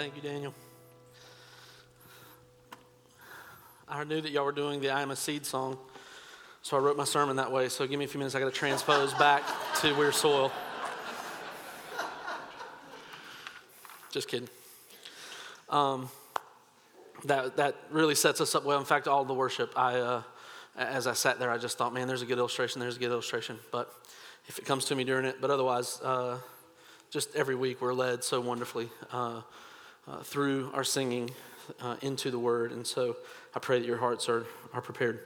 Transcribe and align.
Thank 0.00 0.16
you, 0.16 0.22
Daniel. 0.22 0.54
I 3.86 4.02
knew 4.04 4.22
that 4.22 4.30
y'all 4.30 4.46
were 4.46 4.50
doing 4.50 4.80
the 4.80 4.88
I 4.88 5.02
Am 5.02 5.10
a 5.10 5.16
Seed 5.16 5.44
song, 5.44 5.76
so 6.62 6.78
I 6.78 6.80
wrote 6.80 6.96
my 6.96 7.04
sermon 7.04 7.36
that 7.36 7.52
way. 7.52 7.68
So 7.68 7.86
give 7.86 7.98
me 7.98 8.06
a 8.06 8.08
few 8.08 8.16
minutes, 8.16 8.34
I 8.34 8.40
got 8.40 8.46
to 8.46 8.50
transpose 8.50 9.12
back 9.12 9.42
to 9.82 9.94
We're 9.94 10.10
Soil. 10.10 10.50
Just 14.10 14.26
kidding. 14.26 14.48
Um, 15.68 16.08
that, 17.26 17.58
that 17.58 17.76
really 17.90 18.14
sets 18.14 18.40
us 18.40 18.54
up 18.54 18.64
well. 18.64 18.78
In 18.78 18.86
fact, 18.86 19.06
all 19.06 19.26
the 19.26 19.34
worship, 19.34 19.70
I, 19.76 19.96
uh, 19.96 20.22
as 20.78 21.06
I 21.06 21.12
sat 21.12 21.38
there, 21.38 21.50
I 21.50 21.58
just 21.58 21.76
thought, 21.76 21.92
man, 21.92 22.08
there's 22.08 22.22
a 22.22 22.26
good 22.26 22.38
illustration, 22.38 22.80
there's 22.80 22.96
a 22.96 23.00
good 23.00 23.12
illustration. 23.12 23.58
But 23.70 23.92
if 24.48 24.58
it 24.58 24.64
comes 24.64 24.86
to 24.86 24.96
me 24.96 25.04
during 25.04 25.26
it, 25.26 25.42
but 25.42 25.50
otherwise, 25.50 26.00
uh, 26.02 26.38
just 27.10 27.36
every 27.36 27.54
week 27.54 27.82
we're 27.82 27.92
led 27.92 28.24
so 28.24 28.40
wonderfully 28.40 28.88
uh, 29.12 29.42
uh, 30.10 30.18
through 30.22 30.70
our 30.74 30.84
singing 30.84 31.30
uh, 31.80 31.96
into 32.02 32.30
the 32.30 32.38
Word. 32.38 32.72
And 32.72 32.86
so 32.86 33.16
I 33.54 33.58
pray 33.58 33.78
that 33.78 33.86
your 33.86 33.98
hearts 33.98 34.28
are, 34.28 34.44
are 34.72 34.80
prepared. 34.80 35.20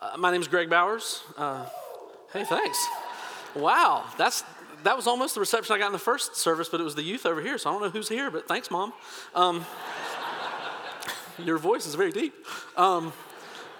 Uh, 0.00 0.16
my 0.16 0.30
name 0.30 0.40
is 0.40 0.48
Greg 0.48 0.70
Bowers. 0.70 1.22
Uh, 1.36 1.66
hey, 2.32 2.44
thanks. 2.44 2.86
Wow, 3.54 4.04
that's 4.16 4.44
that 4.84 4.96
was 4.96 5.08
almost 5.08 5.34
the 5.34 5.40
reception 5.40 5.74
I 5.74 5.78
got 5.78 5.86
in 5.86 5.92
the 5.92 5.98
first 5.98 6.36
service, 6.36 6.68
but 6.68 6.80
it 6.80 6.84
was 6.84 6.94
the 6.94 7.02
youth 7.02 7.26
over 7.26 7.42
here, 7.42 7.58
so 7.58 7.68
I 7.68 7.72
don't 7.72 7.82
know 7.82 7.90
who's 7.90 8.08
here, 8.08 8.30
but 8.30 8.46
thanks, 8.46 8.70
Mom. 8.70 8.92
Um, 9.34 9.66
your 11.44 11.58
voice 11.58 11.84
is 11.84 11.96
very 11.96 12.12
deep. 12.12 12.32
Um, 12.76 13.12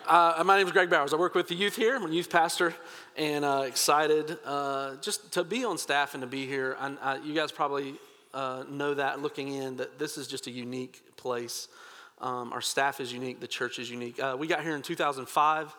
uh, 0.09 0.43
my 0.45 0.57
name 0.57 0.67
is 0.67 0.73
Greg 0.73 0.91
Bowers. 0.91 1.13
I 1.13 1.17
work 1.17 1.37
with 1.37 1.47
the 1.47 1.55
youth 1.55 1.77
here. 1.77 1.95
I'm 1.95 2.05
a 2.05 2.11
youth 2.11 2.31
pastor 2.31 2.75
and 3.17 3.45
uh, 3.45 3.63
excited 3.65 4.39
uh, 4.45 4.97
just 4.97 5.31
to 5.35 5.45
be 5.45 5.65
on 5.65 5.79
staff 5.79 6.15
and 6.15 6.23
to 6.23 6.27
be 6.27 6.47
here. 6.47 6.77
I, 6.81 7.19
you 7.19 7.33
guys 7.33 7.53
probably 7.53 7.95
uh, 8.35 8.65
know 8.69 8.95
that 8.95 9.21
looking 9.21 9.55
in 9.55 9.77
that 9.77 9.99
this 9.99 10.19
is 10.19 10.27
just 10.27 10.47
a 10.47 10.51
unique 10.51 11.17
place. 11.17 11.69
Um, 12.21 12.53
our 12.53 12.61
staff 12.61 13.01
is 13.01 13.13
unique, 13.13 13.41
the 13.41 13.47
church 13.47 13.79
is 13.79 13.91
unique. 13.91 14.21
Uh, 14.21 14.37
we 14.39 14.47
got 14.47 14.63
here 14.63 14.75
in 14.75 14.83
2005, 14.83 15.77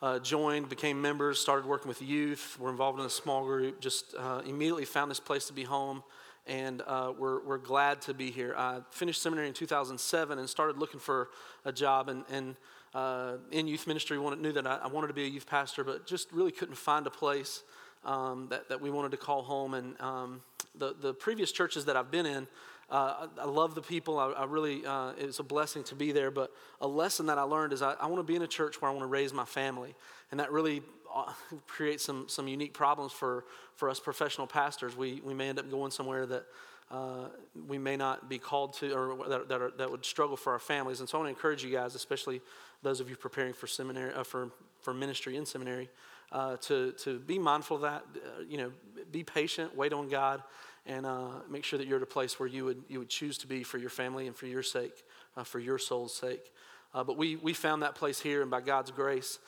uh, 0.00 0.18
joined, 0.18 0.68
became 0.68 1.00
members, 1.00 1.38
started 1.38 1.66
working 1.66 1.88
with 1.88 2.00
youth. 2.00 2.56
We're 2.58 2.70
involved 2.70 2.98
in 3.00 3.06
a 3.06 3.10
small 3.10 3.44
group, 3.44 3.80
just 3.80 4.14
uh, 4.18 4.42
immediately 4.46 4.86
found 4.86 5.10
this 5.10 5.20
place 5.20 5.46
to 5.48 5.52
be 5.52 5.62
home, 5.62 6.02
and 6.46 6.82
uh, 6.86 7.12
we're, 7.18 7.44
we're 7.44 7.58
glad 7.58 8.00
to 8.02 8.14
be 8.14 8.30
here. 8.30 8.54
I 8.56 8.80
finished 8.90 9.20
seminary 9.20 9.48
in 9.48 9.54
2007 9.54 10.38
and 10.38 10.48
started 10.48 10.78
looking 10.78 11.00
for 11.00 11.28
a 11.66 11.72
job, 11.72 12.08
and, 12.08 12.24
and 12.30 12.56
uh, 12.94 13.36
in 13.50 13.66
youth 13.66 13.86
ministry, 13.86 14.18
wanted, 14.18 14.40
knew 14.40 14.52
that 14.52 14.66
I, 14.66 14.76
I, 14.84 14.86
wanted 14.86 15.08
to 15.08 15.14
be 15.14 15.24
a 15.24 15.28
youth 15.28 15.46
pastor, 15.46 15.84
but 15.84 16.06
just 16.06 16.30
really 16.32 16.52
couldn't 16.52 16.76
find 16.76 17.06
a 17.06 17.10
place 17.10 17.62
um, 18.04 18.46
that, 18.50 18.68
that 18.68 18.80
we 18.80 18.90
wanted 18.90 19.10
to 19.10 19.16
call 19.16 19.42
home. 19.42 19.74
And 19.74 20.00
um, 20.00 20.40
the, 20.76 20.94
the 21.00 21.14
previous 21.14 21.52
churches 21.52 21.84
that 21.86 21.96
I've 21.96 22.10
been 22.10 22.26
in, 22.26 22.46
uh, 22.90 23.26
I, 23.38 23.42
I, 23.42 23.44
love 23.46 23.74
the 23.74 23.82
people. 23.82 24.18
I, 24.18 24.30
I 24.30 24.44
really, 24.44 24.84
uh, 24.84 25.12
it's 25.16 25.38
a 25.38 25.42
blessing 25.42 25.82
to 25.84 25.94
be 25.94 26.12
there. 26.12 26.30
But 26.30 26.52
a 26.80 26.86
lesson 26.86 27.26
that 27.26 27.38
I 27.38 27.42
learned 27.42 27.72
is 27.72 27.82
I, 27.82 27.94
I 27.94 28.06
want 28.06 28.18
to 28.18 28.24
be 28.24 28.36
in 28.36 28.42
a 28.42 28.46
church 28.46 28.80
where 28.80 28.90
I 28.90 28.94
want 28.94 29.02
to 29.02 29.08
raise 29.08 29.32
my 29.32 29.44
family. 29.44 29.94
And 30.30 30.38
that 30.40 30.52
really 30.52 30.82
uh, 31.14 31.32
creates 31.66 32.04
some, 32.04 32.28
some 32.28 32.46
unique 32.46 32.74
problems 32.74 33.12
for, 33.12 33.44
for 33.74 33.88
us 33.88 34.00
professional 34.00 34.46
pastors. 34.46 34.96
We, 34.96 35.22
we 35.24 35.34
may 35.34 35.48
end 35.48 35.58
up 35.58 35.70
going 35.70 35.90
somewhere 35.90 36.26
that 36.26 36.44
uh, 36.90 37.28
we 37.66 37.78
may 37.78 37.96
not 37.96 38.28
be 38.28 38.38
called 38.38 38.74
to 38.74 38.92
or 38.92 39.28
that, 39.28 39.48
that, 39.48 39.62
are, 39.62 39.70
that, 39.78 39.90
would 39.90 40.04
struggle 40.04 40.36
for 40.36 40.52
our 40.52 40.58
families. 40.58 41.00
And 41.00 41.08
so 41.08 41.18
I 41.18 41.22
want 41.22 41.28
to 41.28 41.36
encourage 41.36 41.64
you 41.64 41.70
guys, 41.70 41.94
especially 41.94 42.42
those 42.82 43.00
of 43.00 43.08
you 43.08 43.16
preparing 43.16 43.54
for 43.54 43.66
seminary, 43.66 44.12
uh, 44.12 44.22
for, 44.22 44.50
for 44.80 44.92
ministry 44.92 45.36
in 45.36 45.46
seminary, 45.46 45.88
uh, 46.34 46.56
to, 46.56 46.90
to 46.92 47.20
be 47.20 47.38
mindful 47.38 47.76
of 47.76 47.82
that. 47.82 48.04
Uh, 48.16 48.42
you 48.48 48.58
know, 48.58 48.72
be 49.12 49.22
patient, 49.22 49.74
wait 49.76 49.92
on 49.92 50.08
God, 50.08 50.42
and 50.84 51.06
uh, 51.06 51.28
make 51.48 51.62
sure 51.62 51.78
that 51.78 51.86
you're 51.86 51.98
at 51.98 52.02
a 52.02 52.06
place 52.06 52.40
where 52.40 52.48
you 52.48 52.64
would, 52.64 52.82
you 52.88 52.98
would 52.98 53.08
choose 53.08 53.38
to 53.38 53.46
be 53.46 53.62
for 53.62 53.78
your 53.78 53.88
family 53.88 54.26
and 54.26 54.34
for 54.34 54.46
your 54.46 54.62
sake, 54.62 55.04
uh, 55.36 55.44
for 55.44 55.60
your 55.60 55.78
soul's 55.78 56.12
sake. 56.12 56.50
But 56.92 57.16
we, 57.16 57.34
we 57.34 57.54
found 57.54 57.82
that 57.82 57.96
place 57.96 58.20
here, 58.20 58.40
and 58.42 58.50
by 58.50 58.60
God's 58.60 58.92
grace, 58.92 59.40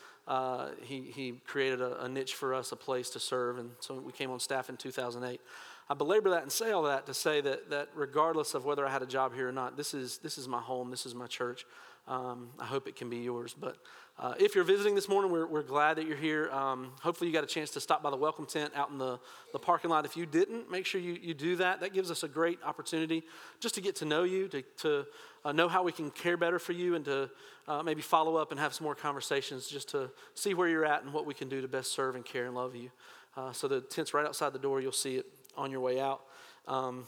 he, 0.82 1.02
he 1.02 1.40
created 1.46 1.80
a, 1.80 2.02
a, 2.02 2.08
niche 2.08 2.34
for 2.34 2.54
us, 2.54 2.72
a 2.72 2.76
place 2.76 3.10
to 3.10 3.20
serve. 3.20 3.58
And 3.58 3.70
so 3.78 3.94
we 3.94 4.10
came 4.10 4.32
on 4.32 4.40
staff 4.40 4.68
in 4.68 4.76
2008. 4.76 5.40
I 5.88 5.94
belabor 5.94 6.30
that 6.30 6.42
and 6.42 6.50
say 6.50 6.72
all 6.72 6.82
that 6.84 7.06
to 7.06 7.14
say 7.14 7.40
that, 7.40 7.70
that 7.70 7.90
regardless 7.94 8.54
of 8.54 8.64
whether 8.64 8.84
I 8.84 8.90
had 8.90 9.02
a 9.02 9.06
job 9.06 9.32
here 9.32 9.48
or 9.48 9.52
not, 9.52 9.76
this 9.76 9.94
is, 9.94 10.18
this 10.18 10.38
is 10.38 10.48
my 10.48 10.60
home, 10.60 10.90
this 10.90 11.06
is 11.06 11.14
my 11.14 11.28
church. 11.28 11.64
Um, 12.08 12.50
I 12.58 12.64
hope 12.64 12.88
it 12.88 12.96
can 12.96 13.08
be 13.08 13.18
yours. 13.18 13.54
But 13.58 13.76
uh, 14.18 14.32
if 14.38 14.54
you're 14.54 14.64
visiting 14.64 14.94
this 14.94 15.10
morning, 15.10 15.30
we're, 15.30 15.46
we're 15.46 15.62
glad 15.62 15.98
that 15.98 16.06
you're 16.06 16.16
here. 16.16 16.50
Um, 16.50 16.92
hopefully, 17.02 17.28
you 17.28 17.34
got 17.34 17.44
a 17.44 17.46
chance 17.46 17.70
to 17.72 17.80
stop 17.80 18.02
by 18.02 18.08
the 18.08 18.16
welcome 18.16 18.46
tent 18.46 18.72
out 18.74 18.90
in 18.90 18.96
the, 18.96 19.18
the 19.52 19.58
parking 19.58 19.90
lot. 19.90 20.06
If 20.06 20.16
you 20.16 20.24
didn't, 20.24 20.70
make 20.70 20.86
sure 20.86 21.00
you, 21.00 21.18
you 21.20 21.34
do 21.34 21.56
that. 21.56 21.80
That 21.80 21.92
gives 21.92 22.10
us 22.10 22.22
a 22.22 22.28
great 22.28 22.58
opportunity 22.64 23.24
just 23.60 23.74
to 23.74 23.82
get 23.82 23.96
to 23.96 24.06
know 24.06 24.24
you, 24.24 24.48
to, 24.48 24.62
to 24.78 25.06
uh, 25.44 25.52
know 25.52 25.68
how 25.68 25.82
we 25.82 25.92
can 25.92 26.10
care 26.10 26.38
better 26.38 26.58
for 26.58 26.72
you, 26.72 26.94
and 26.94 27.04
to 27.04 27.30
uh, 27.68 27.82
maybe 27.82 28.00
follow 28.00 28.36
up 28.36 28.52
and 28.52 28.60
have 28.60 28.72
some 28.72 28.84
more 28.84 28.94
conversations 28.94 29.68
just 29.68 29.90
to 29.90 30.10
see 30.34 30.54
where 30.54 30.68
you're 30.68 30.86
at 30.86 31.02
and 31.02 31.12
what 31.12 31.26
we 31.26 31.34
can 31.34 31.50
do 31.50 31.60
to 31.60 31.68
best 31.68 31.92
serve 31.92 32.14
and 32.14 32.24
care 32.24 32.46
and 32.46 32.54
love 32.54 32.74
you. 32.74 32.90
Uh, 33.36 33.52
so 33.52 33.68
the 33.68 33.82
tent's 33.82 34.14
right 34.14 34.24
outside 34.24 34.54
the 34.54 34.58
door. 34.58 34.80
You'll 34.80 34.92
see 34.92 35.16
it 35.16 35.26
on 35.58 35.70
your 35.70 35.80
way 35.80 36.00
out. 36.00 36.22
Um, 36.66 37.06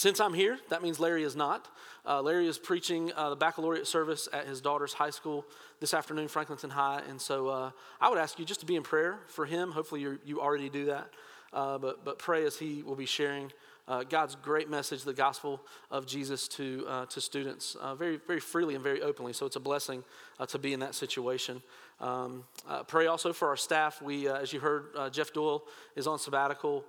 since 0.00 0.18
I'm 0.18 0.32
here, 0.32 0.58
that 0.70 0.82
means 0.82 0.98
Larry 0.98 1.24
is 1.24 1.36
not. 1.36 1.68
Uh, 2.06 2.22
Larry 2.22 2.48
is 2.48 2.56
preaching 2.56 3.12
uh, 3.14 3.28
the 3.28 3.36
baccalaureate 3.36 3.86
service 3.86 4.30
at 4.32 4.46
his 4.46 4.62
daughter's 4.62 4.94
high 4.94 5.10
school 5.10 5.44
this 5.78 5.92
afternoon, 5.92 6.26
Franklinton 6.26 6.70
High. 6.70 7.02
And 7.06 7.20
so 7.20 7.48
uh, 7.48 7.70
I 8.00 8.08
would 8.08 8.16
ask 8.16 8.38
you 8.38 8.46
just 8.46 8.60
to 8.60 8.66
be 8.66 8.76
in 8.76 8.82
prayer 8.82 9.18
for 9.26 9.44
him. 9.44 9.72
Hopefully, 9.72 10.00
you 10.00 10.18
you 10.24 10.40
already 10.40 10.70
do 10.70 10.86
that. 10.86 11.10
Uh, 11.52 11.76
but, 11.76 12.02
but 12.02 12.18
pray 12.18 12.46
as 12.46 12.56
he 12.56 12.82
will 12.82 12.96
be 12.96 13.04
sharing 13.04 13.52
uh, 13.88 14.02
God's 14.04 14.36
great 14.36 14.70
message, 14.70 15.02
the 15.02 15.12
gospel 15.12 15.60
of 15.90 16.06
Jesus 16.06 16.48
to, 16.48 16.86
uh, 16.88 17.06
to 17.06 17.20
students 17.20 17.76
very, 17.98 18.20
very 18.26 18.40
freely 18.40 18.74
and 18.76 18.82
very 18.82 19.02
openly. 19.02 19.34
So 19.34 19.44
it's 19.44 19.56
a 19.56 19.60
blessing 19.60 20.02
to 20.48 20.58
be 20.58 20.72
in 20.72 20.80
that 20.80 20.94
situation. 20.94 21.60
Um, 22.00 22.44
pray 22.88 23.06
also 23.06 23.32
for 23.32 23.48
our 23.48 23.56
staff. 23.56 24.00
We, 24.00 24.28
as 24.28 24.52
you 24.52 24.60
heard, 24.60 25.12
Jeff 25.12 25.32
Doyle 25.32 25.64
is 25.96 26.06
on 26.06 26.18
sabbatical 26.18 26.84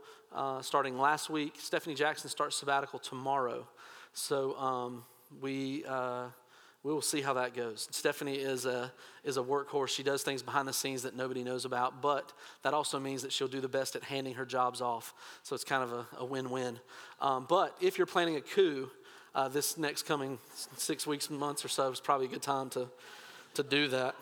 starting 0.61 0.97
last 0.97 1.29
week. 1.29 1.55
Stephanie 1.57 1.95
Jackson 1.95 2.29
starts 2.29 2.55
sabbatical 2.55 2.99
tomorrow. 2.99 3.67
So 4.13 4.57
um, 4.57 5.03
we, 5.41 5.85
uh, 5.88 6.25
we 6.83 6.91
will 6.91 7.01
see 7.01 7.22
how 7.22 7.33
that 7.33 7.53
goes. 7.53 7.88
Stephanie 7.91 8.35
is 8.35 8.66
a, 8.66 8.91
is 9.23 9.38
a 9.38 9.41
workhorse. 9.41 9.89
She 9.89 10.03
does 10.03 10.23
things 10.23 10.41
behind 10.41 10.67
the 10.67 10.73
scenes 10.73 11.03
that 11.03 11.16
nobody 11.16 11.43
knows 11.43 11.63
about, 11.63 12.01
but 12.01 12.33
that 12.63 12.73
also 12.73 12.99
means 12.99 13.22
that 13.22 13.31
she'll 13.31 13.47
do 13.47 13.61
the 13.61 13.69
best 13.69 13.95
at 13.95 14.03
handing 14.03 14.33
her 14.33 14.45
jobs 14.45 14.81
off. 14.81 15.13
So 15.43 15.53
it's 15.55 15.63
kind 15.63 15.83
of 15.83 15.93
a, 15.93 16.07
a 16.17 16.25
win 16.25 16.49
win. 16.49 16.79
Um, 17.19 17.45
but 17.47 17.75
if 17.79 17.97
you're 17.97 18.07
planning 18.07 18.35
a 18.35 18.41
coup, 18.41 18.89
uh, 19.33 19.47
this 19.47 19.78
next 19.78 20.03
coming 20.03 20.39
six 20.75 21.07
weeks, 21.07 21.29
months 21.29 21.63
or 21.63 21.69
so 21.69 21.89
is 21.91 22.01
probably 22.01 22.25
a 22.25 22.29
good 22.29 22.41
time 22.41 22.69
to, 22.72 22.88
to 23.53 23.63
do 23.63 23.88
that. 23.89 24.16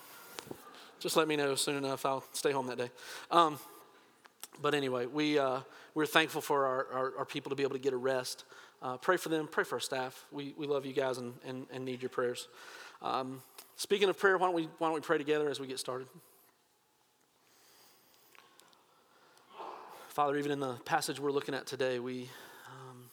Just 1.00 1.16
let 1.16 1.28
me 1.28 1.38
know 1.38 1.56
soon 1.56 1.78
enough. 1.78 2.06
I'll 2.06 2.24
stay 2.34 2.52
home 2.52 2.68
that 2.68 2.78
day. 2.78 2.92
Um, 3.32 3.58
but 4.62 4.76
anyway, 4.76 5.06
we, 5.06 5.40
uh, 5.40 5.62
we're 5.96 6.06
thankful 6.06 6.42
for 6.42 6.66
our, 6.66 6.88
our, 6.92 7.18
our, 7.20 7.26
people 7.26 7.50
to 7.52 7.56
be 7.56 7.64
able 7.64 7.76
to 7.76 7.82
get 7.82 7.94
a 7.94 7.98
rest. 7.98 8.44
Uh, 8.82 8.98
pray 8.98 9.16
for 9.16 9.30
them, 9.30 9.48
pray 9.50 9.64
for 9.64 9.76
our 9.76 9.80
staff. 9.80 10.26
We, 10.32 10.54
we 10.58 10.68
love 10.68 10.86
you 10.86 10.92
guys 10.92 11.18
and, 11.18 11.34
and, 11.46 11.68
and 11.72 11.86
need 11.86 12.02
your 12.02 12.10
prayers. 12.10 12.50
Um, 13.02 13.42
speaking 13.78 14.10
of 14.10 14.18
prayer, 14.18 14.38
why 14.38 14.48
don't, 14.48 14.56
we, 14.56 14.68
why 14.78 14.88
don't 14.88 14.94
we 14.94 15.00
pray 15.00 15.18
together 15.18 15.50
as 15.50 15.60
we 15.60 15.68
get 15.68 15.80
started? 15.80 16.08
Father, 20.10 20.36
even 20.36 20.52
in 20.52 20.60
the 20.60 20.74
passage 20.84 21.18
we're 21.18 21.32
looking 21.32 21.56
at 21.56 21.66
today, 21.66 22.00
we, 22.00 22.30
um, 22.68 23.06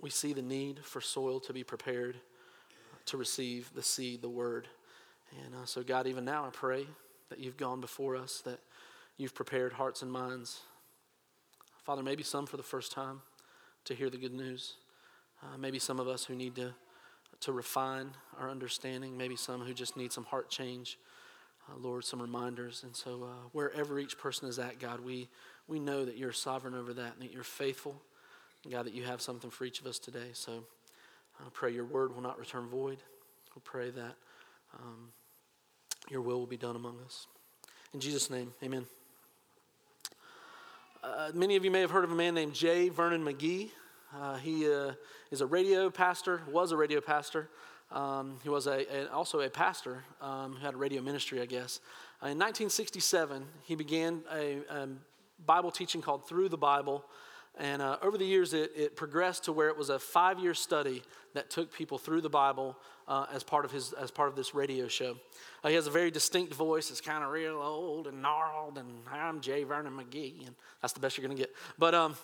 we 0.00 0.10
see 0.10 0.32
the 0.32 0.42
need 0.42 0.80
for 0.80 1.00
soil 1.00 1.38
to 1.38 1.52
be 1.52 1.62
prepared 1.62 2.16
to 3.06 3.16
receive 3.16 3.70
the 3.74 3.82
seed, 3.82 4.22
the 4.22 4.28
word. 4.28 4.66
And 5.44 5.54
uh, 5.54 5.64
so, 5.64 5.82
God, 5.82 6.06
even 6.06 6.24
now 6.24 6.44
I 6.44 6.50
pray 6.50 6.86
that 7.30 7.38
you've 7.38 7.56
gone 7.56 7.80
before 7.80 8.16
us, 8.16 8.42
that 8.44 8.60
you've 9.16 9.34
prepared 9.34 9.72
hearts 9.72 10.02
and 10.02 10.10
minds. 10.10 10.60
Father, 11.84 12.02
maybe 12.02 12.22
some 12.22 12.46
for 12.46 12.56
the 12.56 12.62
first 12.62 12.92
time 12.92 13.22
to 13.84 13.94
hear 13.94 14.10
the 14.10 14.18
good 14.18 14.34
news. 14.34 14.74
Uh, 15.42 15.56
maybe 15.58 15.78
some 15.78 15.98
of 15.98 16.06
us 16.06 16.24
who 16.24 16.34
need 16.34 16.54
to, 16.56 16.74
to 17.40 17.52
refine 17.52 18.10
our 18.38 18.50
understanding. 18.50 19.16
Maybe 19.16 19.36
some 19.36 19.60
who 19.60 19.74
just 19.74 19.96
need 19.96 20.12
some 20.12 20.24
heart 20.24 20.50
change. 20.50 20.98
Uh, 21.68 21.78
Lord, 21.78 22.04
some 22.04 22.20
reminders. 22.20 22.82
And 22.82 22.94
so, 22.94 23.24
uh, 23.24 23.48
wherever 23.52 23.98
each 23.98 24.18
person 24.18 24.48
is 24.48 24.58
at, 24.58 24.78
God, 24.78 25.00
we, 25.00 25.28
we 25.66 25.80
know 25.80 26.04
that 26.04 26.16
you're 26.16 26.32
sovereign 26.32 26.74
over 26.74 26.92
that 26.94 27.14
and 27.14 27.22
that 27.22 27.32
you're 27.32 27.42
faithful. 27.42 28.00
God, 28.70 28.86
that 28.86 28.94
you 28.94 29.04
have 29.04 29.20
something 29.20 29.50
for 29.50 29.64
each 29.64 29.80
of 29.80 29.86
us 29.86 29.98
today. 29.98 30.30
So, 30.34 30.64
I 31.40 31.48
pray 31.52 31.72
your 31.72 31.84
word 31.84 32.14
will 32.14 32.22
not 32.22 32.38
return 32.38 32.68
void. 32.68 32.98
We 33.54 33.62
pray 33.64 33.90
that 33.90 34.14
um, 34.78 35.08
your 36.10 36.20
will 36.20 36.38
will 36.38 36.46
be 36.46 36.56
done 36.56 36.76
among 36.76 36.98
us. 37.04 37.26
In 37.94 38.00
Jesus' 38.00 38.30
name, 38.30 38.52
amen. 38.62 38.86
Uh, 41.02 41.30
many 41.34 41.56
of 41.56 41.64
you 41.64 41.70
may 41.70 41.80
have 41.80 41.90
heard 41.90 42.04
of 42.04 42.12
a 42.12 42.14
man 42.14 42.34
named 42.34 42.54
J. 42.54 42.88
Vernon 42.88 43.24
McGee. 43.24 43.70
Uh, 44.16 44.36
he 44.36 44.72
uh, 44.72 44.92
is 45.30 45.40
a 45.40 45.46
radio 45.46 45.90
pastor, 45.90 46.42
was 46.48 46.70
a 46.72 46.76
radio 46.76 47.00
pastor. 47.00 47.48
Um, 47.90 48.38
he 48.42 48.48
was 48.48 48.66
a, 48.66 48.86
a, 48.94 49.12
also 49.12 49.40
a 49.40 49.50
pastor 49.50 50.04
um, 50.20 50.54
who 50.54 50.64
had 50.64 50.74
a 50.74 50.76
radio 50.76 51.02
ministry, 51.02 51.40
I 51.40 51.46
guess. 51.46 51.80
Uh, 52.22 52.30
in 52.30 52.38
1967, 52.38 53.44
he 53.64 53.74
began 53.74 54.22
a, 54.32 54.58
a, 54.70 54.88
Bible 55.44 55.72
teaching 55.72 56.00
called 56.00 56.28
Through 56.28 56.50
the 56.50 56.56
Bible 56.56 57.04
And 57.58 57.82
uh, 57.82 57.98
over 58.02 58.16
the 58.16 58.24
years, 58.24 58.54
it, 58.54 58.72
it, 58.74 58.96
progressed 58.96 59.44
to 59.44 59.52
where 59.52 59.68
it 59.68 59.76
was 59.76 59.90
a 59.90 59.98
five 59.98 60.38
year 60.38 60.54
study 60.54 61.02
that 61.34 61.50
took 61.50 61.72
people 61.72 61.98
through 61.98 62.22
the 62.22 62.30
Bible 62.30 62.78
uh, 63.06 63.26
as, 63.32 63.42
part 63.42 63.64
of 63.64 63.70
his, 63.70 63.92
as 63.92 64.10
part 64.10 64.28
of 64.28 64.36
this 64.36 64.54
radio 64.54 64.88
show. 64.88 65.18
Uh, 65.62 65.68
he 65.68 65.74
has 65.74 65.86
a 65.86 65.90
very 65.90 66.10
distinct 66.10 66.54
voice. 66.54 66.90
It's 66.90 67.00
kind 67.00 67.22
of 67.22 67.30
real 67.30 67.60
old 67.60 68.06
and 68.06 68.22
gnarled, 68.22 68.78
and 68.78 68.88
I'm 69.10 69.40
J. 69.40 69.64
Vernon 69.64 69.92
McGee, 69.92 70.46
and 70.46 70.54
that's 70.80 70.94
the 70.94 71.00
best 71.00 71.18
you're 71.18 71.26
going 71.26 71.36
to 71.36 71.42
get. 71.42 71.54
But 71.78 71.94
um, 71.94 72.16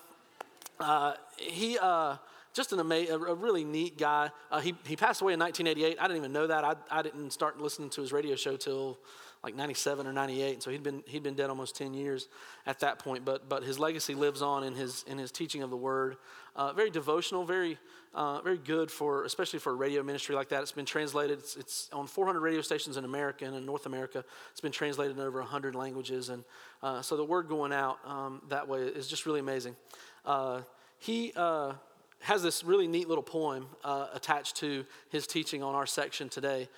uh, 0.80 1.14
he, 1.36 1.78
uh, 1.78 2.16
just 2.54 2.72
an 2.72 2.80
amazing, 2.80 3.14
a 3.14 3.34
really 3.34 3.64
neat 3.64 3.98
guy. 3.98 4.30
Uh, 4.50 4.60
he, 4.60 4.74
he 4.86 4.96
passed 4.96 5.20
away 5.20 5.34
in 5.34 5.40
1988. 5.40 5.98
I 6.00 6.02
didn't 6.08 6.16
even 6.16 6.32
know 6.32 6.46
that. 6.46 6.64
I, 6.64 6.74
I 6.90 7.02
didn't 7.02 7.32
start 7.32 7.60
listening 7.60 7.90
to 7.90 8.00
his 8.00 8.12
radio 8.12 8.34
show 8.34 8.56
till 8.56 8.98
like 9.42 9.54
97 9.54 10.06
or 10.06 10.12
98. 10.12 10.62
So 10.62 10.70
he'd 10.70 10.82
been, 10.82 11.02
he'd 11.06 11.22
been 11.22 11.34
dead 11.34 11.50
almost 11.50 11.76
10 11.76 11.94
years 11.94 12.28
at 12.66 12.80
that 12.80 12.98
point. 12.98 13.24
But, 13.24 13.48
but 13.48 13.62
his 13.62 13.78
legacy 13.78 14.14
lives 14.14 14.42
on 14.42 14.64
in 14.64 14.74
his, 14.74 15.04
in 15.06 15.18
his 15.18 15.30
teaching 15.30 15.62
of 15.62 15.70
the 15.70 15.76
word. 15.76 16.16
Uh, 16.56 16.72
very 16.72 16.90
devotional, 16.90 17.44
very, 17.44 17.78
uh, 18.14 18.40
very 18.40 18.58
good 18.58 18.90
for, 18.90 19.24
especially 19.24 19.60
for 19.60 19.70
a 19.70 19.76
radio 19.76 20.02
ministry 20.02 20.34
like 20.34 20.48
that. 20.48 20.62
It's 20.62 20.72
been 20.72 20.84
translated, 20.84 21.38
it's, 21.38 21.56
it's, 21.56 21.88
on 21.92 22.08
400 22.08 22.40
radio 22.40 22.62
stations 22.62 22.96
in 22.96 23.04
America 23.04 23.44
and 23.44 23.54
in 23.54 23.64
North 23.64 23.86
America. 23.86 24.24
It's 24.50 24.60
been 24.60 24.72
translated 24.72 25.16
in 25.16 25.22
over 25.22 25.38
100 25.38 25.76
languages. 25.76 26.30
And 26.30 26.42
uh, 26.82 27.00
so 27.00 27.16
the 27.16 27.24
word 27.24 27.48
going 27.48 27.72
out 27.72 27.98
um, 28.04 28.42
that 28.48 28.66
way 28.66 28.80
is 28.80 29.06
just 29.06 29.24
really 29.24 29.40
amazing. 29.40 29.76
Uh, 30.24 30.62
he 30.98 31.32
uh, 31.36 31.74
has 32.22 32.42
this 32.42 32.64
really 32.64 32.88
neat 32.88 33.08
little 33.08 33.22
poem 33.22 33.68
uh, 33.84 34.08
attached 34.12 34.56
to 34.56 34.84
his 35.10 35.28
teaching 35.28 35.62
on 35.62 35.76
our 35.76 35.86
section 35.86 36.28
today, 36.28 36.68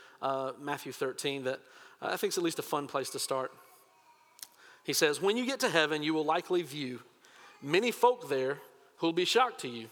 Matthew 0.61 0.93
13, 0.93 1.45
that 1.45 1.61
I 2.03 2.17
think 2.17 2.31
it's 2.31 2.39
at 2.39 2.45
least 2.45 2.59
a 2.59 2.63
fun 2.63 2.87
place 2.87 3.11
to 3.11 3.19
start. 3.19 3.53
He 4.85 4.93
says, 4.93 5.21
When 5.21 5.37
you 5.37 5.45
get 5.47 5.61
to 5.61 5.69
heaven, 5.69 6.03
you 6.03 6.15
will 6.15 6.25
likely 6.25 6.63
view 6.63 7.01
many 7.63 7.91
folk 7.91 8.29
there 8.29 8.59
who 8.97 9.09
will 9.09 9.13
be 9.13 9.25
shocked 9.25 9.61
to 9.61 9.69
you. 9.69 9.89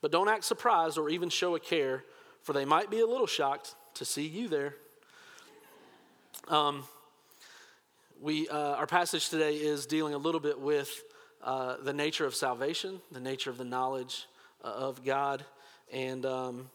But 0.00 0.12
don't 0.12 0.28
act 0.28 0.44
surprised 0.44 0.98
or 0.98 1.08
even 1.08 1.28
show 1.28 1.54
a 1.56 1.60
care, 1.60 2.04
for 2.42 2.52
they 2.52 2.64
might 2.64 2.90
be 2.90 3.00
a 3.00 3.06
little 3.06 3.26
shocked 3.26 3.74
to 3.94 4.04
see 4.04 4.26
you 4.26 4.48
there. 4.48 4.74
Um, 6.46 6.84
we, 8.20 8.48
uh, 8.48 8.74
our 8.74 8.86
passage 8.86 9.28
today 9.28 9.56
is 9.56 9.86
dealing 9.86 10.14
a 10.14 10.18
little 10.18 10.40
bit 10.40 10.60
with 10.60 11.02
uh, 11.42 11.76
the 11.82 11.92
nature 11.92 12.26
of 12.26 12.34
salvation, 12.34 13.00
the 13.12 13.20
nature 13.20 13.50
of 13.50 13.58
the 13.58 13.64
knowledge 13.64 14.26
uh, 14.64 14.68
of 14.68 15.04
God, 15.04 15.44
and 15.92 16.24
um, 16.26 16.70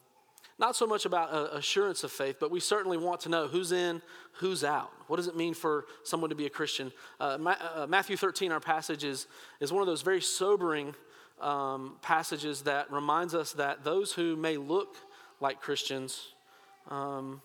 not 0.63 0.77
so 0.77 0.87
much 0.87 1.05
about 1.05 1.33
uh, 1.33 1.49
assurance 1.57 2.05
of 2.05 2.11
faith, 2.11 2.37
but 2.39 2.49
we 2.49 2.61
certainly 2.61 2.97
want 2.97 3.19
to 3.19 3.27
know 3.27 3.49
who's 3.49 3.73
in, 3.73 4.01
who's 4.35 4.63
out. 4.63 4.93
What 5.07 5.17
does 5.17 5.27
it 5.27 5.35
mean 5.35 5.53
for 5.53 5.83
someone 6.05 6.29
to 6.29 6.37
be 6.37 6.45
a 6.45 6.49
Christian? 6.49 6.93
Uh, 7.19 7.37
Ma- 7.37 7.57
uh, 7.75 7.85
Matthew 7.85 8.15
13, 8.15 8.49
our 8.49 8.61
passage, 8.61 9.03
is, 9.03 9.27
is 9.59 9.73
one 9.73 9.81
of 9.81 9.87
those 9.87 10.03
very 10.03 10.21
sobering 10.21 10.95
um, 11.41 11.97
passages 12.01 12.61
that 12.61 12.89
reminds 12.89 13.35
us 13.35 13.51
that 13.51 13.83
those 13.83 14.13
who 14.13 14.37
may 14.37 14.55
look 14.55 14.95
like 15.41 15.59
Christians 15.59 16.29
um, 16.89 17.41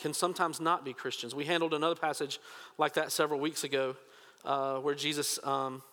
can 0.00 0.12
sometimes 0.12 0.60
not 0.60 0.84
be 0.84 0.92
Christians. 0.92 1.36
We 1.36 1.44
handled 1.44 1.72
another 1.72 1.94
passage 1.94 2.40
like 2.78 2.94
that 2.94 3.12
several 3.12 3.38
weeks 3.38 3.62
ago 3.62 3.94
uh, 4.44 4.78
where 4.78 4.96
Jesus, 4.96 5.38
um, 5.44 5.84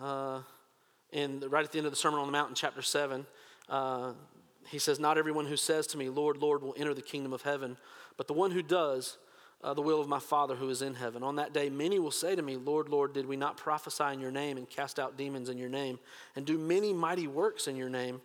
uh, 0.00 0.40
in 1.12 1.40
the, 1.40 1.50
right 1.50 1.62
at 1.62 1.72
the 1.72 1.76
end 1.76 1.86
of 1.86 1.92
the 1.92 1.98
Sermon 1.98 2.20
on 2.20 2.26
the 2.26 2.32
Mount 2.32 2.48
in 2.48 2.54
chapter 2.54 2.80
7, 2.80 3.26
uh, 3.68 4.12
he 4.72 4.78
says, 4.78 4.98
Not 4.98 5.18
everyone 5.18 5.44
who 5.44 5.56
says 5.56 5.86
to 5.88 5.98
me, 5.98 6.08
Lord, 6.08 6.38
Lord, 6.38 6.62
will 6.62 6.74
enter 6.78 6.94
the 6.94 7.02
kingdom 7.02 7.34
of 7.34 7.42
heaven, 7.42 7.76
but 8.16 8.26
the 8.26 8.32
one 8.32 8.50
who 8.50 8.62
does 8.62 9.18
uh, 9.62 9.74
the 9.74 9.82
will 9.82 10.00
of 10.00 10.08
my 10.08 10.18
Father 10.18 10.54
who 10.56 10.70
is 10.70 10.80
in 10.80 10.94
heaven. 10.94 11.22
On 11.22 11.36
that 11.36 11.52
day, 11.52 11.68
many 11.68 11.98
will 11.98 12.10
say 12.10 12.34
to 12.34 12.40
me, 12.40 12.56
Lord, 12.56 12.88
Lord, 12.88 13.12
did 13.12 13.26
we 13.26 13.36
not 13.36 13.58
prophesy 13.58 14.04
in 14.14 14.18
your 14.18 14.30
name 14.30 14.56
and 14.56 14.68
cast 14.68 14.98
out 14.98 15.18
demons 15.18 15.50
in 15.50 15.58
your 15.58 15.68
name 15.68 15.98
and 16.34 16.46
do 16.46 16.56
many 16.56 16.94
mighty 16.94 17.28
works 17.28 17.68
in 17.68 17.76
your 17.76 17.90
name? 17.90 18.22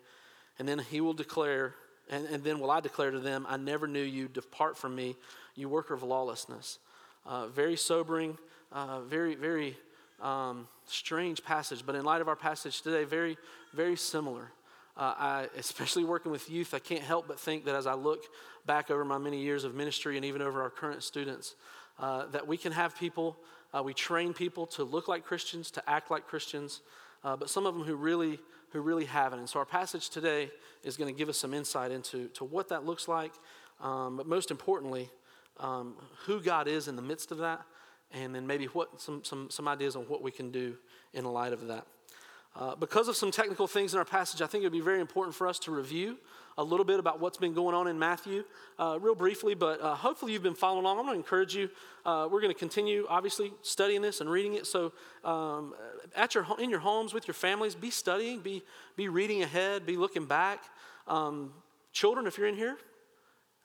And 0.57 0.67
then 0.67 0.79
he 0.79 1.01
will 1.01 1.13
declare, 1.13 1.75
and, 2.09 2.25
and 2.27 2.43
then 2.45 2.59
will 2.59 2.71
I 2.71 2.79
declare 2.79 3.11
to 3.11 3.19
them, 3.19 3.45
I 3.49 3.57
never 3.57 3.85
knew 3.85 4.01
you, 4.01 4.29
depart 4.29 4.77
from 4.77 4.95
me, 4.95 5.17
you 5.53 5.67
worker 5.67 5.93
of 5.93 6.01
lawlessness. 6.01 6.79
Uh, 7.25 7.47
very 7.47 7.75
sobering, 7.75 8.37
uh, 8.71 9.01
very, 9.01 9.35
very 9.35 9.77
um, 10.21 10.67
strange 10.85 11.43
passage, 11.43 11.83
but 11.85 11.93
in 11.93 12.05
light 12.05 12.21
of 12.21 12.29
our 12.29 12.37
passage 12.37 12.81
today, 12.81 13.03
very, 13.03 13.37
very 13.73 13.97
similar. 13.97 14.53
Uh, 14.97 15.13
I, 15.15 15.47
especially 15.55 16.03
working 16.03 16.31
with 16.31 16.49
youth, 16.49 16.73
I 16.73 16.79
can't 16.79 17.03
help 17.03 17.27
but 17.27 17.39
think 17.39 17.65
that 17.65 17.75
as 17.75 17.85
I 17.85 17.93
look 17.93 18.23
back 18.65 18.89
over 18.89 19.05
my 19.05 19.19
many 19.19 19.39
years 19.39 19.63
of 19.63 19.75
ministry 19.75 20.15
and 20.15 20.25
even 20.25 20.41
over 20.41 20.59
our 20.61 20.71
current 20.71 21.03
students, 21.03 21.53
uh, 21.99 22.25
that 22.27 22.47
we 22.47 22.57
can 22.57 22.71
have 22.71 22.97
people, 22.97 23.37
uh, 23.75 23.83
we 23.83 23.93
train 23.93 24.33
people 24.33 24.65
to 24.65 24.83
look 24.83 25.07
like 25.07 25.23
Christians, 25.23 25.69
to 25.71 25.87
act 25.87 26.09
like 26.09 26.25
Christians, 26.25 26.81
uh, 27.23 27.35
but 27.35 27.47
some 27.47 27.67
of 27.67 27.75
them 27.75 27.83
who 27.83 27.95
really, 27.95 28.39
who 28.71 28.81
really 28.81 29.05
haven't. 29.05 29.37
And 29.37 29.47
so 29.47 29.59
our 29.59 29.65
passage 29.65 30.09
today 30.09 30.49
is 30.83 30.97
going 30.97 31.13
to 31.13 31.17
give 31.17 31.29
us 31.29 31.37
some 31.37 31.53
insight 31.53 31.91
into 31.91 32.27
to 32.29 32.43
what 32.43 32.69
that 32.69 32.83
looks 32.83 33.07
like, 33.07 33.33
um, 33.81 34.17
but 34.17 34.25
most 34.25 34.49
importantly, 34.49 35.11
um, 35.59 35.95
who 36.25 36.41
God 36.41 36.67
is 36.67 36.87
in 36.87 36.95
the 36.95 37.01
midst 37.03 37.31
of 37.31 37.37
that, 37.37 37.61
and 38.11 38.33
then 38.33 38.47
maybe 38.47 38.65
what 38.65 38.99
some, 38.99 39.23
some, 39.23 39.49
some 39.51 39.67
ideas 39.67 39.95
on 39.95 40.03
what 40.03 40.23
we 40.23 40.31
can 40.31 40.49
do 40.49 40.75
in 41.13 41.23
light 41.23 41.53
of 41.53 41.67
that. 41.67 41.85
Uh, 42.57 42.75
because 42.75 43.07
of 43.07 43.15
some 43.15 43.29
technical 43.29 43.67
things 43.67 43.93
in 43.93 43.99
our 43.99 44.05
passage, 44.05 44.41
I 44.41 44.47
think 44.47 44.63
it 44.63 44.65
would 44.65 44.73
be 44.73 44.81
very 44.81 44.99
important 44.99 45.35
for 45.35 45.47
us 45.47 45.59
to 45.59 45.71
review 45.71 46.17
a 46.57 46.63
little 46.63 46.85
bit 46.85 46.99
about 46.99 47.19
what's 47.19 47.37
been 47.37 47.53
going 47.53 47.75
on 47.75 47.87
in 47.87 47.99
Matthew, 47.99 48.43
uh, 48.79 48.97
real 48.99 49.13
briefly, 49.13 49.53
but 49.53 49.79
uh, 49.79 49.93
hopefully 49.93 50.33
you've 50.33 50.41
been 50.41 50.55
following 50.55 50.83
along. 50.83 50.97
I'm 50.97 51.05
going 51.05 51.15
to 51.15 51.19
encourage 51.19 51.55
you. 51.55 51.69
Uh, 52.03 52.27
we're 52.31 52.41
going 52.41 52.53
to 52.53 52.57
continue, 52.57 53.05
obviously, 53.09 53.53
studying 53.61 54.01
this 54.01 54.21
and 54.21 54.29
reading 54.29 54.55
it. 54.55 54.65
So, 54.65 54.91
um, 55.23 55.75
at 56.15 56.33
your 56.33 56.47
in 56.57 56.71
your 56.71 56.79
homes 56.79 57.13
with 57.13 57.27
your 57.27 57.35
families, 57.35 57.75
be 57.75 57.91
studying, 57.91 58.39
be 58.39 58.63
be 58.95 59.07
reading 59.07 59.43
ahead, 59.43 59.85
be 59.85 59.97
looking 59.97 60.25
back. 60.25 60.63
Um, 61.07 61.53
children, 61.91 62.25
if 62.25 62.39
you're 62.39 62.47
in 62.47 62.55
here, 62.55 62.77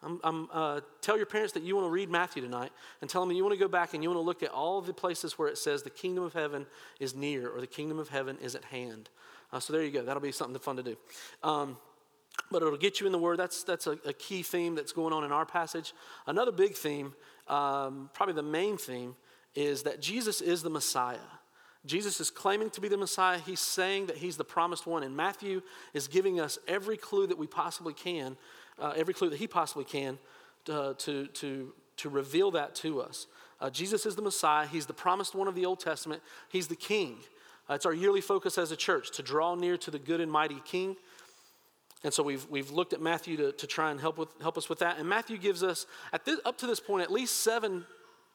I'm, 0.03 0.21
I'm, 0.25 0.49
uh, 0.53 0.81
tell 1.01 1.17
your 1.17 1.27
parents 1.27 1.53
that 1.53 1.63
you 1.63 1.77
want 1.77 1.87
to 1.87 1.91
read 1.91 2.11
Matthew 2.11 2.43
tonight 2.43 2.73
and 3.01 3.09
tell 3.09 3.23
them 3.23 3.29
that 3.29 3.37
you 3.37 3.45
want 3.45 3.55
to 3.55 3.61
go 3.61 3.69
back 3.69 3.95
and 3.95 4.03
you 4.03 4.09
want 4.11 4.19
to 4.19 4.25
look 4.25 4.43
at 4.43 4.51
all 4.51 4.81
the 4.81 4.93
places 4.93 5.39
where 5.39 5.49
it 5.49 5.59
says 5.59 5.83
the 5.83 5.91
kingdom 5.91 6.25
of 6.25 6.33
heaven 6.33 6.67
is 6.99 7.15
near 7.15 7.49
or 7.49 7.61
the 7.61 7.67
kingdom 7.67 7.99
of 7.99 8.09
heaven 8.09 8.37
is 8.43 8.55
at 8.55 8.65
hand. 8.65 9.09
Uh, 9.53 9.61
so 9.61 9.73
there 9.73 9.83
you 9.83 9.91
go. 9.91 10.03
That'll 10.03 10.23
be 10.23 10.33
something 10.33 10.59
fun 10.59 10.77
to 10.77 10.83
do. 10.83 10.97
Um, 11.43 11.77
but 12.51 12.63
it'll 12.63 12.77
get 12.77 12.99
you 12.99 13.07
in 13.07 13.13
the 13.13 13.19
Word. 13.19 13.39
That's, 13.39 13.63
that's 13.63 13.87
a, 13.87 13.93
a, 14.05 14.13
key 14.13 14.43
theme 14.43 14.75
that's 14.75 14.93
going 14.93 15.13
on 15.13 15.23
in 15.25 15.33
our 15.33 15.45
passage. 15.45 15.93
Another 16.27 16.53
big 16.53 16.75
theme, 16.75 17.15
um, 17.47 18.11
probably 18.15 18.35
the 18.35 18.43
main 18.43 18.79
theme, 18.79 19.15
is 19.55 19.83
that 19.83 20.01
Jesus 20.01 20.41
is 20.41 20.63
the 20.63 20.71
Messiah. 20.71 21.19
Jesus 21.85 22.21
is 22.21 22.31
claiming 22.31 22.71
to 22.71 22.81
be 22.81 22.89
the 22.89 22.97
Messiah. 22.97 23.39
He's 23.39 23.61
saying 23.61 24.07
that 24.07 24.17
he's 24.17 24.37
the 24.37 24.45
promised 24.45 24.87
one. 24.87 25.03
And 25.03 25.17
Matthew 25.17 25.63
is 25.93 26.09
giving 26.09 26.41
us 26.41 26.59
every 26.69 26.97
clue 26.97 27.27
that 27.27 27.39
we 27.39 27.47
possibly 27.47 27.93
can 27.93 28.37
uh, 28.83 28.93
every 28.97 29.15
clue 29.15 29.31
that 29.31 29.39
he 29.39 29.47
possibly 29.47 29.85
can 29.85 30.19
to, 30.65 30.95
to, 30.99 31.27
to, 31.29 31.73
to 31.97 32.09
reveal 32.09 32.51
that 32.51 32.75
to 32.77 33.01
us. 33.01 33.27
Uh, 33.61 33.71
Jesus 33.71 34.05
is 34.07 34.17
the 34.17 34.23
Messiah. 34.23 34.67
He's 34.67 34.87
the 34.87 34.93
promised 34.93 35.35
one 35.35 35.47
of 35.47 35.55
the 35.55 35.65
Old 35.65 35.81
Testament. 35.81 36.21
He's 36.49 36.67
the 36.67 36.77
King. 36.77 37.17
Uh, 37.71 37.75
it's 37.75 37.87
our 37.87 37.95
yearly 37.95 38.21
focus 38.21 38.59
as 38.59 38.73
a 38.73 38.77
church 38.77 39.13
to 39.13 39.23
draw 39.23 39.55
near 39.55 39.77
to 39.79 39.91
the 39.91 39.99
good 39.99 40.21
and 40.21 40.31
mighty 40.31 40.61
King. 40.65 40.97
And 42.05 42.13
so 42.13 42.25
we've, 42.25 42.45
we've 42.51 42.73
looked 42.73 42.93
at 42.93 43.01
Matthew 43.01 43.37
to, 43.37 43.53
to 43.53 43.67
try 43.67 43.93
and 43.93 44.01
help, 44.01 44.19
with, 44.19 44.29
help 44.41 44.59
us 44.59 44.69
with 44.69 44.81
that. 44.81 44.99
And 44.99 45.09
Matthew 45.09 45.39
gives 45.39 45.63
us, 45.63 45.87
at 46.13 46.25
this, 46.25 46.41
up 46.45 46.59
to 46.59 46.67
this 46.67 46.81
point, 46.81 47.05
at 47.05 47.13
least 47.13 47.43
seven 47.43 47.85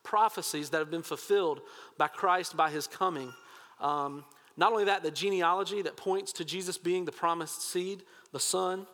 prophecies 0.04 0.70
that 0.70 0.78
have 0.78 0.90
been 0.90 1.04
fulfilled 1.04 1.60
by 1.98 2.08
Christ 2.08 2.56
by 2.56 2.70
his 2.70 2.88
coming. 2.88 3.34
Um, 3.82 4.24
not 4.56 4.72
only 4.72 4.86
that, 4.86 5.04
the 5.04 5.12
genealogy 5.12 5.82
that 5.82 5.98
points 5.98 6.32
to 6.34 6.46
Jesus 6.46 6.78
being 6.78 7.04
the 7.04 7.12
promised 7.12 7.62
seed, 7.62 8.04
the 8.32 8.40
Son. 8.40 8.88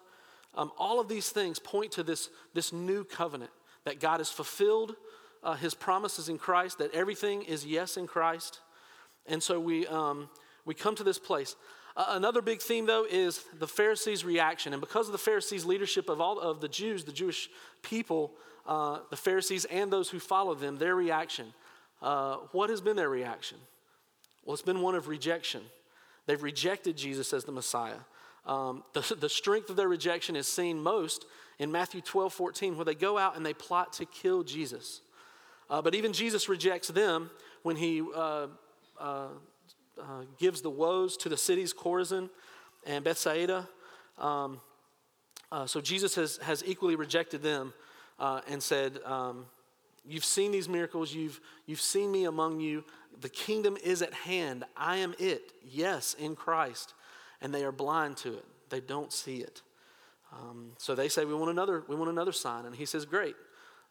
Um, 0.56 0.72
all 0.78 1.00
of 1.00 1.08
these 1.08 1.30
things 1.30 1.60
point 1.60 1.92
to 1.94 2.04
this, 2.04 2.30
this 2.54 2.72
new 2.72 3.04
covenant 3.04 3.52
that 3.86 4.00
God 4.00 4.20
has 4.20 4.30
fulfilled 4.30 4.96
uh, 5.44 5.56
his 5.56 5.74
promises 5.74 6.30
in 6.30 6.38
Christ, 6.38 6.78
that 6.78 6.94
everything 6.94 7.42
is 7.44 7.66
yes 7.66 7.98
in 7.98 8.08
Christ. 8.08 8.62
And 9.26 9.42
so 9.42 9.60
we, 9.60 9.88
um, 9.88 10.30
we 10.66 10.74
come 10.74 10.96
to 10.96 11.04
this 11.04 11.20
place. 11.20 11.56
Uh, 11.96 12.06
another 12.10 12.42
big 12.42 12.62
theme, 12.62 12.86
though, 12.86 13.06
is 13.10 13.44
the 13.60 13.68
Pharisees' 13.68 14.24
reaction. 14.26 14.74
And 14.74 14.80
because 14.80 15.08
of 15.08 15.12
the 15.12 15.18
Pharisees' 15.18 15.66
leadership 15.66 16.10
of 16.10 16.22
all 16.22 16.40
of 16.40 16.62
the 16.62 16.68
Jews, 16.68 17.04
the 17.04 17.12
Jewish 17.12 17.50
people, 17.82 18.32
uh, 18.66 19.00
the 19.10 19.18
Pharisees 19.18 19.66
and 19.66 19.92
those 19.92 20.10
who 20.10 20.20
follow 20.20 20.56
them, 20.56 20.78
their 20.78 20.96
reaction. 20.96 21.54
Uh, 22.02 22.38
what 22.52 22.70
has 22.70 22.82
been 22.82 22.96
their 22.96 23.10
reaction? 23.10 23.58
Well, 24.44 24.54
it's 24.54 24.64
been 24.64 24.82
one 24.82 24.96
of 24.96 25.08
rejection. 25.08 25.62
They've 26.26 26.42
rejected 26.42 26.98
Jesus 26.98 27.34
as 27.34 27.44
the 27.44 27.52
Messiah. 27.52 28.00
Um, 28.46 28.84
the, 28.94 29.16
the 29.20 29.30
strength 29.30 29.70
of 29.70 29.76
their 29.76 29.88
rejection 29.88 30.36
is 30.36 30.48
seen 30.48 30.82
most 30.82 31.26
in 31.60 31.72
Matthew 31.72 32.02
12, 32.02 32.34
14, 32.34 32.76
where 32.76 32.86
they 32.86 32.96
go 32.96 33.18
out 33.18 33.36
and 33.36 33.46
they 33.46 33.54
plot 33.54 33.94
to 33.94 34.06
kill 34.06 34.44
Jesus. 34.44 35.02
Uh, 35.70 35.82
but 35.82 35.96
even 35.96 36.14
Jesus 36.14 36.50
rejects 36.50 36.90
them 36.90 37.30
when 37.64 37.76
he 37.76 38.02
uh, 38.02 38.48
uh, 39.00 39.28
uh 40.00 40.24
gives 40.38 40.62
the 40.62 40.70
woes 40.70 41.16
to 41.18 41.30
the 41.30 41.38
cities 41.38 41.74
Chorazin 41.74 42.30
and 42.86 43.04
Bethsaida. 43.04 43.68
Um, 44.18 44.60
uh, 45.52 45.66
so 45.68 45.80
Jesus 45.82 46.16
has, 46.16 46.38
has 46.38 46.64
equally 46.66 46.96
rejected 46.96 47.44
them 47.44 47.74
uh, 48.20 48.42
and 48.48 48.62
said, 48.62 49.00
um, 49.06 49.46
You've 50.06 50.26
seen 50.26 50.52
these 50.52 50.68
miracles, 50.68 51.14
you've, 51.14 51.40
you've 51.66 51.80
seen 51.80 52.12
me 52.12 52.26
among 52.26 52.60
you. 52.60 52.84
The 53.22 53.30
kingdom 53.30 53.78
is 53.82 54.02
at 54.02 54.14
hand. 54.14 54.66
I 54.76 54.98
am 54.98 55.14
it, 55.18 55.54
yes, 55.64 56.14
in 56.20 56.36
Christ. 56.36 56.94
And 57.44 57.54
they 57.54 57.64
are 57.64 57.72
blind 57.72 58.18
to 58.18 58.34
it, 58.34 58.46
they 58.70 58.80
don't 58.80 59.14
see 59.14 59.38
it. 59.38 59.62
Um, 60.32 60.72
so 60.80 60.96
they 60.96 61.10
say, 61.10 61.26
we 61.26 61.36
want, 61.36 61.52
another, 61.52 61.84
we 61.88 61.96
want 61.96 62.10
another 62.10 62.32
sign. 62.32 62.66
And 62.66 62.76
he 62.76 62.86
says, 62.86 63.06
Great. 63.06 63.36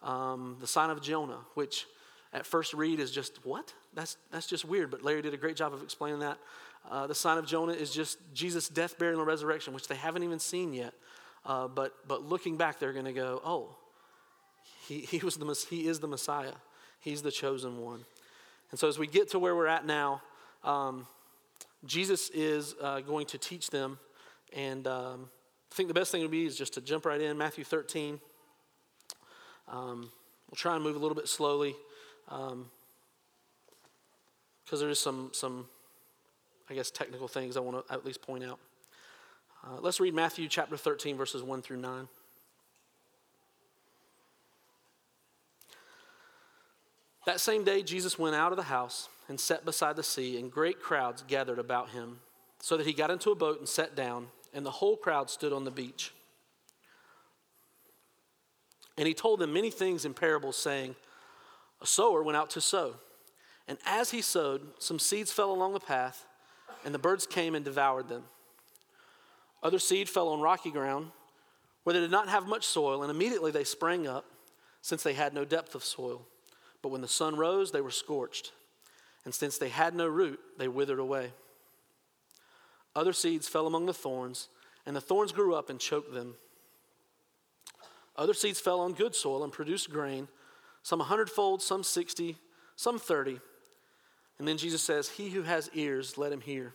Um, 0.03 0.57
the 0.61 0.67
sign 0.67 0.91
of 0.91 1.01
Jonah, 1.01 1.39
which 1.55 1.87
at 2.33 2.45
first 2.47 2.75
read 2.75 2.99
is 2.99 3.13
just, 3.13 3.45
what? 3.47 3.73
That's, 3.95 4.17
that's 4.33 4.49
just 4.49 4.65
weird. 4.65 4.91
But 4.91 5.05
Larry 5.05 5.23
did 5.23 5.35
a 5.35 5.37
great 5.37 5.55
job 5.55 5.73
of 5.73 5.83
explaining 5.83 6.19
that. 6.21 6.39
Uh, 6.91 7.07
the 7.07 7.15
sign 7.15 7.39
of 7.39 7.47
Jonah 7.47 7.73
is 7.73 7.93
just 7.93 8.19
Jesus' 8.35 8.69
death, 8.69 8.99
burial, 8.99 9.21
and 9.21 9.29
resurrection, 9.29 9.75
which 9.75 9.87
they 9.87 9.95
haven't 9.95 10.25
even 10.25 10.41
seen 10.41 10.73
yet. 10.73 10.95
Uh, 11.47 11.69
but, 11.69 11.93
but 12.09 12.23
looking 12.23 12.57
back, 12.57 12.81
they're 12.81 12.93
going 12.93 13.05
to 13.05 13.13
go, 13.13 13.41
oh, 13.45 13.77
he, 14.89 15.01
he, 15.01 15.19
was 15.19 15.37
the, 15.37 15.67
he 15.71 15.87
is 15.87 16.01
the 16.01 16.09
Messiah. 16.09 16.55
He's 17.01 17.23
the 17.23 17.31
chosen 17.31 17.81
one. 17.81 18.05
And 18.71 18.81
so 18.81 18.89
as 18.89 18.99
we 18.99 19.07
get 19.07 19.31
to 19.31 19.39
where 19.39 19.55
we're 19.55 19.67
at 19.67 19.87
now, 19.87 20.23
um, 20.65 21.07
Jesus 21.85 22.31
is 22.31 22.75
uh, 22.81 23.01
going 23.01 23.27
to 23.27 23.39
teach 23.39 23.71
them. 23.71 23.99
And 24.55 24.87
um, 24.87 25.29
I 25.71 25.75
think 25.75 25.89
the 25.89 25.95
best 25.95 26.13
thing 26.13 26.23
would 26.23 26.31
be 26.31 26.47
is 26.47 26.57
just 26.57 26.75
to 26.75 26.81
jump 26.81 27.07
right 27.07 27.21
in, 27.21 27.37
Matthew 27.37 27.65
13. 27.65 28.21
Um, 29.69 30.11
we'll 30.51 30.57
try 30.57 30.75
and 30.75 30.85
move 30.85 30.97
a 30.97 30.99
little 30.99 31.15
bit 31.15 31.29
slowly 31.29 31.75
because 32.27 32.53
um, 32.53 32.71
there 34.79 34.91
is 34.91 34.99
some, 34.99 35.31
some, 35.33 35.67
I 36.69 36.75
guess, 36.75 36.91
technical 36.91 37.29
things 37.29 37.57
I 37.57 37.61
want 37.61 37.87
to 37.87 37.93
at 37.93 38.05
least 38.05 38.23
point 38.23 38.45
out. 38.45 38.59
Uh, 39.65 39.81
let's 39.81 40.01
read 40.01 40.15
Matthew 40.15 40.49
chapter 40.49 40.77
13, 40.77 41.17
verses 41.17 41.43
1 41.43 41.63
through 41.63 41.79
9. 41.79 42.09
That 47.25 47.41
same 47.41 47.63
day, 47.63 47.83
Jesus 47.83 48.19
went 48.19 48.35
out 48.35 48.51
of 48.51 48.57
the 48.57 48.65
house 48.65 49.09
and 49.33 49.41
sat 49.41 49.65
beside 49.65 49.97
the 49.97 50.03
sea, 50.03 50.39
and 50.39 50.53
great 50.53 50.79
crowds 50.79 51.25
gathered 51.27 51.59
about 51.59 51.89
him, 51.89 52.21
so 52.59 52.77
that 52.77 52.87
he 52.87 52.93
got 52.93 53.11
into 53.11 53.31
a 53.31 53.35
boat 53.35 53.59
and 53.59 53.67
sat 53.67 53.97
down, 53.97 54.27
and 54.53 54.67
the 54.67 54.71
whole 54.71 54.95
crowd 54.95 55.31
stood 55.31 55.55
on 55.55 55.65
the 55.65 55.71
beach. 55.71 56.13
And 58.99 59.09
he 59.09 59.15
told 59.15 59.41
them 59.41 59.55
many 59.55 59.71
things 59.71 60.05
in 60.05 60.13
parables, 60.13 60.59
saying, 60.59 60.97
A 61.81 61.87
sower 61.87 62.23
went 62.23 62.37
out 62.37 62.51
to 62.51 62.61
sow. 62.61 62.97
And 63.67 63.79
as 63.87 64.11
he 64.11 64.21
sowed, 64.21 64.61
some 64.79 64.99
seeds 64.99 65.33
fell 65.33 65.51
along 65.51 65.73
the 65.73 65.81
path, 65.81 66.27
and 66.85 66.95
the 66.95 66.99
birds 66.99 67.27
came 67.27 67.55
and 67.55 67.65
devoured 67.65 68.11
them. 68.11 68.25
Other 69.63 69.79
seed 69.79 70.11
fell 70.11 70.29
on 70.29 70.43
rocky 70.43 70.71
ground, 70.71 71.11
where 71.85 71.95
they 71.95 72.01
did 72.01 72.11
not 72.11 72.29
have 72.29 72.47
much 72.47 72.67
soil, 72.67 73.03
and 73.03 73.11
immediately 73.11 73.51
they 73.51 73.65
sprang 73.65 74.07
up, 74.07 74.27
since 74.83 75.03
they 75.03 75.15
had 75.15 75.33
no 75.33 75.47
depth 75.47 75.75
of 75.75 75.83
soil. 75.83 76.21
But 76.83 76.91
when 76.91 77.01
the 77.01 77.09
sun 77.09 77.37
rose, 77.37 77.73
they 77.73 77.81
were 77.81 77.91
scorched. 77.91 78.53
And 79.25 79.35
since 79.35 79.59
they 79.59 79.69
had 79.69 79.95
no 79.95 80.07
root, 80.07 80.41
they 80.59 80.69
withered 80.69 80.99
away. 80.99 81.33
Other 82.95 83.13
seeds 83.13 83.49
fell 83.49 83.67
among 83.67 83.87
the 83.87 83.95
thorns, 83.95 84.49
and 84.85 84.95
the 84.95 85.01
thorns 85.01 85.33
grew 85.33 85.55
up 85.55 85.71
and 85.71 85.79
choked 85.79 86.13
them. 86.13 86.35
Other 88.17 88.35
seeds 88.35 88.61
fell 88.61 88.81
on 88.81 88.93
good 88.93 89.15
soil 89.15 89.45
and 89.45 89.53
produced 89.53 89.91
grain, 89.91 90.29
some 90.83 91.01
a 91.01 91.05
hundredfold, 91.05 91.63
some 91.63 91.83
sixty, 91.83 92.37
some 92.77 92.99
thirty. 92.99 93.41
And 94.39 94.47
then 94.49 94.59
Jesus 94.59 94.83
says, 94.83 95.09
He 95.09 95.31
who 95.31 95.43
has 95.43 95.71
ears, 95.73 96.19
let 96.19 96.33
him 96.33 96.41
hear. 96.41 96.75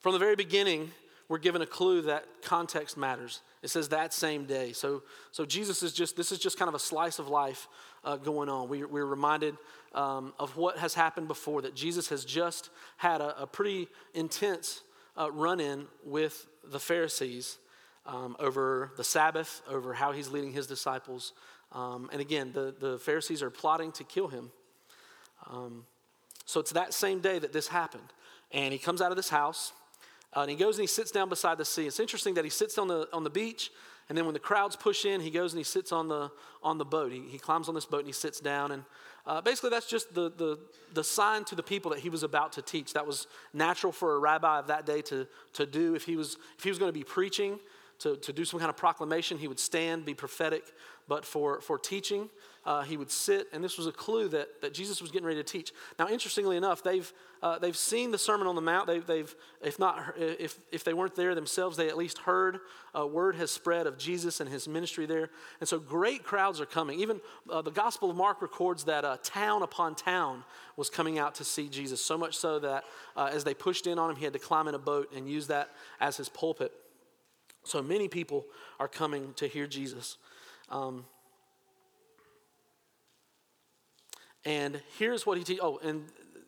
From 0.00 0.12
the 0.12 0.18
very 0.18 0.36
beginning, 0.36 0.92
we're 1.28 1.38
given 1.38 1.62
a 1.62 1.66
clue 1.66 2.02
that 2.02 2.24
context 2.42 2.96
matters. 2.96 3.40
It 3.62 3.68
says 3.70 3.88
that 3.88 4.14
same 4.14 4.44
day. 4.44 4.72
So, 4.72 5.02
so 5.32 5.44
Jesus 5.44 5.82
is 5.82 5.92
just, 5.92 6.16
this 6.16 6.32
is 6.32 6.38
just 6.38 6.58
kind 6.58 6.68
of 6.68 6.74
a 6.74 6.78
slice 6.78 7.18
of 7.18 7.28
life 7.28 7.68
uh, 8.04 8.16
going 8.16 8.48
on. 8.48 8.68
We, 8.68 8.84
we're 8.84 9.06
reminded 9.06 9.56
um, 9.94 10.32
of 10.38 10.56
what 10.56 10.78
has 10.78 10.94
happened 10.94 11.28
before, 11.28 11.62
that 11.62 11.74
Jesus 11.74 12.08
has 12.08 12.24
just 12.24 12.70
had 12.96 13.20
a, 13.20 13.42
a 13.42 13.46
pretty 13.46 13.88
intense 14.14 14.82
uh, 15.16 15.30
run 15.32 15.60
in 15.60 15.86
with 16.04 16.46
the 16.64 16.78
Pharisees 16.78 17.58
um, 18.06 18.36
over 18.38 18.92
the 18.96 19.04
Sabbath, 19.04 19.62
over 19.68 19.92
how 19.92 20.12
he's 20.12 20.28
leading 20.28 20.52
his 20.52 20.66
disciples. 20.66 21.32
Um, 21.72 22.08
and 22.12 22.20
again, 22.20 22.52
the, 22.52 22.74
the 22.78 22.98
Pharisees 22.98 23.42
are 23.42 23.50
plotting 23.50 23.92
to 23.92 24.04
kill 24.04 24.28
him. 24.28 24.50
Um, 25.50 25.84
so 26.44 26.60
it's 26.60 26.72
that 26.72 26.94
same 26.94 27.20
day 27.20 27.38
that 27.38 27.52
this 27.52 27.68
happened. 27.68 28.12
And 28.52 28.72
he 28.72 28.78
comes 28.78 29.02
out 29.02 29.10
of 29.10 29.16
this 29.16 29.28
house. 29.28 29.72
Uh, 30.36 30.40
and 30.40 30.50
he 30.50 30.56
goes 30.56 30.76
and 30.76 30.82
he 30.82 30.86
sits 30.86 31.10
down 31.10 31.28
beside 31.28 31.58
the 31.58 31.64
sea. 31.64 31.86
It's 31.86 32.00
interesting 32.00 32.34
that 32.34 32.44
he 32.44 32.50
sits 32.50 32.78
on 32.78 32.88
the, 32.88 33.08
on 33.12 33.24
the 33.24 33.30
beach, 33.30 33.70
and 34.08 34.16
then 34.16 34.24
when 34.24 34.34
the 34.34 34.40
crowds 34.40 34.74
push 34.74 35.04
in, 35.04 35.20
he 35.20 35.30
goes 35.30 35.52
and 35.52 35.58
he 35.58 35.64
sits 35.64 35.92
on 35.92 36.08
the, 36.08 36.30
on 36.62 36.78
the 36.78 36.84
boat. 36.84 37.12
He, 37.12 37.20
he 37.28 37.38
climbs 37.38 37.68
on 37.68 37.74
this 37.74 37.84
boat 37.84 37.98
and 37.98 38.06
he 38.06 38.12
sits 38.12 38.40
down. 38.40 38.72
And 38.72 38.84
uh, 39.26 39.42
basically, 39.42 39.70
that's 39.70 39.88
just 39.88 40.14
the, 40.14 40.30
the, 40.30 40.58
the 40.94 41.04
sign 41.04 41.44
to 41.44 41.54
the 41.54 41.62
people 41.62 41.90
that 41.90 42.00
he 42.00 42.08
was 42.08 42.22
about 42.22 42.52
to 42.54 42.62
teach. 42.62 42.94
That 42.94 43.06
was 43.06 43.26
natural 43.52 43.92
for 43.92 44.14
a 44.14 44.18
rabbi 44.18 44.60
of 44.60 44.68
that 44.68 44.86
day 44.86 45.02
to, 45.02 45.26
to 45.54 45.66
do. 45.66 45.94
If 45.94 46.04
he 46.04 46.16
was, 46.16 46.38
if 46.56 46.64
he 46.64 46.70
was 46.70 46.78
going 46.78 46.88
to 46.88 46.98
be 46.98 47.04
preaching, 47.04 47.58
to, 48.00 48.16
to 48.16 48.32
do 48.32 48.44
some 48.44 48.60
kind 48.60 48.70
of 48.70 48.76
proclamation, 48.76 49.38
he 49.38 49.48
would 49.48 49.60
stand, 49.60 50.06
be 50.06 50.14
prophetic. 50.14 50.62
But 51.06 51.24
for, 51.24 51.60
for 51.60 51.78
teaching, 51.78 52.30
uh, 52.68 52.82
he 52.82 52.98
would 52.98 53.10
sit, 53.10 53.46
and 53.54 53.64
this 53.64 53.78
was 53.78 53.86
a 53.86 53.92
clue 53.92 54.28
that, 54.28 54.60
that 54.60 54.74
Jesus 54.74 55.00
was 55.00 55.10
getting 55.10 55.26
ready 55.26 55.42
to 55.42 55.52
teach. 55.52 55.72
Now, 55.98 56.06
interestingly 56.06 56.58
enough, 56.58 56.82
they've, 56.82 57.10
uh, 57.42 57.58
they've 57.58 57.74
seen 57.74 58.10
the 58.10 58.18
Sermon 58.18 58.46
on 58.46 58.56
the 58.56 58.60
Mount. 58.60 58.86
They've, 58.86 59.06
they've, 59.06 59.34
if, 59.62 59.78
not, 59.78 60.12
if, 60.18 60.58
if 60.70 60.84
they 60.84 60.92
weren't 60.92 61.14
there 61.14 61.34
themselves, 61.34 61.78
they 61.78 61.88
at 61.88 61.96
least 61.96 62.18
heard 62.18 62.58
a 62.94 63.06
word 63.06 63.36
has 63.36 63.50
spread 63.50 63.86
of 63.86 63.96
Jesus 63.96 64.40
and 64.40 64.50
his 64.50 64.68
ministry 64.68 65.06
there. 65.06 65.30
And 65.60 65.66
so 65.66 65.78
great 65.78 66.24
crowds 66.24 66.60
are 66.60 66.66
coming. 66.66 67.00
Even 67.00 67.22
uh, 67.50 67.62
the 67.62 67.70
Gospel 67.70 68.10
of 68.10 68.16
Mark 68.18 68.42
records 68.42 68.84
that 68.84 69.02
uh, 69.02 69.16
town 69.22 69.62
upon 69.62 69.94
town 69.94 70.44
was 70.76 70.90
coming 70.90 71.18
out 71.18 71.36
to 71.36 71.44
see 71.44 71.70
Jesus, 71.70 72.04
so 72.04 72.18
much 72.18 72.36
so 72.36 72.58
that 72.58 72.84
uh, 73.16 73.30
as 73.32 73.44
they 73.44 73.54
pushed 73.54 73.86
in 73.86 73.98
on 73.98 74.10
him, 74.10 74.16
he 74.16 74.24
had 74.24 74.34
to 74.34 74.38
climb 74.38 74.68
in 74.68 74.74
a 74.74 74.78
boat 74.78 75.10
and 75.16 75.26
use 75.26 75.46
that 75.46 75.70
as 76.00 76.18
his 76.18 76.28
pulpit. 76.28 76.70
So 77.64 77.82
many 77.82 78.08
people 78.08 78.44
are 78.78 78.88
coming 78.88 79.32
to 79.36 79.46
hear 79.46 79.66
Jesus. 79.66 80.18
Um, 80.68 81.06
And 84.44 84.80
here's 84.98 85.26
what 85.26 85.38
he 85.38 85.44
teaches. 85.44 85.60
Oh, 85.62 85.78
and 85.82 86.04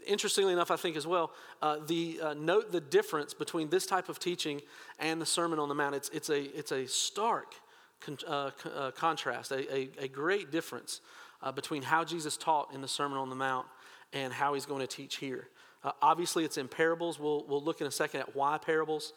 interestingly 0.06 0.52
enough, 0.52 0.70
I 0.70 0.76
think 0.76 0.96
as 0.96 1.06
well, 1.06 1.32
uh, 1.62 1.78
the 1.86 2.20
uh, 2.22 2.34
note 2.34 2.72
the 2.72 2.80
difference 2.80 3.34
between 3.34 3.68
this 3.70 3.86
type 3.86 4.08
of 4.08 4.18
teaching 4.18 4.60
and 4.98 5.20
the 5.20 5.26
Sermon 5.26 5.58
on 5.58 5.68
the 5.68 5.74
Mount. 5.74 5.94
It's, 5.94 6.08
it's, 6.10 6.30
a, 6.30 6.42
it's 6.56 6.72
a 6.72 6.86
stark 6.86 7.54
con- 8.00 8.18
uh, 8.26 8.50
uh 8.74 8.90
contrast, 8.92 9.52
a, 9.52 9.74
a, 9.74 9.88
a, 9.98 10.08
great 10.08 10.50
difference 10.50 11.00
uh, 11.42 11.52
between 11.52 11.82
how 11.82 12.04
Jesus 12.04 12.36
taught 12.36 12.72
in 12.74 12.80
the 12.80 12.88
Sermon 12.88 13.18
on 13.18 13.28
the 13.30 13.36
Mount 13.36 13.66
and 14.12 14.32
how 14.32 14.54
he's 14.54 14.66
going 14.66 14.80
to 14.80 14.86
teach 14.86 15.16
here. 15.16 15.48
Uh, 15.82 15.92
obviously, 16.02 16.44
it's 16.44 16.58
in 16.58 16.68
parables. 16.68 17.18
We'll, 17.18 17.44
we'll 17.46 17.62
look 17.62 17.80
in 17.80 17.86
a 17.86 17.90
second 17.90 18.20
at 18.20 18.36
why 18.36 18.58
parables, 18.58 19.12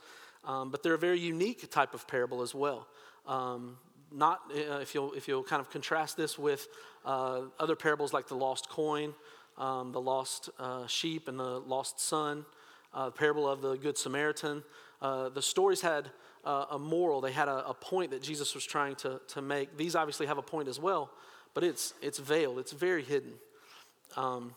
um, 0.45 0.69
but 0.69 0.83
they're 0.83 0.93
a 0.93 0.99
very 0.99 1.19
unique 1.19 1.69
type 1.71 1.93
of 1.93 2.07
parable 2.07 2.41
as 2.41 2.53
well. 2.53 2.87
Um, 3.27 3.77
not 4.11 4.41
if 4.53 4.93
you'll 4.93 5.13
if 5.13 5.27
you'll 5.27 5.43
kind 5.43 5.59
of 5.59 5.71
contrast 5.71 6.15
this 6.15 6.37
with 6.37 6.67
uh, 7.05 7.41
other 7.59 7.75
parables 7.75 8.13
like 8.13 8.27
the 8.27 8.35
lost 8.35 8.69
coin, 8.69 9.13
um, 9.57 9.91
the 9.91 10.01
lost 10.01 10.49
uh, 10.59 10.87
sheep, 10.87 11.27
and 11.27 11.39
the 11.39 11.59
lost 11.59 11.99
son, 11.99 12.45
uh, 12.93 13.05
the 13.05 13.11
parable 13.11 13.47
of 13.47 13.61
the 13.61 13.75
good 13.75 13.97
Samaritan. 13.97 14.63
Uh, 15.01 15.29
the 15.29 15.41
stories 15.41 15.81
had 15.81 16.09
uh, 16.45 16.65
a 16.71 16.79
moral. 16.79 17.21
They 17.21 17.31
had 17.31 17.47
a, 17.47 17.67
a, 17.67 17.73
point 17.73 18.11
that 18.11 18.21
Jesus 18.21 18.55
was 18.55 18.65
trying 18.65 18.95
to 18.97 19.19
to 19.29 19.41
make. 19.41 19.77
These 19.77 19.95
obviously 19.95 20.27
have 20.27 20.37
a 20.37 20.41
point 20.43 20.67
as 20.67 20.79
well, 20.79 21.11
but 21.53 21.63
it's 21.63 21.93
it's 22.01 22.19
veiled. 22.19 22.59
It's 22.59 22.71
very 22.71 23.03
hidden. 23.03 23.33
Um, 24.15 24.53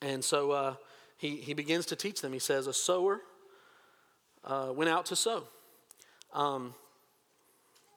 and 0.00 0.24
so 0.24 0.76
he 1.16 1.36
he 1.36 1.54
begins 1.54 1.86
to 1.86 1.96
teach 1.96 2.20
them. 2.20 2.32
He 2.32 2.38
says, 2.38 2.66
"A 2.66 2.72
sower 2.72 3.20
went 4.46 4.90
out 4.90 5.06
to 5.06 5.16
sow." 5.16 5.44
Um, 6.32 6.74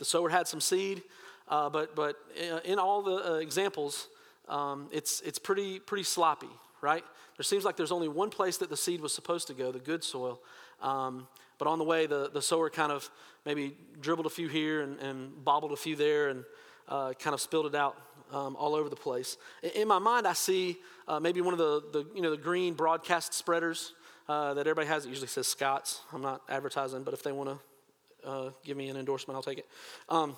the 0.01 0.05
sower 0.05 0.29
had 0.29 0.47
some 0.47 0.61
seed, 0.61 1.03
uh, 1.51 1.69
but, 1.69 1.95
but 1.95 2.15
uh, 2.51 2.59
in 2.63 2.79
all 2.79 3.03
the 3.03 3.33
uh, 3.33 3.35
examples, 3.35 4.07
um, 4.47 4.87
it's, 4.91 5.21
it's 5.21 5.37
pretty, 5.37 5.79
pretty 5.79 6.03
sloppy, 6.03 6.49
right? 6.81 7.03
There 7.37 7.43
seems 7.43 7.65
like 7.65 7.75
there's 7.75 7.91
only 7.91 8.07
one 8.07 8.29
place 8.29 8.57
that 8.57 8.69
the 8.69 8.77
seed 8.77 9.01
was 9.01 9.13
supposed 9.13 9.47
to 9.47 9.53
go, 9.53 9.71
the 9.71 9.79
good 9.79 10.03
soil. 10.03 10.41
Um, 10.81 11.27
but 11.57 11.67
on 11.67 11.77
the 11.77 11.83
way, 11.83 12.07
the, 12.07 12.29
the 12.33 12.41
sower 12.41 12.69
kind 12.69 12.91
of 12.91 13.09
maybe 13.45 13.75
dribbled 13.99 14.25
a 14.25 14.29
few 14.29 14.47
here 14.47 14.81
and, 14.81 14.97
and 14.99 15.43
bobbled 15.43 15.73
a 15.73 15.75
few 15.75 15.95
there 15.95 16.29
and 16.29 16.45
uh, 16.87 17.13
kind 17.19 17.33
of 17.33 17.41
spilled 17.41 17.65
it 17.65 17.75
out 17.75 17.97
um, 18.31 18.55
all 18.55 18.73
over 18.73 18.87
the 18.87 18.95
place. 18.95 19.37
In, 19.61 19.81
in 19.81 19.87
my 19.87 19.99
mind, 19.99 20.25
I 20.27 20.33
see 20.33 20.77
uh, 21.07 21.19
maybe 21.19 21.41
one 21.41 21.53
of 21.53 21.59
the, 21.59 21.83
the, 21.91 22.07
you 22.15 22.21
know, 22.21 22.31
the 22.31 22.37
green 22.37 22.75
broadcast 22.75 23.33
spreaders 23.33 23.93
uh, 24.29 24.53
that 24.53 24.61
everybody 24.61 24.87
has. 24.87 25.05
It 25.05 25.09
usually 25.09 25.27
says 25.27 25.47
Scott's. 25.47 25.99
I'm 26.13 26.21
not 26.21 26.41
advertising, 26.47 27.03
but 27.03 27.13
if 27.13 27.23
they 27.23 27.33
want 27.33 27.49
to 27.49 28.29
uh, 28.29 28.49
give 28.63 28.77
me 28.77 28.87
an 28.87 28.95
endorsement, 28.95 29.35
I'll 29.35 29.43
take 29.43 29.57
it. 29.57 29.67
Um, 30.07 30.37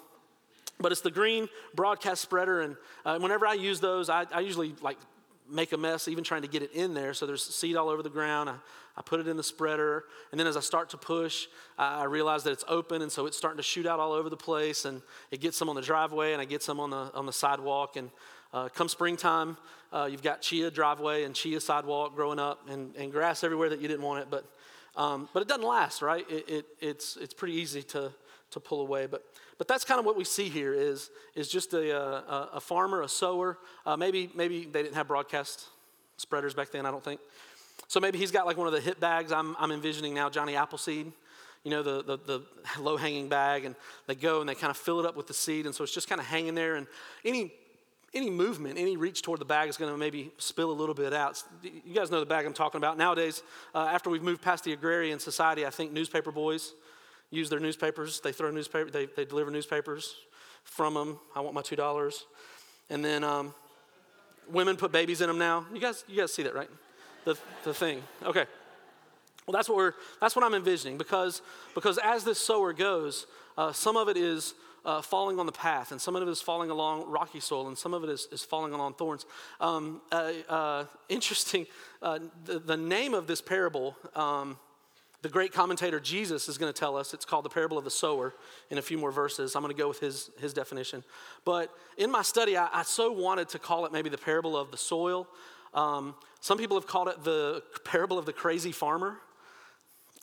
but 0.80 0.92
it's 0.92 1.02
the 1.02 1.12
green 1.12 1.48
broadcast 1.76 2.22
spreader, 2.22 2.62
and 2.62 2.76
uh, 3.06 3.18
whenever 3.20 3.48
I 3.48 3.54
use 3.54 3.80
those, 3.80 4.10
I, 4.10 4.26
I, 4.32 4.42
usually 4.42 4.76
like 4.82 4.98
make 5.50 5.72
a 5.72 5.78
mess 5.78 6.08
even 6.08 6.24
trying 6.24 6.42
to 6.42 6.48
get 6.48 6.62
it 6.62 6.72
in 6.74 6.94
there. 6.94 7.14
So 7.14 7.26
there's 7.26 7.44
seed 7.44 7.76
all 7.76 7.90
over 7.90 8.02
the 8.02 8.10
ground. 8.10 8.50
I, 8.50 8.56
I 8.96 9.02
put 9.02 9.20
it 9.20 9.28
in 9.28 9.38
the 9.38 9.44
spreader. 9.44 10.06
And 10.32 10.40
then 10.40 10.48
as 10.48 10.56
I 10.56 10.60
start 10.60 10.90
to 10.92 10.98
push, 10.98 11.48
I, 11.78 12.02
I 12.02 12.04
realize 12.06 12.44
that 12.44 12.52
it's 12.52 12.64
open. 12.68 13.02
And 13.02 13.12
so 13.12 13.26
it's 13.26 13.38
starting 13.38 13.58
to 13.58 13.64
shoot 13.64 13.86
out 13.86 14.00
all 14.00 14.14
over 14.14 14.30
the 14.30 14.38
place. 14.38 14.86
And 14.86 15.02
it 15.32 15.42
gets 15.42 15.58
some 15.58 15.70
on 15.70 15.76
the 15.76 15.82
driveway 15.82 16.34
and 16.34 16.42
I 16.42 16.46
get 16.46 16.64
some 16.64 16.80
on 16.80 16.90
the, 16.90 17.12
on 17.14 17.26
the 17.26 17.34
sidewalk. 17.34 17.96
And 17.96 18.10
uh, 18.54 18.70
come 18.70 18.88
springtime, 18.88 19.58
uh, 19.92 20.08
you've 20.12 20.24
got 20.24 20.42
chia 20.42 20.70
driveway 20.70 21.24
and 21.24 21.34
chia 21.34 21.60
sidewalk 21.60 22.16
growing 22.16 22.40
up 22.40 22.70
and, 22.70 22.96
and 22.96 23.12
grass 23.12 23.44
everywhere 23.44 23.70
that 23.70 23.82
you 23.82 23.88
didn't 23.88 24.04
want 24.04 24.22
it. 24.22 24.28
But, 24.30 24.46
um, 24.96 25.28
but 25.34 25.42
it 25.42 25.48
doesn't 25.48 25.66
last, 25.66 26.02
right? 26.02 26.26
It, 26.30 26.50
it, 26.50 26.66
it's, 26.80 27.18
it's 27.18 27.34
pretty 27.34 27.56
easy 27.56 27.82
to, 27.84 28.12
to 28.54 28.60
pull 28.60 28.82
away. 28.82 29.06
But, 29.06 29.24
but 29.58 29.68
that's 29.68 29.84
kind 29.86 30.00
of 30.00 30.06
what 30.06 30.18
we 30.18 30.24
see 30.24 30.50
here 30.50 30.74
is, 30.74 31.10
is 31.36 31.48
just 31.48 31.74
a, 31.74 31.96
a, 31.98 32.50
a 32.54 32.60
farmer, 32.60 33.02
a 33.02 33.08
sower. 33.08 33.58
Uh, 33.86 33.98
maybe, 33.98 34.30
maybe 34.36 34.66
they 34.66 34.82
didn't 34.82 34.96
have 34.96 35.08
broadcast 35.08 35.68
spreaders 36.18 36.54
back 36.54 36.72
then, 36.72 36.86
I 36.86 36.92
don't 36.92 37.04
think. 37.04 37.20
So 37.88 38.00
maybe 38.00 38.18
he's 38.18 38.32
got 38.32 38.46
like 38.46 38.58
one 38.58 38.68
of 38.68 38.74
the 38.74 38.82
hip 38.82 39.00
bags 39.00 39.32
I'm, 39.32 39.56
I'm 39.60 39.72
envisioning 39.72 40.14
now, 40.14 40.30
Johnny 40.30 40.56
Appleseed. 40.56 41.12
You 41.64 41.72
know, 41.72 41.82
the, 41.82 42.04
the, 42.04 42.18
the 42.18 42.42
low 42.82 42.98
hanging 42.98 43.30
bag, 43.30 43.64
and 43.64 43.76
they 44.06 44.16
go 44.16 44.42
and 44.42 44.50
they 44.50 44.56
kind 44.56 44.70
of 44.70 44.76
fill 44.76 45.00
it 45.00 45.06
up 45.06 45.16
with 45.16 45.28
the 45.28 45.34
seed, 45.34 45.66
and 45.66 45.74
so 45.74 45.86
it's 45.86 45.94
just 45.94 46.10
kind 46.10 46.20
of 46.20 46.28
hanging 46.28 46.56
there. 46.56 46.76
And 46.76 46.88
any 47.24 47.54
any 48.14 48.30
movement, 48.30 48.78
any 48.78 48.96
reach 48.96 49.22
toward 49.22 49.40
the 49.40 49.46
bag 49.46 49.70
is 49.70 49.78
going 49.78 49.92
to 49.92 49.98
maybe 49.98 50.32
spill 50.38 50.72
a 50.72 50.74
little 50.74 50.94
bit 50.94 51.14
out. 51.14 51.42
You 51.64 51.94
guys 51.96 52.12
know 52.12 52.20
the 52.20 52.26
bag 52.26 52.46
I'm 52.46 52.54
talking 52.54 52.78
about. 52.78 52.98
Nowadays, 52.98 53.42
uh, 53.74 53.90
after 53.92 54.10
we've 54.10 54.22
moved 54.22 54.42
past 54.42 54.64
the 54.64 54.74
agrarian 54.74 55.20
society, 55.20 55.66
I 55.66 55.72
think 55.72 55.92
newspaper 55.92 56.32
boys 56.32 56.74
use 57.34 57.50
their 57.50 57.60
newspapers. 57.60 58.20
They 58.20 58.32
throw 58.32 58.52
newspaper, 58.52 58.90
they, 58.90 59.06
they 59.06 59.26
deliver 59.26 59.52
newspapers 59.52 60.16
from 60.64 60.94
them. 60.94 61.20
I 61.36 61.42
want 61.42 61.56
my 61.56 61.62
$2. 61.62 62.24
And 62.90 63.04
then 63.04 63.24
um, 63.24 63.54
women 64.50 64.78
put 64.78 64.92
babies 64.92 65.22
in 65.22 65.28
them 65.28 65.38
now. 65.38 65.66
You 65.74 65.80
guys, 65.80 66.04
you 66.08 66.18
guys 66.18 66.34
see 66.34 66.44
that, 66.44 66.54
right? 66.54 66.70
The, 67.26 67.38
the 67.64 67.74
thing. 67.74 68.04
Okay. 68.24 68.46
Well, 69.46 69.54
that's 69.54 69.68
what, 69.68 69.78
we're, 69.78 69.94
that's 70.22 70.36
what 70.36 70.46
I'm 70.46 70.54
envisioning 70.54 70.98
because, 70.98 71.42
because 71.74 71.98
as 71.98 72.24
this 72.24 72.40
sower 72.40 72.72
goes, 72.72 73.26
uh, 73.58 73.72
some 73.74 73.98
of 73.98 74.08
it 74.08 74.16
is 74.16 74.54
uh, 74.86 75.02
falling 75.02 75.40
on 75.40 75.46
the 75.46 75.52
path, 75.52 75.92
and 75.92 76.02
some 76.02 76.16
of 76.16 76.22
it 76.22 76.30
is 76.30 76.42
falling 76.42 76.70
along 76.70 77.10
rocky 77.10 77.40
soil, 77.40 77.68
and 77.68 77.78
some 77.78 77.94
of 77.94 78.04
it 78.04 78.10
is, 78.10 78.28
is 78.32 78.44
falling 78.44 78.74
along 78.74 78.94
thorns. 78.96 79.26
Um, 79.62 80.02
uh, 80.12 80.34
uh 80.50 80.86
interesting, 81.10 81.68
uh, 82.02 82.20
the, 82.46 82.60
the, 82.60 82.78
name 82.78 83.14
of 83.14 83.28
this 83.28 83.42
parable 83.42 83.96
um, 84.16 84.58
the 85.24 85.30
great 85.30 85.54
commentator 85.54 86.02
Jesus 86.02 86.50
is 86.50 86.58
going 86.58 86.72
to 86.72 86.78
tell 86.78 86.98
us. 86.98 87.14
It's 87.14 87.24
called 87.24 87.46
the 87.46 87.50
parable 87.50 87.78
of 87.78 87.86
the 87.86 87.92
sower 87.92 88.36
in 88.70 88.78
a 88.78 88.82
few 88.82 88.98
more 88.98 89.12
verses. 89.12 89.56
I'm 89.56 89.64
going 89.64 89.74
to 89.74 89.82
go 89.82 89.88
with 89.88 90.00
his, 90.00 90.30
his 90.38 90.54
definition. 90.54 91.02
But 91.46 91.74
in 91.98 92.12
my 92.12 92.22
study, 92.22 92.58
I, 92.58 92.68
I 92.74 92.84
so 92.84 93.10
wanted 93.14 93.48
to 93.50 93.60
call 93.60 93.86
it 93.86 93.94
maybe 93.94 94.10
the 94.10 94.18
parable 94.18 94.58
of 94.58 94.70
the 94.70 94.78
soil. 94.78 95.30
Um, 95.74 96.14
some 96.42 96.58
people 96.58 96.76
have 96.76 96.88
called 96.88 97.08
it 97.08 97.24
the 97.24 97.64
parable 97.86 98.20
of 98.20 98.26
the 98.26 98.34
crazy 98.34 98.74
farmer. 98.74 99.16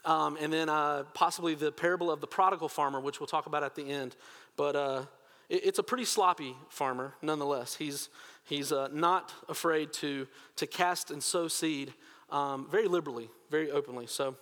Um, 0.04 0.36
and 0.38 0.52
then 0.52 0.68
uh, 0.68 1.04
possibly 1.14 1.54
the 1.54 1.72
parable 1.72 2.10
of 2.10 2.20
the 2.20 2.26
prodigal 2.26 2.68
farmer, 2.68 3.00
which 3.00 3.20
we'll 3.20 3.26
talk 3.26 3.46
about 3.46 3.64
at 3.64 3.74
the 3.74 3.90
end. 3.90 4.16
But 4.58 4.76
uh, 4.76 5.02
it, 5.48 5.64
it's 5.64 5.78
a 5.78 5.82
pretty 5.82 6.04
sloppy 6.04 6.54
farmer, 6.68 7.14
nonetheless. 7.22 7.74
He's, 7.74 8.10
he's 8.44 8.70
uh, 8.70 8.88
not 8.92 9.32
afraid 9.48 9.94
to, 9.94 10.28
to 10.56 10.66
cast 10.66 11.10
and 11.10 11.22
sow 11.22 11.48
seed 11.48 11.94
um, 12.28 12.68
very 12.70 12.86
liberally, 12.86 13.30
very 13.50 13.70
openly. 13.70 14.06
So, 14.06 14.36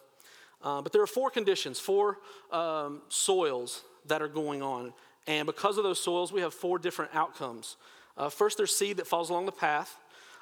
uh, 0.63 0.83
but 0.83 0.93
there 0.93 1.03
are 1.03 1.07
four 1.07 1.31
conditions, 1.31 1.79
four 1.79 2.19
um, 2.53 3.03
soils 3.09 3.83
that 4.07 4.23
are 4.23 4.29
going 4.29 4.63
on. 4.63 4.93
And 5.27 5.47
because 5.47 5.77
of 5.79 5.85
those 5.85 6.01
soils, 6.01 6.33
we 6.33 6.41
have 6.41 6.55
four 6.55 6.79
different 6.79 7.15
outcomes. 7.15 7.77
Uh, 8.17 8.29
first, 8.29 8.57
there's 8.57 8.75
seed 8.75 8.97
that 8.97 9.07
falls 9.07 9.31
along 9.31 9.47
the 9.47 9.53
path. 9.53 9.97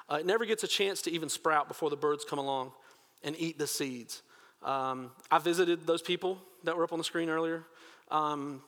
Uh, 0.09 0.15
it 0.15 0.25
never 0.25 0.45
gets 0.45 0.63
a 0.63 0.67
chance 0.67 1.01
to 1.03 1.11
even 1.11 1.29
sprout 1.29 1.67
before 1.67 1.89
the 1.89 1.97
birds 1.97 2.23
come 2.23 2.39
along 2.39 2.71
and 3.23 3.35
eat 3.37 3.59
the 3.59 3.67
seeds. 3.67 4.21
Um, 4.63 5.11
I 5.29 5.39
visited 5.39 5.85
those 5.85 6.01
people 6.01 6.39
that 6.63 6.75
were 6.75 6.83
up 6.83 6.93
on 6.93 6.97
the 6.97 7.03
screen 7.03 7.29
earlier 7.29 7.65
um, 8.09 8.61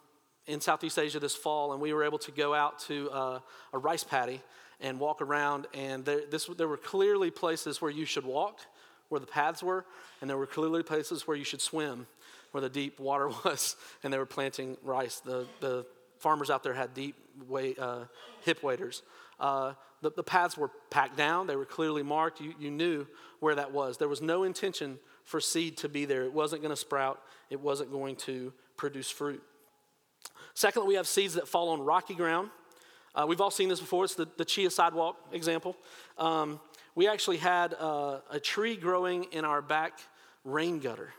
in 0.45 0.61
Southeast 0.61 0.99
Asia 0.99 1.19
this 1.19 1.35
fall, 1.35 1.73
and 1.73 1.81
we 1.81 1.93
were 1.93 2.03
able 2.03 2.19
to 2.19 2.31
go 2.31 2.53
out 2.53 2.79
to 2.79 3.09
uh, 3.11 3.39
a 3.73 3.77
rice 3.77 4.03
paddy 4.03 4.41
and 4.81 4.99
walk 4.99 5.21
around. 5.21 5.67
And 5.73 6.05
there, 6.05 6.21
this, 6.29 6.45
there 6.57 6.67
were 6.67 6.77
clearly 6.77 7.31
places 7.31 7.81
where 7.81 7.91
you 7.91 8.05
should 8.05 8.25
walk, 8.25 8.59
where 9.09 9.19
the 9.19 9.27
paths 9.27 9.61
were, 9.61 9.85
and 10.21 10.29
there 10.29 10.37
were 10.37 10.47
clearly 10.47 10.83
places 10.83 11.27
where 11.27 11.35
you 11.35 11.43
should 11.43 11.61
swim, 11.61 12.07
where 12.51 12.61
the 12.61 12.69
deep 12.69 12.99
water 12.99 13.29
was, 13.45 13.75
and 14.03 14.13
they 14.13 14.17
were 14.17 14.25
planting 14.25 14.77
rice. 14.83 15.19
The, 15.19 15.45
the 15.59 15.85
farmers 16.19 16.49
out 16.49 16.63
there 16.63 16.73
had 16.73 16.93
deep 16.93 17.15
way, 17.47 17.75
uh, 17.79 18.05
hip 18.43 18.63
waders. 18.63 19.03
Uh, 19.39 19.73
the, 20.01 20.11
the, 20.11 20.23
paths 20.23 20.57
were 20.57 20.69
packed 20.89 21.17
down, 21.17 21.47
they 21.47 21.55
were 21.55 21.65
clearly 21.65 22.03
marked. 22.03 22.41
You, 22.41 22.53
you 22.59 22.71
knew 22.71 23.07
where 23.39 23.55
that 23.55 23.71
was. 23.71 23.97
There 23.97 24.07
was 24.07 24.21
no 24.21 24.43
intention 24.43 24.99
for 25.23 25.39
seed 25.39 25.77
to 25.77 25.89
be 25.89 26.05
there. 26.05 26.23
It 26.23 26.33
wasn't 26.33 26.61
going 26.61 26.73
to 26.73 26.79
sprout, 26.79 27.21
it 27.49 27.59
wasn't 27.59 27.91
going 27.91 28.15
to 28.17 28.53
produce 28.77 29.09
fruit. 29.09 29.41
Secondly, 30.53 30.89
we 30.89 30.95
have 30.95 31.07
seeds 31.07 31.35
that 31.35 31.47
fall 31.47 31.69
on 31.69 31.81
rocky 31.81 32.15
ground. 32.15 32.49
Uh, 33.15 33.25
we've 33.27 33.41
all 33.41 33.51
seen 33.51 33.69
this 33.69 33.79
before. 33.79 34.05
It's 34.05 34.15
the, 34.15 34.27
the 34.37 34.45
chia 34.45 34.69
sidewalk 34.69 35.17
example. 35.31 35.75
Um, 36.17 36.59
we 36.95 37.07
actually 37.07 37.37
had 37.37 37.73
uh, 37.79 38.19
a 38.29 38.39
tree 38.39 38.75
growing 38.75 39.25
in 39.31 39.45
our 39.45 39.61
back 39.61 39.99
rain 40.43 40.79
gutter. 40.79 41.13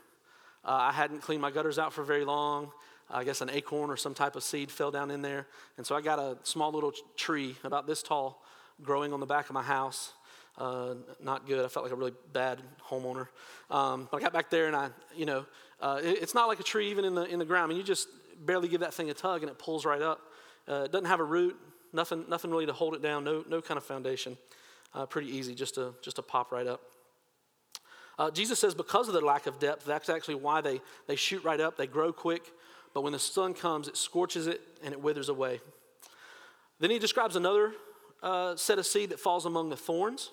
Uh, 0.63 0.71
I 0.71 0.91
hadn't 0.91 1.21
cleaned 1.21 1.41
my 1.41 1.51
gutters 1.51 1.79
out 1.79 1.93
for 1.93 2.03
very 2.03 2.25
long. 2.25 2.71
I 3.09 3.23
guess 3.23 3.41
an 3.41 3.49
acorn 3.49 3.89
or 3.89 3.97
some 3.97 4.13
type 4.13 4.35
of 4.35 4.43
seed 4.43 4.71
fell 4.71 4.91
down 4.91 5.11
in 5.11 5.21
there. 5.21 5.47
And 5.77 5.85
so 5.85 5.95
I 5.95 6.01
got 6.01 6.19
a 6.19 6.37
small 6.43 6.71
little 6.71 6.93
tree 7.17 7.55
about 7.63 7.87
this 7.87 8.01
tall 8.01 8.41
growing 8.81 9.11
on 9.11 9.19
the 9.19 9.25
back 9.25 9.49
of 9.49 9.53
my 9.53 9.63
house. 9.63 10.13
Uh, 10.57 10.95
not 11.21 11.45
good. 11.47 11.63
I 11.63 11.67
felt 11.67 11.85
like 11.85 11.93
a 11.93 11.95
really 11.95 12.13
bad 12.31 12.61
homeowner. 12.87 13.27
Um, 13.69 14.07
but 14.09 14.17
I 14.17 14.19
got 14.21 14.33
back 14.33 14.49
there 14.49 14.67
and 14.67 14.75
I, 14.75 14.89
you 15.15 15.25
know, 15.25 15.45
uh, 15.81 15.99
it, 16.01 16.21
it's 16.21 16.33
not 16.33 16.47
like 16.47 16.59
a 16.59 16.63
tree 16.63 16.89
even 16.89 17.03
in 17.03 17.15
the, 17.15 17.23
in 17.23 17.39
the 17.39 17.45
ground. 17.45 17.65
I 17.65 17.67
mean, 17.69 17.77
you 17.77 17.83
just 17.83 18.07
barely 18.45 18.67
give 18.67 18.81
that 18.81 18.93
thing 18.93 19.09
a 19.09 19.13
tug 19.13 19.41
and 19.41 19.49
it 19.49 19.57
pulls 19.57 19.85
right 19.85 20.01
up. 20.01 20.21
Uh, 20.69 20.83
it 20.85 20.91
doesn't 20.91 21.05
have 21.05 21.19
a 21.19 21.23
root, 21.23 21.57
nothing, 21.91 22.25
nothing 22.29 22.51
really 22.51 22.65
to 22.65 22.73
hold 22.73 22.93
it 22.93 23.01
down, 23.01 23.23
no, 23.23 23.43
no 23.49 23.61
kind 23.61 23.77
of 23.77 23.83
foundation 23.83 24.37
uh, 24.93 25.05
pretty 25.05 25.29
easy 25.29 25.55
just 25.55 25.75
to, 25.75 25.93
just 26.01 26.15
to 26.17 26.21
pop 26.21 26.51
right 26.51 26.67
up. 26.67 26.81
Uh, 28.19 28.29
Jesus 28.29 28.59
says 28.59 28.73
because 28.73 29.07
of 29.07 29.13
their 29.13 29.23
lack 29.23 29.47
of 29.47 29.59
depth, 29.59 29.85
that's 29.85 30.09
actually 30.09 30.35
why 30.35 30.61
they, 30.61 30.81
they 31.07 31.15
shoot 31.15 31.43
right 31.43 31.59
up, 31.59 31.77
they 31.77 31.87
grow 31.87 32.13
quick, 32.13 32.43
but 32.93 33.01
when 33.01 33.13
the 33.13 33.19
sun 33.19 33.53
comes, 33.53 33.87
it 33.87 33.97
scorches 33.97 34.47
it 34.47 34.61
and 34.83 34.93
it 34.93 35.01
withers 35.01 35.29
away. 35.29 35.59
Then 36.79 36.91
he 36.91 36.99
describes 36.99 37.35
another 37.35 37.73
uh, 38.21 38.55
set 38.55 38.79
of 38.79 38.85
seed 38.85 39.09
that 39.09 39.19
falls 39.19 39.45
among 39.45 39.69
the 39.69 39.77
thorns. 39.77 40.29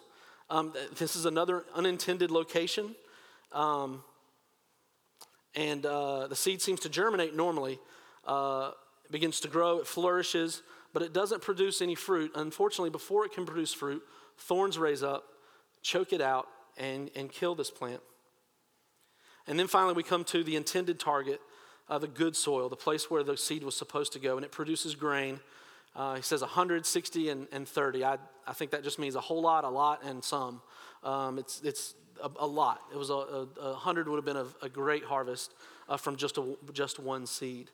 Um, 0.51 0.73
this 0.97 1.15
is 1.15 1.25
another 1.25 1.65
unintended 1.75 2.31
location. 2.31 2.95
Um, 3.53 4.03
and 5.55 5.85
uh, 5.85 6.27
the 6.27 6.37
seed 6.37 6.63
seems 6.63 6.81
to 6.81 6.89
germinate 6.89 7.35
normally, 7.35 7.79
uh, 8.27 8.73
begins 9.11 9.41
to 9.41 9.49
grow, 9.49 9.79
it 9.79 9.87
flourishes, 9.87 10.63
but 10.93 11.03
it 11.03 11.13
doesn't 11.13 11.43
produce 11.43 11.81
any 11.81 11.95
fruit. 11.95 12.33
Unfortunately, 12.35 12.91
before 12.91 13.25
it 13.25 13.33
can 13.33 13.47
produce 13.47 13.73
fruit, 13.73 14.03
thorns 14.39 14.79
raise 14.79 15.03
up, 15.03 15.25
choke 15.83 16.13
it 16.13 16.21
out, 16.21 16.49
and, 16.77 17.11
and 17.15 17.31
kill 17.31 17.55
this 17.55 17.71
plant. 17.71 18.01
And 19.47 19.59
then 19.59 19.67
finally, 19.67 19.95
we 19.95 20.03
come 20.03 20.25
to 20.25 20.45
the 20.45 20.57
intended 20.57 21.01
target, 21.01 21.41
uh, 21.89 21.99
the 21.99 22.07
good 22.07 22.37
soil, 22.37 22.69
the 22.69 22.77
place 22.77 23.11
where 23.11 23.23
the 23.23 23.37
seed 23.37 23.65
was 23.65 23.77
supposed 23.77 24.13
to 24.13 24.19
go, 24.19 24.37
and 24.37 24.45
it 24.45 24.53
produces 24.53 24.95
grain. 24.95 25.41
Uh, 25.97 26.17
he 26.17 26.23
says 26.23 26.43
160 26.43 27.29
and, 27.31 27.49
and 27.51 27.67
30. 27.67 28.05
I, 28.05 28.19
I 28.47 28.53
think 28.53 28.71
that 28.71 28.85
just 28.85 28.99
means 28.99 29.15
a 29.15 29.21
whole 29.21 29.41
lot, 29.41 29.65
a 29.65 29.69
lot, 29.69 30.05
and 30.05 30.23
some. 30.23 30.61
Um, 31.03 31.39
it's 31.39 31.61
it's 31.63 31.95
a, 32.23 32.31
a, 32.41 32.47
lot. 32.47 32.83
It 32.93 32.99
was 32.99 33.11
a, 33.11 33.15
a, 33.15 33.47
a, 33.61 33.75
hundred 33.75 34.09
would 34.09 34.17
have 34.17 34.25
been 34.25 34.37
a, 34.37 34.47
a 34.63 34.69
great 34.69 35.05
harvest 35.05 35.55
uh, 35.89 35.97
from 35.97 36.17
just 36.17 36.37
a, 36.39 36.57
just 36.73 36.99
one 36.99 37.27
seed. 37.27 37.71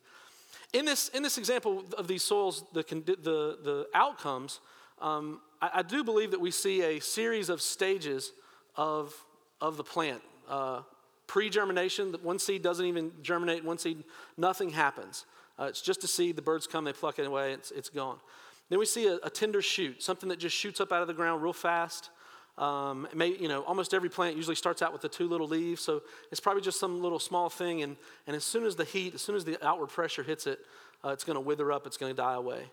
In 0.73 0.85
this 0.85 1.09
in 1.09 1.23
this 1.23 1.39
example 1.39 1.85
of 1.99 2.07
these 2.07 2.23
soils, 2.23 2.65
the 2.73 2.83
the 2.83 3.59
the 3.63 3.89
outcomes 3.95 4.61
um, 5.01 5.41
I, 5.61 5.71
I, 5.75 5.83
do 5.83 6.05
believe 6.05 6.31
that 6.31 6.41
we 6.41 6.51
see 6.51 6.83
a 6.83 7.01
series 7.01 7.49
of 7.49 7.61
stages 7.61 8.33
of, 8.77 9.15
of 9.61 9.77
the 9.77 9.85
plant. 9.85 10.23
Uh, 10.49 10.83
Pre 11.27 11.49
germination, 11.49 12.13
one 12.23 12.39
seed 12.39 12.63
doesn't 12.63 12.85
even 12.85 13.11
germinate, 13.23 13.65
one 13.65 13.79
seed, 13.79 14.05
nothing 14.37 14.71
happens. 14.71 15.25
Uh, 15.59 15.65
it's 15.65 15.81
just 15.81 16.05
a 16.05 16.07
seed, 16.07 16.37
the 16.37 16.43
birds 16.43 16.67
come, 16.67 16.85
they 16.85 16.93
pluck 16.93 17.19
it 17.19 17.27
away, 17.27 17.53
it's, 17.53 17.71
it's 17.71 17.89
gone. 17.89 18.19
Then 18.69 18.79
we 18.79 18.87
see 18.87 19.07
a, 19.07 19.17
a 19.23 19.31
tender 19.31 19.63
shoot, 19.63 20.03
something 20.03 20.29
that 20.29 20.39
just 20.39 20.55
shoots 20.55 20.81
up 20.81 20.93
out 20.93 21.01
of 21.01 21.09
the 21.09 21.15
ground 21.15 21.43
real 21.43 21.53
fast. 21.53 22.11
Um, 22.57 23.09
may, 23.15 23.29
you 23.29 23.49
know, 23.49 23.63
almost 23.63 23.95
every 23.95 24.09
plant 24.09 24.37
usually 24.37 24.55
starts 24.55 24.81
out 24.83 24.93
with 24.93 25.03
the 25.03 25.09
two 25.09 25.27
little 25.27 25.49
leaves, 25.49 25.81
so 25.81 26.03
it's 26.31 26.41
probably 26.41 26.63
just 26.63 26.79
some 26.79 27.03
little 27.03 27.19
small 27.19 27.49
thing. 27.49 27.83
And, 27.83 27.97
and 28.27 28.37
as 28.37 28.45
soon 28.45 28.65
as 28.65 28.77
the 28.77 28.85
heat, 28.85 29.15
as 29.15 29.23
soon 29.23 29.35
as 29.35 29.45
the 29.45 29.65
outward 29.67 29.89
pressure 29.89 30.23
hits 30.23 30.47
it, 30.47 30.61
uh, 31.05 31.09
it's 31.09 31.25
going 31.25 31.35
to 31.35 31.41
wither 31.41 31.73
up, 31.73 31.87
it's 31.87 31.97
going 31.97 32.15
to 32.15 32.17
die 32.17 32.35
away. 32.35 32.71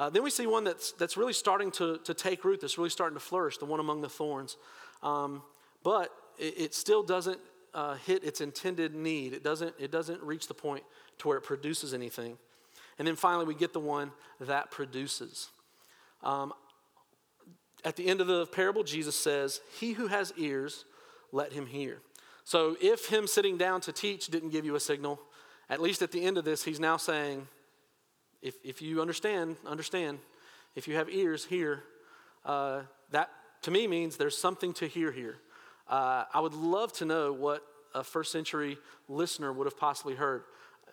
Uh, 0.00 0.08
then 0.08 0.22
we 0.22 0.30
see 0.30 0.46
one 0.46 0.64
that's, 0.64 0.92
that's 0.92 1.18
really 1.18 1.34
starting 1.34 1.70
to, 1.70 1.98
to 1.98 2.14
take 2.14 2.42
root, 2.42 2.58
that's 2.62 2.78
really 2.78 2.88
starting 2.88 3.14
to 3.14 3.22
flourish, 3.22 3.58
the 3.58 3.66
one 3.66 3.80
among 3.80 4.00
the 4.00 4.08
thorns. 4.08 4.56
Um, 5.02 5.42
but 5.82 6.10
it, 6.38 6.54
it, 6.56 6.74
still 6.74 7.02
doesn't 7.02 7.38
uh, 7.74 7.96
hit 7.96 8.24
its 8.24 8.40
intended 8.40 8.94
need. 8.94 9.34
It 9.34 9.44
doesn't, 9.44 9.74
it 9.78 9.90
doesn't 9.90 10.22
reach 10.22 10.48
the 10.48 10.54
point 10.54 10.84
to 11.18 11.28
where 11.28 11.36
it 11.36 11.42
produces 11.42 11.92
anything. 11.92 12.38
And 12.98 13.06
then 13.06 13.14
finally, 13.14 13.44
we 13.44 13.54
get 13.54 13.74
the 13.74 13.80
one 13.80 14.10
that 14.40 14.70
produces. 14.70 15.50
Um, 16.22 16.54
at 17.84 17.96
the 17.96 18.06
end 18.06 18.22
of 18.22 18.26
the 18.26 18.46
parable, 18.46 18.82
Jesus 18.82 19.14
says, 19.14 19.60
He 19.78 19.92
who 19.92 20.06
has 20.06 20.32
ears, 20.38 20.86
let 21.30 21.52
him 21.52 21.66
hear. 21.66 21.98
So 22.44 22.74
if 22.80 23.08
him 23.08 23.26
sitting 23.26 23.58
down 23.58 23.82
to 23.82 23.92
teach 23.92 24.28
didn't 24.28 24.48
give 24.48 24.64
you 24.64 24.76
a 24.76 24.80
signal, 24.80 25.20
at 25.68 25.78
least 25.78 26.00
at 26.00 26.10
the 26.10 26.24
end 26.24 26.38
of 26.38 26.46
this, 26.46 26.64
he's 26.64 26.80
now 26.80 26.96
saying, 26.96 27.46
if, 28.42 28.54
if 28.64 28.82
you 28.82 29.00
understand, 29.00 29.56
understand. 29.66 30.18
If 30.74 30.88
you 30.88 30.94
have 30.96 31.10
ears, 31.10 31.44
hear. 31.44 31.82
Uh, 32.44 32.82
that 33.10 33.30
to 33.62 33.70
me 33.70 33.86
means 33.86 34.16
there's 34.16 34.38
something 34.38 34.72
to 34.74 34.86
hear 34.86 35.12
here. 35.12 35.36
Uh, 35.88 36.24
I 36.32 36.40
would 36.40 36.54
love 36.54 36.92
to 36.94 37.04
know 37.04 37.32
what 37.32 37.64
a 37.94 38.04
first 38.04 38.32
century 38.32 38.78
listener 39.08 39.52
would 39.52 39.66
have 39.66 39.76
possibly 39.76 40.14
heard. 40.14 40.44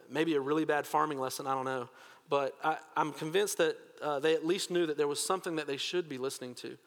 Maybe 0.10 0.36
a 0.36 0.42
really 0.42 0.66
bad 0.66 0.88
farming 0.88 1.20
lesson, 1.20 1.48
I 1.48 1.54
don't 1.54 1.66
know. 1.66 1.90
But 2.30 2.56
I, 2.64 2.78
am 2.98 3.14
convinced 3.14 3.58
that 3.60 3.78
uh, 4.02 4.20
they 4.20 4.34
at 4.34 4.46
least 4.46 4.72
knew 4.72 4.86
that 4.86 4.98
there 4.98 5.08
was 5.08 5.24
something 5.24 5.56
that 5.58 5.68
they 5.68 5.78
should 5.78 6.10
be 6.10 6.18
listening 6.18 6.56
to. 6.56 6.78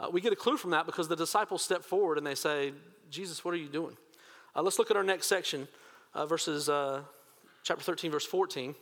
Uh, 0.00 0.08
we 0.10 0.20
get 0.20 0.32
a 0.32 0.36
clue 0.36 0.56
from 0.56 0.70
that 0.70 0.86
because 0.86 1.08
the 1.08 1.16
disciples 1.16 1.62
step 1.62 1.84
forward 1.84 2.18
and 2.18 2.26
they 2.26 2.34
say, 2.34 2.72
Jesus, 3.10 3.44
what 3.44 3.54
are 3.54 3.58
you 3.58 3.68
doing? 3.68 3.96
Uh, 4.56 4.62
let's 4.62 4.78
look 4.78 4.90
at 4.90 4.96
our 4.96 5.04
next 5.04 5.26
section, 5.26 5.68
uh, 6.14 6.26
verses, 6.26 6.66
chapter 7.62 7.84
13, 7.84 8.10
verse 8.10 8.24
14. 8.24 8.74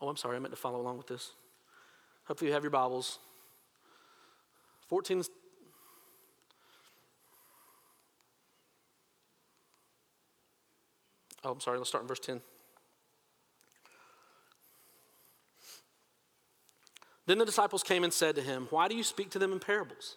Oh, 0.00 0.08
I'm 0.08 0.16
sorry, 0.16 0.36
I 0.36 0.38
meant 0.38 0.54
to 0.54 0.60
follow 0.60 0.80
along 0.80 0.98
with 0.98 1.08
this. 1.08 1.32
Hopefully, 2.26 2.48
you 2.48 2.54
have 2.54 2.62
your 2.62 2.70
Bibles. 2.70 3.18
14 4.88 5.22
Oh, 11.44 11.52
I'm 11.52 11.60
sorry, 11.60 11.78
let's 11.78 11.88
start 11.88 12.02
in 12.02 12.08
verse 12.08 12.18
10. 12.18 12.40
Then 17.26 17.38
the 17.38 17.44
disciples 17.44 17.82
came 17.82 18.04
and 18.04 18.12
said 18.12 18.34
to 18.36 18.42
him, 18.42 18.66
Why 18.70 18.88
do 18.88 18.96
you 18.96 19.04
speak 19.04 19.30
to 19.30 19.38
them 19.38 19.52
in 19.52 19.60
parables? 19.60 20.16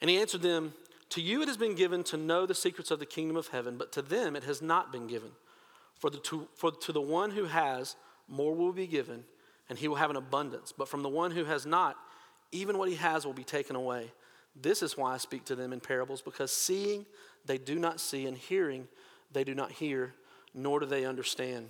And 0.00 0.10
he 0.10 0.18
answered 0.18 0.42
them, 0.42 0.74
To 1.10 1.20
you 1.20 1.42
it 1.42 1.48
has 1.48 1.56
been 1.56 1.74
given 1.74 2.04
to 2.04 2.16
know 2.16 2.44
the 2.44 2.54
secrets 2.54 2.90
of 2.90 2.98
the 2.98 3.06
kingdom 3.06 3.36
of 3.36 3.48
heaven, 3.48 3.76
but 3.78 3.92
to 3.92 4.02
them 4.02 4.36
it 4.36 4.44
has 4.44 4.60
not 4.60 4.92
been 4.92 5.06
given. 5.06 5.30
For, 5.98 6.10
the, 6.10 6.18
to, 6.18 6.48
for 6.54 6.72
to 6.72 6.92
the 6.92 7.00
one 7.00 7.30
who 7.30 7.44
has, 7.44 7.96
more 8.28 8.54
will 8.54 8.72
be 8.72 8.86
given, 8.86 9.24
and 9.68 9.78
he 9.78 9.88
will 9.88 9.96
have 9.96 10.10
an 10.10 10.16
abundance. 10.16 10.72
But 10.76 10.88
from 10.88 11.02
the 11.02 11.08
one 11.08 11.30
who 11.30 11.44
has 11.44 11.66
not, 11.66 11.96
even 12.52 12.78
what 12.78 12.88
he 12.88 12.96
has 12.96 13.26
will 13.26 13.32
be 13.32 13.44
taken 13.44 13.76
away. 13.76 14.12
This 14.60 14.82
is 14.82 14.96
why 14.96 15.14
I 15.14 15.18
speak 15.18 15.44
to 15.46 15.54
them 15.54 15.72
in 15.72 15.80
parables, 15.80 16.22
because 16.22 16.52
seeing 16.52 17.06
they 17.46 17.58
do 17.58 17.78
not 17.78 18.00
see, 18.00 18.26
and 18.26 18.36
hearing 18.36 18.88
they 19.32 19.44
do 19.44 19.54
not 19.54 19.72
hear, 19.72 20.14
nor 20.54 20.80
do 20.80 20.86
they 20.86 21.04
understand. 21.04 21.68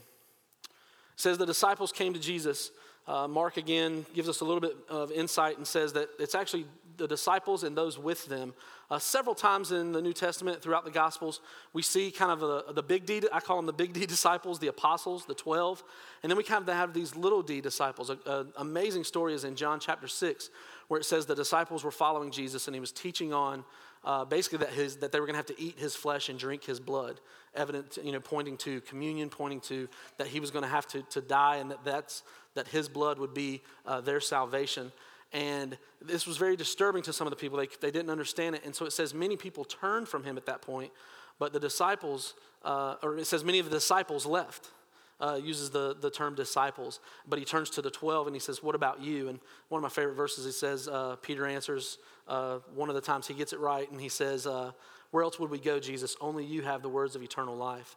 It 0.64 1.20
says 1.20 1.38
the 1.38 1.46
disciples 1.46 1.92
came 1.92 2.14
to 2.14 2.20
Jesus. 2.20 2.70
Uh, 3.06 3.26
Mark 3.26 3.56
again 3.56 4.06
gives 4.14 4.28
us 4.28 4.40
a 4.40 4.44
little 4.44 4.60
bit 4.60 4.76
of 4.88 5.10
insight 5.10 5.56
and 5.56 5.66
says 5.66 5.92
that 5.94 6.08
it's 6.18 6.34
actually 6.34 6.66
the 6.98 7.08
disciples 7.08 7.64
and 7.64 7.76
those 7.76 7.98
with 7.98 8.26
them. 8.26 8.52
Uh, 8.90 8.98
several 8.98 9.34
times 9.34 9.72
in 9.72 9.92
the 9.92 10.02
New 10.02 10.12
Testament, 10.12 10.60
throughout 10.60 10.84
the 10.84 10.90
Gospels, 10.90 11.40
we 11.72 11.82
see 11.82 12.10
kind 12.10 12.32
of 12.32 12.42
a, 12.42 12.72
the 12.72 12.82
big 12.82 13.06
D, 13.06 13.22
I 13.32 13.40
call 13.40 13.56
them 13.56 13.66
the 13.66 13.72
big 13.72 13.92
D 13.92 14.06
disciples, 14.06 14.58
the 14.58 14.68
apostles, 14.68 15.24
the 15.24 15.34
12. 15.34 15.82
And 16.22 16.30
then 16.30 16.36
we 16.36 16.44
kind 16.44 16.68
of 16.68 16.74
have 16.74 16.92
these 16.92 17.14
little 17.14 17.42
d 17.42 17.60
disciples. 17.60 18.10
An 18.10 18.52
amazing 18.56 19.04
story 19.04 19.34
is 19.34 19.44
in 19.44 19.56
John 19.56 19.80
chapter 19.80 20.08
6, 20.08 20.50
where 20.88 21.00
it 21.00 21.04
says 21.04 21.26
the 21.26 21.34
disciples 21.34 21.84
were 21.84 21.90
following 21.90 22.30
Jesus 22.30 22.66
and 22.66 22.74
he 22.74 22.80
was 22.80 22.92
teaching 22.92 23.32
on 23.32 23.64
uh, 24.04 24.24
basically 24.24 24.58
that, 24.58 24.70
his, 24.70 24.96
that 24.96 25.12
they 25.12 25.20
were 25.20 25.26
going 25.26 25.34
to 25.34 25.38
have 25.38 25.46
to 25.46 25.60
eat 25.60 25.78
his 25.78 25.94
flesh 25.94 26.28
and 26.28 26.38
drink 26.38 26.64
his 26.64 26.80
blood, 26.80 27.20
evident, 27.54 27.98
you 28.02 28.12
know, 28.12 28.20
pointing 28.20 28.56
to 28.56 28.80
communion, 28.82 29.28
pointing 29.28 29.60
to 29.60 29.88
that 30.16 30.28
he 30.28 30.40
was 30.40 30.50
going 30.50 30.62
to 30.62 30.68
have 30.68 30.86
to, 30.86 31.02
to 31.02 31.20
die 31.20 31.56
and 31.56 31.70
that, 31.70 31.84
that's, 31.84 32.22
that 32.54 32.68
his 32.68 32.88
blood 32.88 33.18
would 33.18 33.34
be 33.34 33.62
uh, 33.86 34.00
their 34.00 34.20
salvation. 34.20 34.92
And 35.32 35.76
this 36.00 36.26
was 36.26 36.38
very 36.38 36.56
disturbing 36.56 37.02
to 37.02 37.12
some 37.12 37.26
of 37.26 37.30
the 37.30 37.36
people. 37.36 37.58
They, 37.58 37.68
they 37.80 37.90
didn't 37.90 38.10
understand 38.10 38.54
it. 38.56 38.64
And 38.64 38.74
so 38.74 38.86
it 38.86 38.92
says 38.92 39.12
many 39.12 39.36
people 39.36 39.64
turned 39.64 40.08
from 40.08 40.24
him 40.24 40.36
at 40.36 40.46
that 40.46 40.62
point, 40.62 40.90
but 41.38 41.52
the 41.52 41.60
disciples, 41.60 42.34
uh, 42.64 42.96
or 43.02 43.16
it 43.18 43.26
says 43.26 43.44
many 43.44 43.58
of 43.58 43.66
the 43.66 43.70
disciples 43.70 44.24
left 44.24 44.70
uh, 45.20 45.38
uses 45.42 45.70
the, 45.70 45.96
the 46.00 46.10
term 46.10 46.34
disciples, 46.34 47.00
but 47.28 47.38
he 47.38 47.44
turns 47.44 47.70
to 47.70 47.82
the 47.82 47.90
12 47.90 48.28
and 48.28 48.36
he 48.36 48.40
says, 48.40 48.62
What 48.62 48.74
about 48.74 49.02
you? 49.02 49.28
And 49.28 49.40
one 49.68 49.80
of 49.80 49.82
my 49.82 49.88
favorite 49.88 50.14
verses, 50.14 50.44
he 50.44 50.52
says, 50.52 50.88
uh, 50.88 51.16
Peter 51.16 51.46
answers 51.46 51.98
uh, 52.28 52.58
one 52.74 52.88
of 52.88 52.94
the 52.94 53.00
times 53.00 53.26
he 53.26 53.34
gets 53.34 53.52
it 53.52 53.58
right, 53.58 53.90
and 53.90 54.00
he 54.00 54.08
says, 54.08 54.46
uh, 54.46 54.72
Where 55.10 55.24
else 55.24 55.38
would 55.40 55.50
we 55.50 55.58
go, 55.58 55.80
Jesus? 55.80 56.16
Only 56.20 56.44
you 56.44 56.62
have 56.62 56.82
the 56.82 56.88
words 56.88 57.16
of 57.16 57.22
eternal 57.22 57.56
life. 57.56 57.96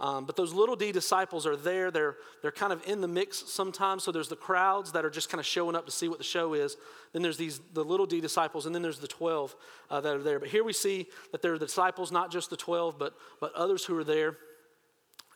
Um, 0.00 0.26
but 0.26 0.36
those 0.36 0.52
little 0.52 0.76
d 0.76 0.92
disciples 0.92 1.44
are 1.44 1.56
there. 1.56 1.90
They're, 1.90 2.16
they're 2.40 2.52
kind 2.52 2.72
of 2.72 2.86
in 2.86 3.00
the 3.00 3.08
mix 3.08 3.38
sometimes. 3.50 4.04
So 4.04 4.12
there's 4.12 4.28
the 4.28 4.36
crowds 4.36 4.92
that 4.92 5.04
are 5.04 5.10
just 5.10 5.28
kind 5.28 5.40
of 5.40 5.46
showing 5.46 5.74
up 5.74 5.86
to 5.86 5.92
see 5.92 6.08
what 6.08 6.18
the 6.18 6.24
show 6.24 6.54
is. 6.54 6.76
Then 7.12 7.22
there's 7.22 7.36
these 7.36 7.60
the 7.72 7.84
little 7.84 8.06
d 8.06 8.20
disciples, 8.20 8.66
and 8.66 8.74
then 8.74 8.82
there's 8.82 9.00
the 9.00 9.08
12 9.08 9.56
uh, 9.90 10.00
that 10.00 10.14
are 10.14 10.22
there. 10.22 10.38
But 10.38 10.50
here 10.50 10.62
we 10.62 10.72
see 10.72 11.06
that 11.32 11.42
there 11.42 11.52
are 11.52 11.58
the 11.58 11.66
disciples, 11.66 12.12
not 12.12 12.30
just 12.30 12.50
the 12.50 12.56
12, 12.56 12.98
but, 12.98 13.14
but 13.40 13.52
others 13.54 13.84
who 13.84 13.98
are 13.98 14.04
there. 14.04 14.36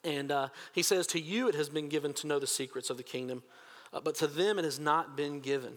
And 0.04 0.30
uh, 0.30 0.48
he 0.72 0.82
says, 0.82 1.06
To 1.08 1.20
you 1.20 1.48
it 1.48 1.54
has 1.56 1.68
been 1.68 1.88
given 1.88 2.12
to 2.14 2.26
know 2.28 2.38
the 2.38 2.46
secrets 2.46 2.88
of 2.88 2.96
the 2.96 3.02
kingdom, 3.02 3.42
uh, 3.92 4.00
but 4.00 4.14
to 4.16 4.28
them 4.28 4.58
it 4.58 4.64
has 4.64 4.78
not 4.78 5.16
been 5.16 5.40
given. 5.40 5.74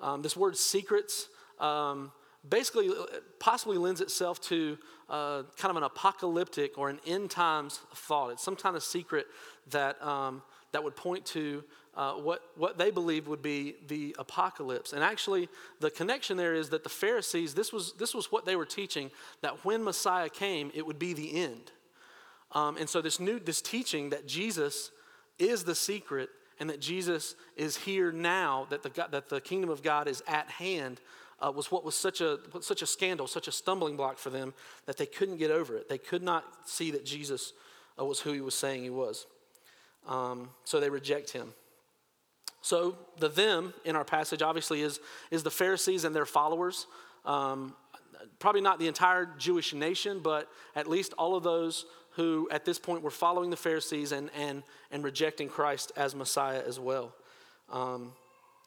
Um, 0.00 0.22
this 0.22 0.36
word 0.36 0.56
secrets 0.56 1.28
um, 1.60 2.12
basically 2.48 2.88
uh, 2.88 3.04
possibly 3.38 3.78
lends 3.78 4.00
itself 4.00 4.40
to 4.40 4.78
uh, 5.08 5.42
kind 5.56 5.70
of 5.70 5.76
an 5.76 5.82
apocalyptic 5.82 6.78
or 6.78 6.88
an 6.88 7.00
end 7.06 7.30
times 7.30 7.80
thought. 7.94 8.30
It's 8.30 8.42
some 8.42 8.56
kind 8.56 8.76
of 8.76 8.82
secret 8.82 9.26
that, 9.70 10.02
um, 10.04 10.42
that 10.72 10.82
would 10.82 10.96
point 10.96 11.24
to 11.26 11.62
uh, 11.94 12.14
what, 12.14 12.42
what 12.56 12.78
they 12.78 12.90
believed 12.90 13.28
would 13.28 13.42
be 13.42 13.76
the 13.86 14.16
apocalypse. 14.18 14.92
And 14.92 15.04
actually, 15.04 15.48
the 15.80 15.90
connection 15.90 16.36
there 16.36 16.54
is 16.54 16.70
that 16.70 16.84
the 16.84 16.90
Pharisees, 16.90 17.54
this 17.54 17.72
was, 17.72 17.92
this 17.98 18.14
was 18.14 18.32
what 18.32 18.46
they 18.46 18.56
were 18.56 18.64
teaching, 18.64 19.10
that 19.42 19.64
when 19.64 19.84
Messiah 19.84 20.30
came, 20.30 20.70
it 20.74 20.86
would 20.86 20.98
be 20.98 21.12
the 21.12 21.36
end. 21.36 21.70
Um, 22.52 22.76
and 22.76 22.88
so 22.88 23.00
this 23.00 23.20
new 23.20 23.38
this 23.38 23.62
teaching 23.62 24.10
that 24.10 24.26
Jesus 24.26 24.90
is 25.38 25.64
the 25.64 25.74
secret 25.74 26.30
and 26.60 26.70
that 26.70 26.80
Jesus 26.80 27.34
is 27.56 27.76
here 27.76 28.12
now, 28.12 28.66
that 28.70 28.82
the, 28.82 29.08
that 29.10 29.28
the 29.28 29.40
kingdom 29.40 29.70
of 29.70 29.82
God 29.82 30.06
is 30.06 30.22
at 30.26 30.48
hand, 30.48 31.00
uh, 31.42 31.50
was 31.50 31.70
what 31.70 31.84
was 31.84 31.94
such 31.94 32.20
a, 32.20 32.38
such 32.60 32.82
a 32.82 32.86
scandal, 32.86 33.26
such 33.26 33.48
a 33.48 33.52
stumbling 33.52 33.96
block 33.96 34.18
for 34.18 34.30
them 34.30 34.54
that 34.86 34.96
they 34.96 35.06
couldn't 35.06 35.38
get 35.38 35.50
over 35.50 35.76
it. 35.76 35.88
They 35.88 35.98
could 35.98 36.22
not 36.22 36.44
see 36.64 36.90
that 36.92 37.04
Jesus 37.04 37.52
uh, 37.98 38.04
was 38.04 38.20
who 38.20 38.32
he 38.32 38.40
was 38.40 38.54
saying 38.54 38.82
he 38.82 38.90
was. 38.90 39.26
Um, 40.06 40.50
so 40.64 40.80
they 40.80 40.90
reject 40.90 41.30
him. 41.30 41.52
So 42.60 42.96
the 43.18 43.28
them 43.28 43.74
in 43.84 43.96
our 43.96 44.04
passage 44.04 44.40
obviously 44.40 44.82
is, 44.82 45.00
is 45.30 45.42
the 45.42 45.50
Pharisees 45.50 46.04
and 46.04 46.14
their 46.14 46.26
followers. 46.26 46.86
Um, 47.24 47.74
probably 48.38 48.60
not 48.60 48.78
the 48.78 48.86
entire 48.86 49.28
Jewish 49.38 49.74
nation, 49.74 50.20
but 50.22 50.48
at 50.76 50.88
least 50.88 51.12
all 51.14 51.34
of 51.34 51.42
those 51.42 51.86
who 52.12 52.48
at 52.52 52.64
this 52.64 52.78
point 52.78 53.02
were 53.02 53.10
following 53.10 53.50
the 53.50 53.56
Pharisees 53.56 54.12
and, 54.12 54.30
and, 54.36 54.62
and 54.90 55.02
rejecting 55.02 55.48
Christ 55.48 55.92
as 55.96 56.14
Messiah 56.14 56.62
as 56.66 56.78
well. 56.78 57.14
Um, 57.70 58.12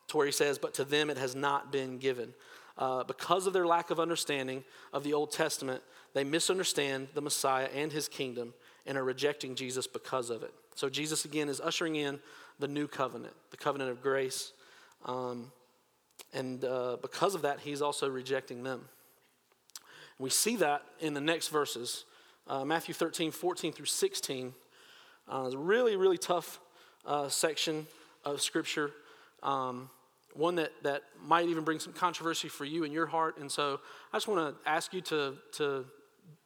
to 0.07 0.17
where 0.17 0.25
he 0.25 0.31
says, 0.31 0.57
But 0.57 0.73
to 0.75 0.83
them 0.83 1.09
it 1.09 1.17
has 1.17 1.35
not 1.35 1.71
been 1.71 1.97
given. 1.97 2.33
Uh, 2.77 3.03
because 3.03 3.47
of 3.47 3.53
their 3.53 3.65
lack 3.65 3.89
of 3.89 3.99
understanding 3.99 4.63
of 4.91 5.03
the 5.03 5.13
Old 5.13 5.31
Testament, 5.31 5.81
they 6.13 6.23
misunderstand 6.23 7.07
the 7.13 7.21
Messiah 7.21 7.69
and 7.73 7.91
his 7.91 8.07
kingdom 8.07 8.53
and 8.85 8.97
are 8.97 9.03
rejecting 9.03 9.55
Jesus 9.55 9.87
because 9.87 10.29
of 10.29 10.43
it. 10.43 10.53
So 10.75 10.89
Jesus 10.89 11.25
again 11.25 11.47
is 11.47 11.61
ushering 11.61 11.95
in 11.95 12.19
the 12.59 12.67
new 12.67 12.87
covenant, 12.87 13.33
the 13.51 13.57
covenant 13.57 13.91
of 13.91 14.01
grace. 14.01 14.51
Um, 15.05 15.51
and 16.33 16.63
uh, 16.65 16.97
because 17.01 17.33
of 17.33 17.43
that, 17.43 17.61
he's 17.61 17.81
also 17.81 18.09
rejecting 18.09 18.63
them. 18.63 18.81
We 20.19 20.29
see 20.29 20.57
that 20.57 20.83
in 20.99 21.13
the 21.13 21.21
next 21.21 21.49
verses 21.49 22.05
uh, 22.47 22.63
Matthew 22.63 22.93
13, 22.93 23.31
14 23.31 23.73
through 23.73 23.87
16. 23.87 24.53
Uh, 25.27 25.43
it's 25.45 25.55
a 25.55 25.57
really, 25.57 25.95
really 25.95 26.17
tough 26.17 26.59
uh, 27.05 27.27
section 27.27 27.87
of 28.23 28.41
Scripture. 28.41 28.91
Um, 29.41 29.89
one 30.35 30.55
that, 30.55 30.71
that 30.83 31.03
might 31.25 31.47
even 31.47 31.63
bring 31.63 31.79
some 31.79 31.93
controversy 31.93 32.47
for 32.47 32.65
you 32.65 32.83
in 32.83 32.91
your 32.91 33.05
heart. 33.05 33.37
And 33.37 33.51
so 33.51 33.79
I 34.11 34.17
just 34.17 34.27
want 34.27 34.63
to 34.63 34.69
ask 34.69 34.93
you 34.93 35.01
to, 35.01 35.35
to 35.53 35.85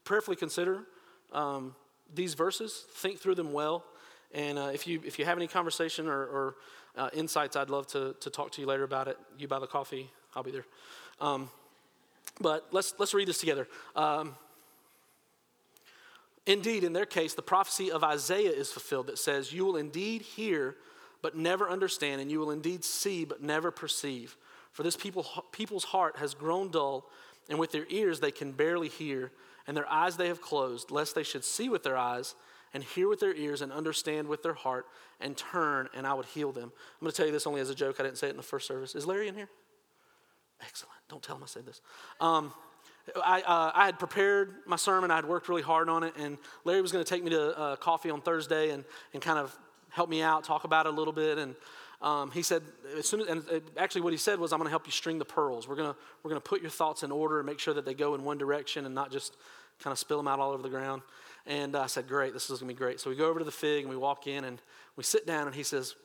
prayerfully 0.03 0.35
consider 0.35 0.83
um, 1.33 1.75
these 2.13 2.33
verses, 2.33 2.85
think 2.95 3.19
through 3.19 3.35
them 3.35 3.51
well. 3.53 3.83
And 4.33 4.59
uh, 4.59 4.71
if, 4.73 4.87
you, 4.87 5.01
if 5.05 5.17
you 5.17 5.25
have 5.25 5.37
any 5.37 5.47
conversation 5.47 6.07
or, 6.07 6.21
or 6.21 6.55
uh, 6.97 7.09
insights, 7.13 7.55
I'd 7.55 7.69
love 7.69 7.87
to, 7.87 8.15
to 8.19 8.29
talk 8.29 8.51
to 8.53 8.61
you 8.61 8.67
later 8.67 8.83
about 8.83 9.07
it. 9.07 9.17
You 9.37 9.47
buy 9.47 9.59
the 9.59 9.67
coffee, 9.67 10.09
I'll 10.35 10.43
be 10.43 10.51
there. 10.51 10.65
Um, 11.19 11.49
but 12.39 12.67
let's, 12.71 12.93
let's 12.99 13.13
read 13.13 13.27
this 13.27 13.39
together. 13.39 13.67
Um, 13.95 14.35
Indeed, 16.49 16.83
in 16.83 16.93
their 16.93 17.05
case, 17.05 17.35
the 17.35 17.43
prophecy 17.43 17.91
of 17.91 18.03
Isaiah 18.03 18.49
is 18.49 18.71
fulfilled 18.71 19.05
that 19.05 19.19
says, 19.19 19.53
You 19.53 19.65
will 19.65 19.77
indeed 19.77 20.23
hear, 20.23 20.75
but 21.21 21.35
never 21.35 21.69
understand, 21.69 22.21
and 22.21 22.31
you 22.31 22.39
will 22.39 22.51
indeed 22.51 22.83
see, 22.83 23.25
but 23.25 23.41
never 23.41 23.71
perceive. 23.71 24.37
For 24.71 24.83
this 24.83 24.95
people, 24.95 25.25
people's 25.51 25.85
heart 25.85 26.17
has 26.17 26.33
grown 26.33 26.71
dull, 26.71 27.09
and 27.49 27.59
with 27.59 27.71
their 27.71 27.85
ears 27.89 28.19
they 28.19 28.31
can 28.31 28.51
barely 28.51 28.87
hear, 28.87 29.31
and 29.67 29.75
their 29.75 29.89
eyes 29.89 30.17
they 30.17 30.27
have 30.27 30.41
closed, 30.41 30.91
lest 30.91 31.15
they 31.15 31.23
should 31.23 31.43
see 31.43 31.69
with 31.69 31.83
their 31.83 31.97
eyes, 31.97 32.35
and 32.73 32.83
hear 32.83 33.09
with 33.09 33.19
their 33.19 33.33
ears, 33.33 33.61
and 33.61 33.71
understand 33.71 34.27
with 34.27 34.43
their 34.43 34.53
heart, 34.53 34.85
and 35.19 35.35
turn, 35.35 35.89
and 35.93 36.05
I 36.05 36.13
would 36.13 36.27
heal 36.27 36.51
them. 36.51 36.71
I'm 36.71 37.05
going 37.05 37.11
to 37.11 37.17
tell 37.17 37.25
you 37.25 37.31
this 37.31 37.47
only 37.47 37.61
as 37.61 37.69
a 37.69 37.75
joke. 37.75 37.97
I 37.99 38.03
didn't 38.03 38.17
say 38.17 38.27
it 38.27 38.31
in 38.31 38.37
the 38.37 38.43
first 38.43 38.67
service. 38.67 38.95
Is 38.95 39.05
Larry 39.05 39.27
in 39.27 39.35
here? 39.35 39.49
Excellent. 40.61 40.95
Don't 41.09 41.23
tell 41.23 41.35
him 41.35 41.43
I 41.43 41.47
said 41.47 41.65
this. 41.65 41.81
Um, 42.19 42.53
I, 43.15 43.41
uh, 43.41 43.71
I 43.73 43.85
had 43.85 43.97
prepared 43.97 44.55
my 44.67 44.75
sermon. 44.75 45.09
I 45.09 45.15
had 45.15 45.25
worked 45.25 45.49
really 45.49 45.61
hard 45.61 45.89
on 45.89 46.03
it, 46.03 46.13
and 46.17 46.37
Larry 46.63 46.81
was 46.81 46.91
going 46.91 47.03
to 47.03 47.09
take 47.09 47.23
me 47.23 47.31
to 47.31 47.57
uh, 47.57 47.75
coffee 47.77 48.09
on 48.11 48.21
Thursday 48.21 48.69
and, 48.69 48.83
and 49.13 49.21
kind 49.21 49.39
of 49.39 49.57
help 49.99 50.09
me 50.09 50.21
out, 50.21 50.43
talk 50.43 50.63
about 50.63 50.85
it 50.85 50.93
a 50.93 50.95
little 50.95 51.13
bit. 51.13 51.37
And 51.37 51.55
um, 52.01 52.31
he 52.31 52.41
said, 52.41 52.63
as 52.97 53.05
soon 53.05 53.21
as, 53.21 53.27
and 53.27 53.61
actually 53.77 54.01
what 54.01 54.13
he 54.13 54.17
said 54.17 54.39
was, 54.39 54.53
I'm 54.53 54.59
going 54.59 54.67
to 54.67 54.71
help 54.71 54.85
you 54.85 54.93
string 54.93 55.19
the 55.19 55.25
pearls. 55.25 55.67
We're 55.67 55.75
going 55.75 55.91
to 55.91 55.99
we're 56.23 56.29
going 56.29 56.41
to 56.41 56.49
put 56.49 56.61
your 56.61 56.71
thoughts 56.71 57.03
in 57.03 57.11
order 57.11 57.39
and 57.39 57.45
make 57.45 57.59
sure 57.59 57.73
that 57.73 57.85
they 57.85 57.93
go 57.93 58.15
in 58.15 58.23
one 58.23 58.37
direction 58.37 58.85
and 58.85 58.95
not 58.95 59.11
just 59.11 59.35
kind 59.83 59.91
of 59.91 59.99
spill 59.99 60.17
them 60.17 60.27
out 60.27 60.39
all 60.39 60.51
over 60.51 60.63
the 60.63 60.69
ground. 60.69 61.01
And 61.45 61.75
I 61.75 61.87
said, 61.87 62.07
great, 62.07 62.33
this 62.33 62.49
is 62.49 62.59
going 62.59 62.69
to 62.69 62.75
be 62.75 62.77
great. 62.77 62.99
So 62.99 63.09
we 63.09 63.15
go 63.17 63.27
over 63.29 63.39
to 63.39 63.45
the 63.45 63.51
fig 63.51 63.81
and 63.81 63.89
we 63.89 63.97
walk 63.97 64.27
in 64.27 64.45
and 64.45 64.61
we 64.95 65.03
sit 65.03 65.27
down, 65.27 65.47
and 65.47 65.55
he 65.55 65.63
says, 65.63 65.95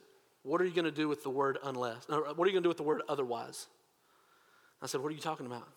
what 0.42 0.60
are 0.60 0.64
you 0.64 0.74
going 0.74 0.84
to 0.84 0.90
do 0.90 1.08
with 1.08 1.22
the 1.22 1.30
word 1.30 1.58
unless? 1.64 2.08
what 2.08 2.20
are 2.20 2.46
you 2.46 2.52
going 2.52 2.54
to 2.54 2.60
do 2.62 2.68
with 2.68 2.76
the 2.76 2.82
word 2.82 3.02
otherwise? 3.08 3.66
I 4.82 4.86
said, 4.86 5.00
what 5.00 5.10
are 5.10 5.14
you 5.14 5.20
talking 5.20 5.46
about? 5.46 5.68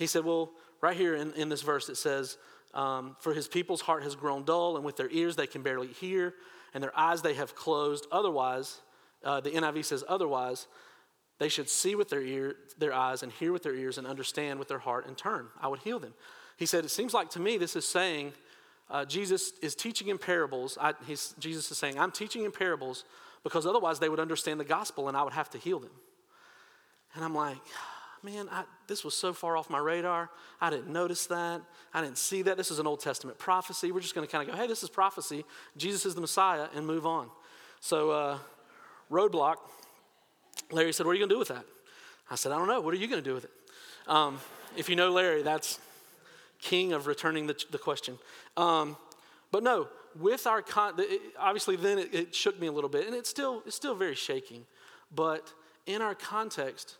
He 0.00 0.06
said, 0.06 0.24
Well, 0.24 0.50
right 0.80 0.96
here 0.96 1.14
in, 1.14 1.32
in 1.34 1.50
this 1.50 1.60
verse 1.60 1.90
it 1.90 1.96
says, 1.96 2.38
um, 2.72 3.16
For 3.20 3.34
his 3.34 3.46
people's 3.46 3.82
heart 3.82 4.02
has 4.02 4.16
grown 4.16 4.44
dull, 4.44 4.76
and 4.76 4.84
with 4.84 4.96
their 4.96 5.10
ears 5.10 5.36
they 5.36 5.46
can 5.46 5.62
barely 5.62 5.88
hear, 5.88 6.34
and 6.74 6.82
their 6.82 6.96
eyes 6.98 7.22
they 7.22 7.34
have 7.34 7.54
closed. 7.54 8.06
Otherwise, 8.12 8.80
uh, 9.24 9.40
the 9.40 9.50
NIV 9.50 9.84
says, 9.84 10.04
Otherwise, 10.08 10.66
they 11.38 11.48
should 11.48 11.68
see 11.68 11.94
with 11.94 12.10
their, 12.10 12.22
ear, 12.22 12.56
their 12.78 12.92
eyes 12.92 13.22
and 13.22 13.32
hear 13.32 13.52
with 13.52 13.62
their 13.62 13.74
ears 13.74 13.98
and 13.98 14.06
understand 14.06 14.58
with 14.58 14.68
their 14.68 14.78
heart 14.78 15.06
and 15.06 15.16
turn. 15.16 15.48
I 15.60 15.68
would 15.68 15.80
heal 15.80 15.98
them. 15.98 16.14
He 16.56 16.66
said, 16.66 16.84
It 16.84 16.90
seems 16.90 17.14
like 17.14 17.30
to 17.30 17.40
me 17.40 17.56
this 17.56 17.76
is 17.76 17.86
saying, 17.86 18.32
uh, 18.90 19.04
Jesus 19.04 19.52
is 19.62 19.74
teaching 19.74 20.08
in 20.08 20.18
parables. 20.18 20.76
I, 20.80 20.94
Jesus 21.06 21.70
is 21.70 21.78
saying, 21.78 21.98
I'm 21.98 22.10
teaching 22.10 22.44
in 22.44 22.50
parables 22.50 23.04
because 23.44 23.64
otherwise 23.64 24.00
they 24.00 24.08
would 24.08 24.20
understand 24.20 24.58
the 24.58 24.64
gospel 24.64 25.08
and 25.08 25.16
I 25.16 25.22
would 25.22 25.32
have 25.32 25.48
to 25.50 25.58
heal 25.58 25.78
them. 25.78 25.92
And 27.14 27.24
I'm 27.24 27.34
like, 27.34 27.58
man, 28.22 28.48
I, 28.50 28.64
this 28.86 29.04
was 29.04 29.14
so 29.14 29.32
far 29.32 29.56
off 29.56 29.70
my 29.70 29.78
radar. 29.78 30.30
I 30.60 30.70
didn't 30.70 30.88
notice 30.88 31.26
that. 31.26 31.62
I 31.94 32.02
didn't 32.02 32.18
see 32.18 32.42
that. 32.42 32.56
This 32.56 32.70
is 32.70 32.78
an 32.78 32.86
Old 32.86 33.00
Testament 33.00 33.38
prophecy. 33.38 33.92
We're 33.92 34.00
just 34.00 34.14
going 34.14 34.26
to 34.26 34.30
kind 34.30 34.48
of 34.48 34.54
go, 34.54 34.60
hey, 34.60 34.66
this 34.66 34.82
is 34.82 34.88
prophecy. 34.88 35.44
Jesus 35.76 36.06
is 36.06 36.14
the 36.14 36.20
Messiah, 36.20 36.68
and 36.74 36.86
move 36.86 37.06
on. 37.06 37.28
So, 37.80 38.10
uh, 38.10 38.38
roadblock. 39.10 39.56
Larry 40.70 40.92
said, 40.92 41.06
what 41.06 41.12
are 41.12 41.14
you 41.14 41.20
going 41.20 41.30
to 41.30 41.34
do 41.34 41.38
with 41.38 41.48
that? 41.48 41.64
I 42.30 42.34
said, 42.36 42.52
I 42.52 42.58
don't 42.58 42.68
know. 42.68 42.80
What 42.80 42.94
are 42.94 42.98
you 42.98 43.08
going 43.08 43.22
to 43.22 43.28
do 43.28 43.34
with 43.34 43.44
it? 43.44 43.50
Um, 44.06 44.38
if 44.76 44.88
you 44.88 44.96
know 44.96 45.10
Larry, 45.10 45.42
that's 45.42 45.78
king 46.60 46.92
of 46.92 47.06
returning 47.06 47.46
the, 47.46 47.56
the 47.70 47.78
question. 47.78 48.18
Um, 48.56 48.96
but 49.50 49.62
no, 49.62 49.88
with 50.18 50.46
our 50.46 50.62
con- 50.62 51.00
obviously 51.38 51.76
then 51.76 51.98
it, 51.98 52.14
it, 52.14 52.34
shook 52.34 52.60
me 52.60 52.66
a 52.66 52.72
little 52.72 52.90
bit, 52.90 53.06
and 53.06 53.14
it's 53.14 53.30
still 53.30 53.62
it's 53.66 53.76
still 53.76 53.94
very 53.94 54.14
shaking. 54.14 54.64
But 55.14 55.52
in 55.86 56.02
our 56.02 56.14
context, 56.14 56.96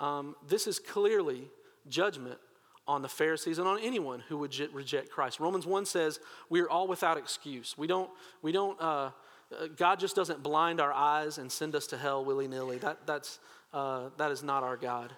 um, 0.00 0.36
this 0.46 0.66
is 0.66 0.78
clearly 0.78 1.50
judgment 1.88 2.38
on 2.86 3.02
the 3.02 3.08
Pharisees 3.08 3.58
and 3.58 3.66
on 3.66 3.78
anyone 3.80 4.20
who 4.28 4.38
would 4.38 4.54
reject 4.72 5.10
Christ. 5.10 5.40
Romans 5.40 5.66
1 5.66 5.86
says 5.86 6.20
we 6.50 6.60
are 6.60 6.68
all 6.68 6.86
without 6.86 7.16
excuse. 7.16 7.76
We 7.78 7.86
don't, 7.86 8.10
we 8.42 8.52
don't, 8.52 8.80
uh, 8.80 8.84
uh, 8.84 9.10
God 9.76 9.98
just 9.98 10.14
doesn't 10.16 10.42
blind 10.42 10.80
our 10.80 10.92
eyes 10.92 11.38
and 11.38 11.50
send 11.50 11.74
us 11.74 11.86
to 11.88 11.96
hell 11.96 12.24
willy 12.24 12.48
nilly. 12.48 12.78
That, 12.78 13.06
that's, 13.06 13.38
uh, 13.72 14.10
that 14.18 14.30
is 14.30 14.42
not 14.42 14.62
our 14.62 14.76
God. 14.76 15.12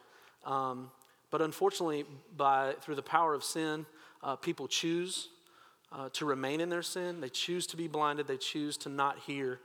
Um, 0.44 0.90
but 1.30 1.42
unfortunately, 1.42 2.04
by, 2.36 2.74
through 2.80 2.94
the 2.94 3.02
power 3.02 3.34
of 3.34 3.42
sin, 3.42 3.84
uh, 4.22 4.36
people 4.36 4.68
choose 4.68 5.28
uh, 5.90 6.08
to 6.12 6.24
remain 6.24 6.60
in 6.60 6.68
their 6.68 6.82
sin. 6.82 7.20
They 7.20 7.28
choose 7.28 7.66
to 7.68 7.76
be 7.76 7.88
blinded. 7.88 8.28
They 8.28 8.36
choose 8.36 8.76
to 8.78 8.88
not 8.88 9.18
hear. 9.20 9.60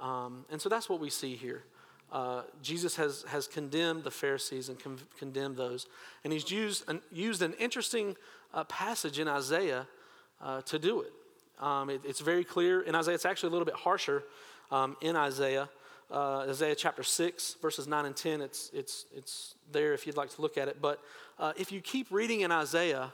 Um, 0.00 0.44
and 0.50 0.60
so 0.60 0.68
that's 0.68 0.88
what 0.88 0.98
we 0.98 1.08
see 1.08 1.36
here 1.36 1.62
uh, 2.12 2.42
Jesus 2.62 2.96
has, 2.96 3.24
has 3.28 3.48
condemned 3.48 4.04
the 4.04 4.10
Pharisees 4.10 4.68
and 4.68 4.78
con- 4.78 5.00
condemned 5.18 5.56
those. 5.56 5.86
And 6.22 6.32
he's 6.32 6.50
used 6.50 6.88
an, 6.88 7.00
used 7.10 7.42
an 7.42 7.54
interesting 7.54 8.16
uh, 8.52 8.64
passage 8.64 9.18
in 9.18 9.26
Isaiah 9.26 9.86
uh, 10.40 10.62
to 10.62 10.78
do 10.78 11.00
it. 11.00 11.12
Um, 11.62 11.90
it. 11.90 12.02
It's 12.04 12.20
very 12.20 12.44
clear 12.44 12.82
in 12.82 12.94
Isaiah, 12.94 13.14
it's 13.14 13.24
actually 13.24 13.48
a 13.48 13.52
little 13.52 13.64
bit 13.64 13.74
harsher 13.74 14.22
um, 14.70 14.96
in 15.00 15.16
Isaiah. 15.16 15.68
Uh, 16.10 16.46
Isaiah 16.48 16.74
chapter 16.74 17.02
6, 17.02 17.56
verses 17.60 17.88
9 17.88 18.04
and 18.04 18.14
10, 18.14 18.40
it's, 18.42 18.70
it's, 18.72 19.06
it's 19.16 19.54
there 19.72 19.92
if 19.92 20.06
you'd 20.06 20.16
like 20.16 20.30
to 20.34 20.42
look 20.42 20.56
at 20.56 20.68
it. 20.68 20.80
But 20.80 21.00
uh, 21.38 21.52
if 21.56 21.72
you 21.72 21.80
keep 21.80 22.08
reading 22.10 22.42
in 22.42 22.52
Isaiah, 22.52 23.12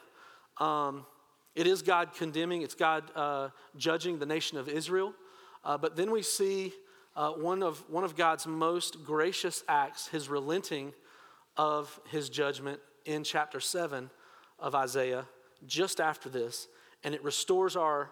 um, 0.58 1.06
it 1.54 1.66
is 1.66 1.80
God 1.80 2.12
condemning, 2.14 2.62
it's 2.62 2.74
God 2.74 3.04
uh, 3.14 3.48
judging 3.76 4.18
the 4.18 4.26
nation 4.26 4.58
of 4.58 4.68
Israel. 4.68 5.14
but 5.64 5.96
then 5.96 6.10
we 6.10 6.22
see 6.22 6.74
uh, 7.16 7.32
one, 7.32 7.62
of, 7.62 7.82
one 7.88 8.04
of 8.04 8.16
God's 8.16 8.46
most 8.46 9.04
gracious 9.04 9.62
acts, 9.68 10.08
his 10.08 10.28
relenting 10.28 10.92
of 11.56 12.00
his 12.08 12.28
judgment 12.28 12.80
in 13.04 13.24
chapter 13.24 13.60
7 13.60 14.10
of 14.58 14.74
Isaiah, 14.74 15.26
just 15.66 16.00
after 16.00 16.28
this. 16.28 16.68
And 17.02 17.14
it 17.14 17.24
restores 17.24 17.76
our 17.76 18.10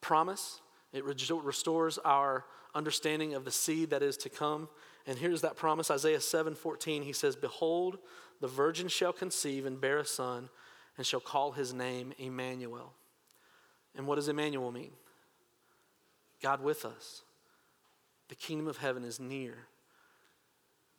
promise, 0.00 0.60
it 0.92 1.04
restores 1.04 1.98
our 1.98 2.44
understanding 2.74 3.34
of 3.34 3.44
the 3.44 3.50
seed 3.50 3.90
that 3.90 4.02
is 4.02 4.16
to 4.18 4.28
come. 4.28 4.68
And 5.06 5.18
here's 5.18 5.40
that 5.40 5.56
promise 5.56 5.90
Isaiah 5.90 6.20
7 6.20 6.54
14. 6.54 7.02
He 7.02 7.12
says, 7.12 7.36
Behold, 7.36 7.98
the 8.40 8.48
virgin 8.48 8.88
shall 8.88 9.12
conceive 9.12 9.64
and 9.66 9.80
bear 9.80 9.98
a 9.98 10.04
son, 10.04 10.50
and 10.96 11.06
shall 11.06 11.20
call 11.20 11.52
his 11.52 11.72
name 11.72 12.12
Emmanuel. 12.18 12.92
And 13.96 14.06
what 14.06 14.16
does 14.16 14.28
Emmanuel 14.28 14.70
mean? 14.70 14.92
God 16.42 16.62
with 16.62 16.84
us. 16.84 17.22
The 18.28 18.34
kingdom 18.34 18.66
of 18.68 18.78
heaven 18.78 19.04
is 19.04 19.20
near. 19.20 19.54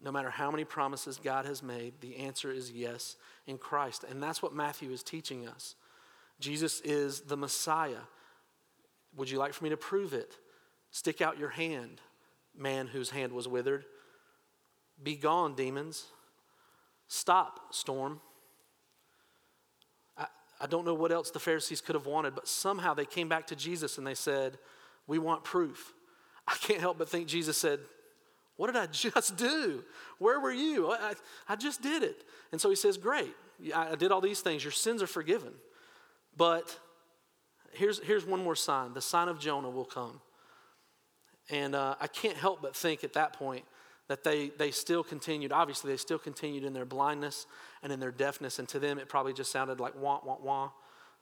No 0.02 0.12
matter 0.12 0.30
how 0.30 0.52
many 0.52 0.63
promises 0.63 1.20
God 1.22 1.46
has 1.46 1.63
made, 1.63 2.02
the 2.02 2.18
answer 2.18 2.52
is 2.52 2.72
yes 2.72 3.16
in 3.48 3.58
Christ. 3.58 4.04
And 4.08 4.22
that's 4.22 4.44
what 4.44 4.54
Matthew 4.54 4.92
is 4.92 5.02
teaching 5.02 5.48
us. 5.48 5.76
Jesus 6.40 6.82
is 6.82 7.22
the 7.22 7.38
Messiah. 7.38 8.06
Would 9.16 9.30
you 9.30 9.40
like 9.40 9.54
for 9.54 9.63
me 9.63 9.72
to 9.72 9.78
prove 9.78 10.13
it? 10.13 10.38
Stick 10.92 11.22
out 11.22 11.40
your 11.40 11.50
hand, 11.50 12.00
man 12.56 12.88
whose 12.88 13.10
hand 13.10 13.34
was 13.34 13.48
withered. 13.48 13.86
Be 15.02 15.16
gone, 15.16 15.56
demons. 15.56 16.06
Stop, 17.08 17.74
storm. 17.74 18.22
I, 20.16 20.28
I 20.62 20.68
don't 20.68 20.86
know 20.86 20.94
what 20.94 21.12
else 21.12 21.32
the 21.32 21.40
Pharisees 21.40 21.82
could 21.82 21.96
have 21.96 22.06
wanted, 22.06 22.36
but 22.36 22.48
somehow 22.48 22.94
they 22.94 23.06
came 23.06 23.30
back 23.30 23.48
to 23.48 23.56
Jesus 23.56 23.98
and 23.98 24.06
they 24.06 24.16
said, 24.16 24.60
We 25.08 25.18
want 25.18 25.44
proof. 25.44 25.94
I 26.48 26.56
can't 26.56 26.80
help 26.80 26.98
but 26.98 27.10
think 27.10 27.28
Jesus 27.28 27.58
said, 27.58 27.80
What 28.56 28.68
did 28.68 28.76
I 28.76 28.88
just 28.88 29.36
do? 29.36 29.84
Where 30.20 30.40
were 30.40 30.52
you? 30.52 30.92
I, 30.92 31.14
I 31.48 31.56
just 31.56 31.82
did 31.82 32.04
it. 32.04 32.24
And 32.52 32.62
so 32.62 32.70
he 32.70 32.76
says, 32.76 32.98
Great, 32.98 33.34
I 33.76 33.96
did 33.96 34.12
all 34.12 34.22
these 34.22 34.42
things. 34.42 34.64
Your 34.64 34.72
sins 34.72 35.02
are 35.02 35.08
forgiven. 35.08 35.54
But 36.36 36.78
here's, 37.74 38.00
here's 38.00 38.26
one 38.26 38.44
more 38.44 38.56
sign 38.56 38.94
the 38.94 39.02
sign 39.02 39.28
of 39.28 39.40
Jonah 39.40 39.70
will 39.70 39.86
come. 39.86 40.22
And 41.50 41.76
uh, 41.76 41.96
I 42.00 42.08
can't 42.08 42.36
help 42.36 42.62
but 42.62 42.76
think 42.76 43.04
at 43.04 43.14
that 43.14 43.34
point 43.34 43.64
that 44.08 44.24
they, 44.24 44.50
they 44.58 44.72
still 44.72 45.04
continued, 45.04 45.52
obviously, 45.52 45.92
they 45.92 45.98
still 45.98 46.20
continued 46.20 46.64
in 46.64 46.74
their 46.74 46.86
blindness 46.86 47.46
and 47.84 47.92
in 47.92 48.00
their 48.00 48.12
deafness. 48.12 48.60
And 48.60 48.68
to 48.70 48.80
them, 48.80 48.98
it 48.98 49.10
probably 49.10 49.34
just 49.34 49.52
sounded 49.52 49.80
like 49.80 49.94
wah, 50.00 50.20
wah, 50.24 50.38
wah. 50.42 50.70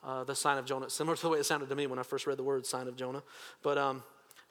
Uh, 0.04 0.24
the 0.24 0.36
sign 0.36 0.60
of 0.60 0.66
Jonah, 0.66 0.88
similar 0.88 1.16
to 1.16 1.22
the 1.24 1.30
way 1.30 1.40
it 1.40 1.46
sounded 1.46 1.68
to 1.68 1.76
me 1.76 1.88
when 1.88 1.98
I 1.98 2.04
first 2.04 2.28
read 2.28 2.38
the 2.38 2.44
word 2.44 2.64
sign 2.68 2.88
of 2.88 2.96
Jonah. 2.96 3.24
But 3.64 3.80
um, 3.80 4.04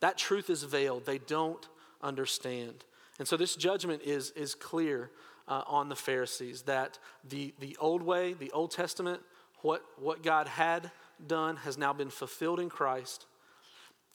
that 0.05 0.19
truth 0.19 0.51
is 0.51 0.63
veiled. 0.65 1.07
They 1.07 1.17
don't 1.17 1.67
understand. 2.03 2.85
And 3.19 3.27
so 3.27 3.39
this 3.39 3.57
judgment 3.57 4.03
is, 4.05 4.33
is 4.33 4.55
clear 4.55 5.11
uh, 5.49 5.63
on 5.67 5.89
the 5.89 5.97
Pharisees 5.97 6.61
that 6.63 6.99
the, 7.27 7.55
the 7.59 7.75
old 7.81 8.03
way, 8.03 8.35
the 8.35 8.51
Old 8.51 8.71
Testament, 8.71 9.23
what, 9.63 9.83
what 9.99 10.23
God 10.23 10.47
had 10.47 10.91
done 11.27 11.57
has 11.57 11.79
now 11.79 11.95
been 11.95 12.11
fulfilled 12.11 12.61
in 12.61 12.69
Christ, 12.69 13.25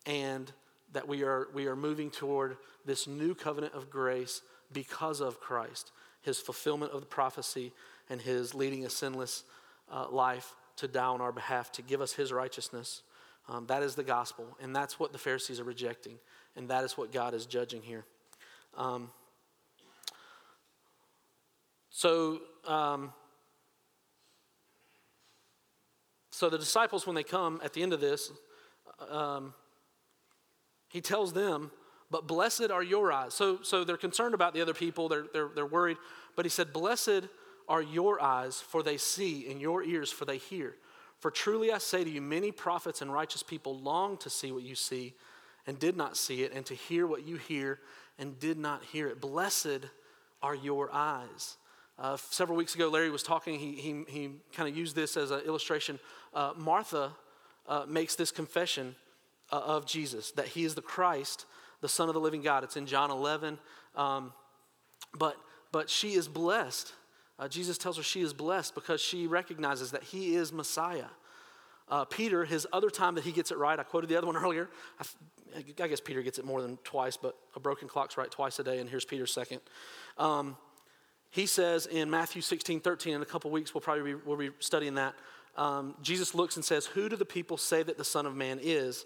and 0.06 0.52
that 0.94 1.08
we 1.08 1.24
are, 1.24 1.48
we 1.56 1.66
are 1.66 1.76
moving 1.76 2.12
toward 2.12 2.58
this 2.86 3.08
new 3.08 3.34
covenant 3.34 3.74
of 3.74 3.90
grace 3.90 4.44
because 4.72 5.22
of 5.22 5.40
Christ, 5.40 5.92
his 6.22 6.38
fulfillment 6.38 6.92
of 6.92 7.00
the 7.00 7.08
prophecy, 7.08 7.74
and 8.12 8.22
his 8.22 8.54
leading 8.54 8.86
a 8.86 8.92
sinless 8.92 9.44
uh, 9.92 10.08
life 10.12 10.54
to 10.76 10.88
die 10.88 11.04
on 11.06 11.20
our 11.20 11.32
behalf 11.32 11.72
to 11.72 11.82
give 11.82 12.00
us 12.00 12.14
his 12.14 12.32
righteousness. 12.32 13.02
Um, 13.50 13.66
that 13.66 13.82
is 13.82 13.96
the 13.96 14.04
gospel, 14.04 14.46
and 14.62 14.76
that's 14.76 15.00
what 15.00 15.12
the 15.12 15.18
Pharisees 15.18 15.60
are 15.60 15.64
rejecting, 15.64 16.20
and 16.56 16.70
that 16.70 16.84
is 16.84 16.96
what 16.96 17.12
God 17.12 17.34
is 17.34 17.48
judging 17.48 17.82
here. 17.82 18.06
Um, 18.78 19.10
so, 21.90 22.42
um, 22.68 23.12
so 26.30 26.48
the 26.52 26.60
disciples, 26.60 27.08
when 27.08 27.16
they 27.16 27.24
come 27.24 27.60
at 27.64 27.74
the 27.74 27.82
end 27.82 27.92
of 27.92 28.00
this, 28.00 28.32
um, 29.10 29.56
he 30.88 31.02
tells 31.02 31.34
them, 31.34 31.72
"But 32.12 32.28
blessed 32.28 32.70
are 32.70 32.84
your 32.84 33.12
eyes." 33.12 33.34
So, 33.34 33.64
so 33.64 33.84
they're 33.84 33.98
concerned 33.98 34.36
about 34.36 34.54
the 34.54 34.62
other 34.62 34.76
people. 34.76 35.10
They're, 35.10 35.26
they're, 35.34 35.50
they're 35.56 35.66
worried, 35.66 35.98
but 36.36 36.46
he 36.46 36.50
said, 36.50 36.72
"Blessed 36.72 37.24
are 37.68 37.82
your 37.82 38.22
eyes, 38.22 38.62
for 38.62 38.84
they 38.84 38.98
see, 38.98 39.50
and 39.50 39.60
your 39.60 39.84
ears, 39.84 40.12
for 40.12 40.26
they 40.26 40.38
hear." 40.38 40.76
For 41.20 41.32
truly 41.32 41.72
I 41.72 41.78
say 41.78 42.04
to 42.04 42.10
you, 42.10 42.22
many 42.22 42.52
prophets 42.52 43.02
and 43.02 43.12
righteous 43.12 43.44
people 43.44 43.78
long 43.78 44.18
to 44.18 44.30
see 44.30 44.52
what 44.52 44.64
you 44.64 44.76
see 44.76 45.14
and 45.68 45.78
did 45.78 45.96
not 45.96 46.18
see 46.18 46.44
it, 46.44 46.52
and 46.54 46.66
to 46.66 46.74
hear 46.74 47.06
what 47.06 47.28
you 47.28 47.36
hear 47.36 47.80
and 48.18 48.40
did 48.40 48.58
not 48.58 48.84
hear 48.86 49.08
it. 49.08 49.22
Blessed 49.22 49.86
are 50.42 50.56
your 50.56 50.90
eyes. 50.92 51.58
Uh, 52.00 52.18
several 52.18 52.58
weeks 52.58 52.74
ago, 52.74 52.90
Larry 52.90 53.12
was 53.12 53.22
talking, 53.22 53.60
he, 53.60 53.74
he, 53.74 54.04
he 54.08 54.32
kind 54.54 54.70
of 54.70 54.76
used 54.76 54.96
this 54.96 55.18
as 55.18 55.32
an 55.32 55.42
illustration. 55.42 56.00
Uh, 56.34 56.54
Martha 56.58 57.12
uh, 57.68 57.86
makes 57.88 58.16
this 58.16 58.32
confession 58.32 58.96
uh, 59.52 59.58
of 59.58 59.86
Jesus, 59.86 60.32
that 60.32 60.48
he 60.48 60.64
is 60.64 60.76
the 60.76 60.82
Christ, 60.82 61.46
the 61.82 61.90
Son 61.90 62.08
of 62.08 62.16
the 62.16 62.22
living 62.22 62.42
God. 62.42 62.64
It's 62.64 62.78
in 62.78 62.86
John 62.86 63.12
11. 63.12 63.60
Um, 63.96 64.34
but, 65.18 65.36
but 65.72 65.90
she 65.90 66.14
is 66.14 66.28
blessed. 66.28 66.94
Uh, 67.40 67.48
Jesus 67.48 67.78
tells 67.78 67.98
her 67.98 68.04
she 68.04 68.22
is 68.22 68.34
blessed 68.34 68.76
because 68.76 69.00
she 69.00 69.26
recognizes 69.26 69.92
that 69.92 70.04
he 70.04 70.36
is 70.36 70.52
Messiah. 70.52 71.06
Uh, 71.88 72.06
Peter, 72.06 72.46
his 72.46 72.68
other 72.72 72.90
time 72.90 73.16
that 73.16 73.24
he 73.24 73.32
gets 73.32 73.50
it 73.50 73.58
right, 73.58 73.80
I 73.80 73.84
quoted 73.84 74.10
the 74.10 74.18
other 74.18 74.28
one 74.28 74.36
earlier. 74.44 74.70
I, 75.00 75.06
I, 75.84 75.88
guess 75.88 76.00
Peter 76.00 76.22
gets 76.22 76.38
it 76.38 76.46
more 76.46 76.62
than 76.62 76.78
twice, 76.84 77.18
but 77.18 77.36
a 77.56 77.60
broken 77.60 77.88
clock's 77.88 78.18
right 78.18 78.30
twice 78.30 78.60
a 78.60 78.64
day, 78.64 78.80
and 78.80 78.90
here's 78.90 79.06
Peter's 79.06 79.34
second. 79.34 79.62
Um, 80.18 80.58
he 81.32 81.46
says 81.46 81.86
in 81.86 82.10
Matthew 82.10 82.42
16, 82.42 82.82
13, 82.82 83.16
in 83.16 83.22
a 83.22 83.26
couple 83.26 83.50
weeks, 83.52 83.74
we'll 83.74 83.82
probably 83.82 84.14
be, 84.14 84.20
we'll 84.26 84.38
be 84.38 84.50
studying 84.60 84.96
that. 84.96 85.16
Um, 85.56 85.96
Jesus 86.02 86.36
looks 86.36 86.56
and 86.58 86.66
says, 86.66 86.86
Who 86.88 87.10
do 87.10 87.16
the 87.16 87.26
people 87.26 87.58
say 87.58 87.84
that 87.84 87.98
the 87.98 88.04
Son 88.04 88.26
of 88.26 88.36
Man 88.36 88.60
is? 88.62 89.06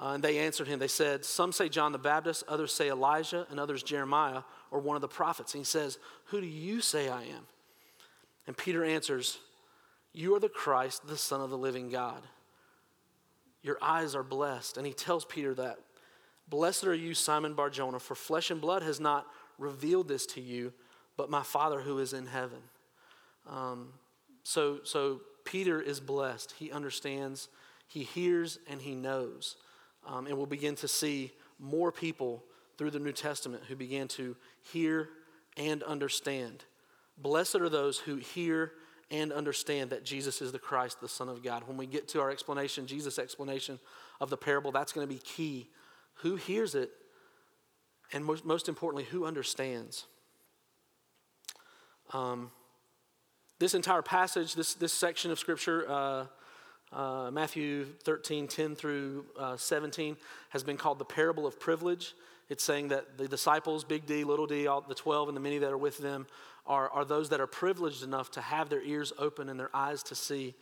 Uh, 0.00 0.10
and 0.10 0.24
they 0.24 0.38
answered 0.38 0.66
him. 0.66 0.78
They 0.78 0.88
said, 0.88 1.24
Some 1.24 1.52
say 1.52 1.68
John 1.68 1.92
the 1.92 1.98
Baptist, 1.98 2.44
others 2.48 2.72
say 2.72 2.90
Elijah, 2.90 3.46
and 3.50 3.60
others 3.60 3.82
Jeremiah 3.82 4.42
or 4.70 4.80
one 4.80 4.96
of 4.96 5.02
the 5.02 5.08
prophets. 5.08 5.54
And 5.54 5.60
he 5.60 5.64
says, 5.64 5.98
Who 6.26 6.40
do 6.40 6.46
you 6.46 6.80
say 6.80 7.08
I 7.08 7.22
am? 7.22 7.46
And 8.46 8.56
Peter 8.56 8.84
answers, 8.84 9.38
You 10.12 10.34
are 10.34 10.40
the 10.40 10.48
Christ, 10.48 11.06
the 11.06 11.16
Son 11.16 11.40
of 11.40 11.50
the 11.50 11.58
living 11.58 11.88
God. 11.88 12.22
Your 13.62 13.78
eyes 13.80 14.14
are 14.14 14.22
blessed. 14.22 14.76
And 14.76 14.86
he 14.86 14.92
tells 14.92 15.24
Peter 15.24 15.54
that. 15.54 15.78
Blessed 16.48 16.84
are 16.84 16.94
you, 16.94 17.14
Simon 17.14 17.54
Barjona, 17.54 17.98
for 17.98 18.14
flesh 18.14 18.50
and 18.50 18.60
blood 18.60 18.82
has 18.82 19.00
not 19.00 19.26
revealed 19.58 20.08
this 20.08 20.26
to 20.26 20.40
you, 20.40 20.72
but 21.16 21.30
my 21.30 21.42
Father 21.42 21.80
who 21.80 21.98
is 21.98 22.12
in 22.12 22.26
heaven. 22.26 22.58
Um, 23.48 23.88
so, 24.42 24.80
so 24.84 25.22
Peter 25.44 25.80
is 25.80 26.00
blessed. 26.00 26.52
He 26.58 26.70
understands, 26.70 27.48
he 27.88 28.02
hears, 28.02 28.58
and 28.68 28.80
he 28.80 28.94
knows. 28.94 29.56
Um, 30.06 30.26
and 30.26 30.36
we'll 30.36 30.46
begin 30.46 30.74
to 30.76 30.88
see 30.88 31.32
more 31.58 31.90
people 31.90 32.44
through 32.76 32.90
the 32.90 32.98
New 32.98 33.12
Testament 33.12 33.62
who 33.68 33.76
began 33.76 34.08
to 34.08 34.36
hear 34.62 35.08
and 35.56 35.82
understand. 35.82 36.64
Blessed 37.18 37.56
are 37.56 37.68
those 37.68 37.98
who 37.98 38.16
hear 38.16 38.72
and 39.10 39.32
understand 39.32 39.90
that 39.90 40.04
Jesus 40.04 40.42
is 40.42 40.52
the 40.52 40.58
Christ, 40.58 41.00
the 41.00 41.08
Son 41.08 41.28
of 41.28 41.42
God. 41.42 41.66
When 41.66 41.76
we 41.76 41.86
get 41.86 42.08
to 42.08 42.20
our 42.20 42.30
explanation, 42.30 42.86
Jesus' 42.86 43.18
explanation 43.18 43.78
of 44.20 44.30
the 44.30 44.36
parable, 44.36 44.72
that's 44.72 44.92
going 44.92 45.06
to 45.06 45.12
be 45.12 45.20
key. 45.20 45.68
Who 46.16 46.36
hears 46.36 46.74
it, 46.74 46.90
and 48.12 48.24
most, 48.24 48.44
most 48.44 48.68
importantly, 48.68 49.04
who 49.04 49.24
understands? 49.24 50.06
Um, 52.12 52.50
this 53.58 53.74
entire 53.74 54.02
passage, 54.02 54.54
this, 54.54 54.74
this 54.74 54.92
section 54.92 55.30
of 55.30 55.38
Scripture, 55.38 55.88
uh, 55.88 56.26
uh, 56.92 57.30
Matthew 57.30 57.86
13, 58.04 58.48
10 58.48 58.76
through 58.76 59.26
uh, 59.38 59.56
17, 59.56 60.16
has 60.50 60.62
been 60.62 60.76
called 60.76 60.98
the 60.98 61.04
parable 61.04 61.46
of 61.46 61.58
privilege. 61.58 62.14
It's 62.48 62.62
saying 62.62 62.88
that 62.88 63.16
the 63.16 63.26
disciples, 63.26 63.84
big 63.84 64.06
D, 64.06 64.24
little 64.24 64.46
d, 64.46 64.66
all 64.66 64.80
the 64.80 64.94
12 64.94 65.28
and 65.28 65.36
the 65.36 65.40
many 65.40 65.58
that 65.58 65.72
are 65.72 65.78
with 65.78 65.98
them, 65.98 66.26
are, 66.66 66.88
are 66.90 67.04
those 67.04 67.28
that 67.30 67.40
are 67.40 67.46
privileged 67.46 68.02
enough 68.02 68.30
to 68.32 68.40
have 68.40 68.68
their 68.68 68.82
ears 68.82 69.12
open 69.18 69.48
and 69.48 69.58
their 69.58 69.74
eyes 69.74 70.02
to 70.04 70.14
see 70.14 70.54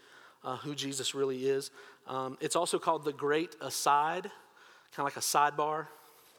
uh, 0.45 0.57
who 0.57 0.75
Jesus 0.75 1.15
really 1.15 1.47
is. 1.47 1.71
Um, 2.09 2.37
it's 2.41 2.57
also 2.57 2.79
called 2.79 3.05
the 3.05 3.13
great 3.13 3.55
aside, 3.61 4.25
kind 4.95 4.99
of 4.99 5.05
like 5.05 5.17
a 5.17 5.21
sidebar 5.21 5.87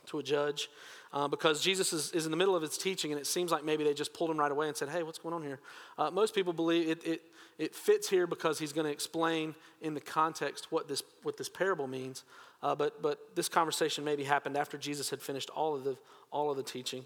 to 0.07 0.19
a 0.19 0.23
judge, 0.23 0.69
uh, 1.13 1.27
because 1.27 1.61
Jesus 1.61 1.93
is, 1.93 2.11
is 2.11 2.25
in 2.25 2.31
the 2.31 2.37
middle 2.37 2.55
of 2.55 2.61
his 2.61 2.77
teaching, 2.77 3.11
and 3.11 3.21
it 3.21 3.27
seems 3.27 3.51
like 3.51 3.63
maybe 3.63 3.83
they 3.83 3.93
just 3.93 4.13
pulled 4.13 4.29
him 4.29 4.37
right 4.37 4.51
away 4.51 4.67
and 4.67 4.75
said, 4.75 4.89
Hey, 4.89 5.03
what's 5.03 5.19
going 5.19 5.33
on 5.33 5.43
here? 5.43 5.59
Uh, 5.97 6.11
most 6.11 6.35
people 6.35 6.51
believe 6.51 6.89
it, 6.89 7.05
it, 7.05 7.21
it 7.57 7.75
fits 7.75 8.09
here 8.09 8.27
because 8.27 8.59
he's 8.59 8.73
going 8.73 8.85
to 8.85 8.91
explain 8.91 9.55
in 9.81 9.93
the 9.93 10.01
context 10.01 10.67
what 10.71 10.87
this, 10.87 11.03
what 11.21 11.37
this 11.37 11.47
parable 11.47 11.87
means. 11.87 12.23
Uh, 12.61 12.73
but, 12.73 13.01
but 13.01 13.35
this 13.35 13.47
conversation 13.47 14.03
maybe 14.03 14.23
happened 14.23 14.57
after 14.57 14.77
Jesus 14.77 15.09
had 15.09 15.21
finished 15.21 15.49
all 15.51 15.75
of 15.75 15.83
the, 15.83 15.97
all 16.31 16.49
of 16.49 16.57
the 16.57 16.63
teaching. 16.63 17.05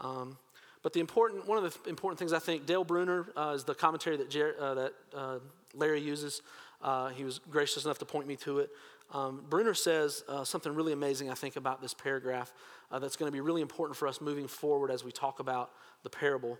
Um, 0.00 0.36
but 0.82 0.92
the 0.92 1.00
important, 1.00 1.46
one 1.46 1.62
of 1.62 1.82
the 1.82 1.90
important 1.90 2.18
things 2.18 2.32
I 2.32 2.38
think, 2.38 2.66
Dale 2.66 2.84
Bruner 2.84 3.26
uh, 3.36 3.52
is 3.54 3.64
the 3.64 3.74
commentary 3.74 4.16
that, 4.16 4.30
Jer- 4.30 4.56
uh, 4.58 4.74
that 4.74 4.92
uh, 5.14 5.38
Larry 5.74 6.00
uses. 6.00 6.42
Uh, 6.82 7.08
he 7.08 7.24
was 7.24 7.38
gracious 7.50 7.84
enough 7.84 7.98
to 7.98 8.04
point 8.04 8.26
me 8.26 8.36
to 8.36 8.60
it. 8.60 8.70
Um, 9.12 9.44
Bruner 9.48 9.74
says 9.74 10.24
uh, 10.28 10.44
something 10.44 10.74
really 10.74 10.92
amazing, 10.92 11.30
I 11.30 11.34
think, 11.34 11.56
about 11.56 11.82
this 11.82 11.92
paragraph 11.92 12.52
uh, 12.90 12.98
that's 12.98 13.16
going 13.16 13.28
to 13.28 13.32
be 13.32 13.40
really 13.40 13.62
important 13.62 13.96
for 13.96 14.08
us 14.08 14.20
moving 14.20 14.46
forward 14.46 14.90
as 14.90 15.04
we 15.04 15.12
talk 15.12 15.40
about 15.40 15.70
the 16.02 16.10
parable. 16.10 16.58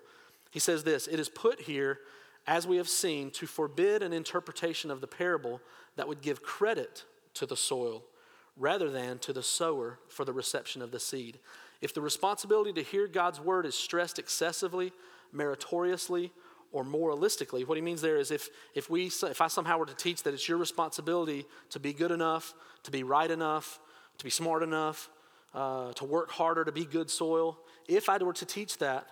He 0.51 0.59
says 0.59 0.85
this 0.85 1.07
It 1.07 1.21
is 1.21 1.29
put 1.29 1.61
here, 1.61 2.01
as 2.47 2.67
we 2.67 2.77
have 2.77 2.89
seen, 2.89 3.31
to 3.33 3.47
forbid 3.47 4.03
an 4.03 4.13
interpretation 4.13 4.91
of 4.91 5.01
the 5.01 5.07
parable 5.07 5.61
that 5.97 6.09
would 6.09 6.23
give 6.23 6.43
credit 6.43 7.05
to 7.35 7.47
the 7.47 7.57
soil 7.57 8.03
rather 8.57 8.91
than 8.91 9.19
to 9.21 9.33
the 9.33 9.43
sower 9.43 9.99
for 10.09 10.25
the 10.25 10.33
reception 10.33 10.83
of 10.83 10.91
the 10.91 11.01
seed. 11.01 11.39
If 11.81 11.95
the 11.95 12.01
responsibility 12.01 12.73
to 12.75 12.83
hear 12.83 13.07
God's 13.07 13.41
word 13.41 13.67
is 13.67 13.75
stressed 13.75 14.19
excessively, 14.19 14.93
meritoriously, 15.33 16.33
or 16.73 16.85
moralistically, 16.85 17.67
what 17.67 17.77
he 17.77 17.83
means 17.83 18.01
there 18.01 18.17
is 18.17 18.31
if, 18.31 18.49
if, 18.75 18.89
we, 18.89 19.07
if 19.07 19.41
I 19.41 19.49
somehow 19.49 19.79
were 19.79 19.87
to 19.87 19.95
teach 19.95 20.23
that 20.23 20.35
it's 20.35 20.49
your 20.49 20.59
responsibility 20.59 21.47
to 21.71 21.81
be 21.81 21.93
good 21.93 22.11
enough, 22.11 22.55
to 22.85 22.91
be 22.91 23.03
right 23.03 23.31
enough, 23.31 23.81
to 24.19 24.25
be 24.25 24.31
smart 24.31 24.63
enough, 24.63 25.09
uh, 25.55 25.93
to 25.95 26.05
work 26.05 26.31
harder, 26.31 26.65
to 26.65 26.73
be 26.73 26.85
good 26.85 27.11
soil, 27.11 27.59
if 27.89 28.09
I 28.09 28.19
were 28.19 28.33
to 28.35 28.47
teach 28.47 28.79
that, 28.79 29.07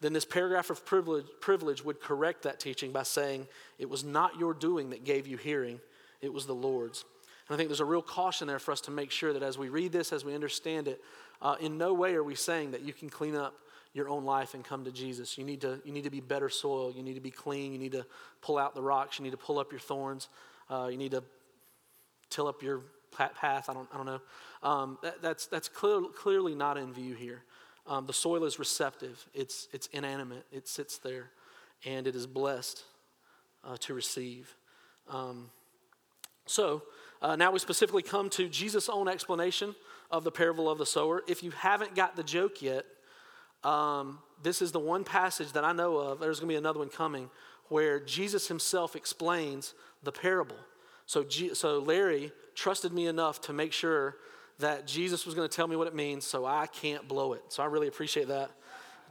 then 0.00 0.12
this 0.12 0.24
paragraph 0.24 0.70
of 0.70 0.84
privilege, 0.86 1.26
privilege 1.40 1.84
would 1.84 2.00
correct 2.00 2.42
that 2.42 2.60
teaching 2.60 2.92
by 2.92 3.02
saying 3.02 3.46
it 3.78 3.88
was 3.88 4.04
not 4.04 4.38
your 4.38 4.54
doing 4.54 4.90
that 4.90 5.04
gave 5.04 5.26
you 5.26 5.36
hearing, 5.36 5.80
it 6.20 6.32
was 6.32 6.46
the 6.46 6.54
Lord's. 6.54 7.04
And 7.48 7.54
I 7.54 7.56
think 7.56 7.68
there's 7.68 7.80
a 7.80 7.84
real 7.84 8.02
caution 8.02 8.46
there 8.46 8.58
for 8.58 8.72
us 8.72 8.80
to 8.82 8.90
make 8.90 9.10
sure 9.10 9.32
that 9.32 9.42
as 9.42 9.56
we 9.56 9.68
read 9.68 9.92
this, 9.92 10.12
as 10.12 10.24
we 10.24 10.34
understand 10.34 10.88
it, 10.88 11.00
uh, 11.42 11.56
in 11.60 11.78
no 11.78 11.94
way 11.94 12.14
are 12.14 12.24
we 12.24 12.34
saying 12.34 12.72
that 12.72 12.82
you 12.82 12.92
can 12.92 13.08
clean 13.08 13.34
up 13.34 13.54
your 13.92 14.08
own 14.08 14.24
life 14.24 14.54
and 14.54 14.62
come 14.64 14.84
to 14.84 14.92
Jesus. 14.92 15.38
You 15.38 15.44
need 15.44 15.62
to, 15.62 15.80
you 15.84 15.92
need 15.92 16.04
to 16.04 16.10
be 16.10 16.20
better 16.20 16.48
soil. 16.48 16.92
You 16.92 17.02
need 17.02 17.14
to 17.14 17.20
be 17.20 17.30
clean. 17.30 17.72
You 17.72 17.78
need 17.78 17.92
to 17.92 18.04
pull 18.42 18.58
out 18.58 18.74
the 18.74 18.82
rocks. 18.82 19.18
You 19.18 19.24
need 19.24 19.30
to 19.30 19.38
pull 19.38 19.58
up 19.58 19.72
your 19.72 19.80
thorns. 19.80 20.28
Uh, 20.68 20.88
you 20.90 20.98
need 20.98 21.12
to 21.12 21.22
till 22.28 22.46
up 22.46 22.62
your 22.62 22.82
path. 23.16 23.68
I 23.68 23.72
don't, 23.72 23.88
I 23.92 23.96
don't 23.96 24.06
know. 24.06 24.20
Um, 24.62 24.98
that, 25.02 25.22
that's 25.22 25.46
that's 25.46 25.68
clear, 25.68 26.02
clearly 26.14 26.54
not 26.54 26.76
in 26.76 26.92
view 26.92 27.14
here. 27.14 27.42
Um, 27.88 28.06
the 28.06 28.12
soil 28.12 28.44
is 28.44 28.58
receptive, 28.58 29.24
it's, 29.32 29.68
it's 29.72 29.86
inanimate, 29.92 30.44
it 30.50 30.66
sits 30.66 30.98
there, 30.98 31.30
and 31.84 32.08
it 32.08 32.16
is 32.16 32.26
blessed 32.26 32.82
uh, 33.62 33.76
to 33.80 33.94
receive. 33.94 34.56
Um, 35.08 35.50
so, 36.46 36.82
uh, 37.22 37.36
now 37.36 37.52
we 37.52 37.60
specifically 37.60 38.02
come 38.02 38.28
to 38.30 38.48
Jesus' 38.48 38.88
own 38.88 39.08
explanation 39.08 39.76
of 40.10 40.24
the 40.24 40.30
parable 40.30 40.70
of 40.70 40.78
the 40.78 40.86
sower. 40.86 41.22
If 41.26 41.42
you 41.42 41.50
haven't 41.50 41.94
got 41.94 42.16
the 42.16 42.22
joke 42.22 42.62
yet, 42.62 42.84
um, 43.64 44.18
this 44.42 44.62
is 44.62 44.72
the 44.72 44.80
one 44.80 45.04
passage 45.04 45.52
that 45.52 45.64
I 45.64 45.72
know 45.72 45.96
of. 45.96 46.20
There's 46.20 46.38
going 46.40 46.48
to 46.48 46.52
be 46.52 46.58
another 46.58 46.78
one 46.78 46.88
coming 46.88 47.30
where 47.68 47.98
Jesus 47.98 48.48
himself 48.48 48.94
explains 48.94 49.74
the 50.02 50.12
parable. 50.12 50.56
So, 51.06 51.24
G- 51.24 51.54
so 51.54 51.78
Larry 51.78 52.32
trusted 52.54 52.92
me 52.92 53.06
enough 53.06 53.40
to 53.42 53.52
make 53.52 53.72
sure 53.72 54.16
that 54.58 54.86
Jesus 54.86 55.26
was 55.26 55.34
going 55.34 55.48
to 55.48 55.54
tell 55.54 55.66
me 55.66 55.76
what 55.76 55.86
it 55.86 55.94
means 55.94 56.24
so 56.24 56.46
I 56.46 56.66
can't 56.66 57.06
blow 57.06 57.32
it. 57.32 57.42
So 57.48 57.62
I 57.62 57.66
really 57.66 57.88
appreciate 57.88 58.28
that. 58.28 58.50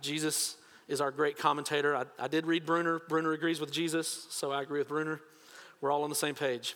Jesus 0.02 0.58
is 0.88 1.02
our 1.02 1.12
great 1.12 1.38
commentator. 1.38 1.96
I, 1.96 2.06
I 2.20 2.28
did 2.28 2.46
read 2.46 2.66
Bruner. 2.66 3.02
Bruner 3.08 3.34
agrees 3.34 3.60
with 3.60 3.72
Jesus, 3.72 4.28
so 4.30 4.52
I 4.52 4.62
agree 4.62 4.80
with 4.80 4.88
Bruner. 4.88 5.20
We're 5.82 5.92
all 5.92 6.04
on 6.04 6.10
the 6.10 6.16
same 6.16 6.36
page. 6.36 6.76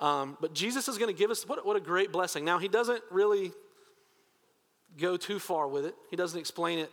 Um, 0.00 0.36
but 0.40 0.54
Jesus 0.54 0.88
is 0.88 0.98
going 0.98 1.14
to 1.14 1.18
give 1.18 1.30
us 1.30 1.46
what, 1.46 1.64
what 1.64 1.76
a 1.76 1.80
great 1.80 2.10
blessing. 2.10 2.44
Now, 2.44 2.58
he 2.58 2.68
doesn't 2.68 3.02
really 3.10 3.52
go 4.98 5.16
too 5.16 5.38
far 5.38 5.68
with 5.68 5.84
it, 5.84 5.94
he 6.10 6.16
doesn't 6.16 6.38
explain 6.38 6.80
it 6.80 6.90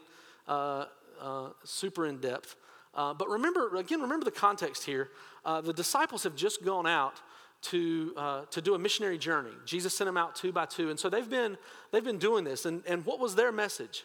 uh, 0.48 0.86
uh, 1.20 1.50
super 1.64 2.06
in 2.06 2.20
depth. 2.20 2.56
Uh, 2.94 3.14
but 3.14 3.30
remember, 3.30 3.76
again, 3.76 4.02
remember 4.02 4.26
the 4.26 4.32
context 4.32 4.84
here. 4.84 5.10
Uh, 5.46 5.62
the 5.62 5.74
disciples 5.74 6.24
have 6.24 6.36
just 6.36 6.66
gone 6.66 6.88
out 6.88 7.22
to, 7.62 8.14
uh, 8.18 8.46
to 8.46 8.62
do 8.62 8.76
a 8.76 8.80
missionary 8.80 9.18
journey. 9.18 9.52
Jesus 9.66 9.96
sent 9.96 10.08
them 10.08 10.18
out 10.18 10.36
two 10.36 10.52
by 10.52 10.66
two. 10.66 10.90
And 10.90 11.00
so 11.00 11.10
they've 11.10 11.30
been, 11.30 11.58
they've 11.92 12.04
been 12.04 12.18
doing 12.18 12.44
this. 12.44 12.66
And, 12.66 12.84
and 12.88 13.06
what 13.06 13.20
was 13.20 13.36
their 13.36 13.52
message? 13.52 14.04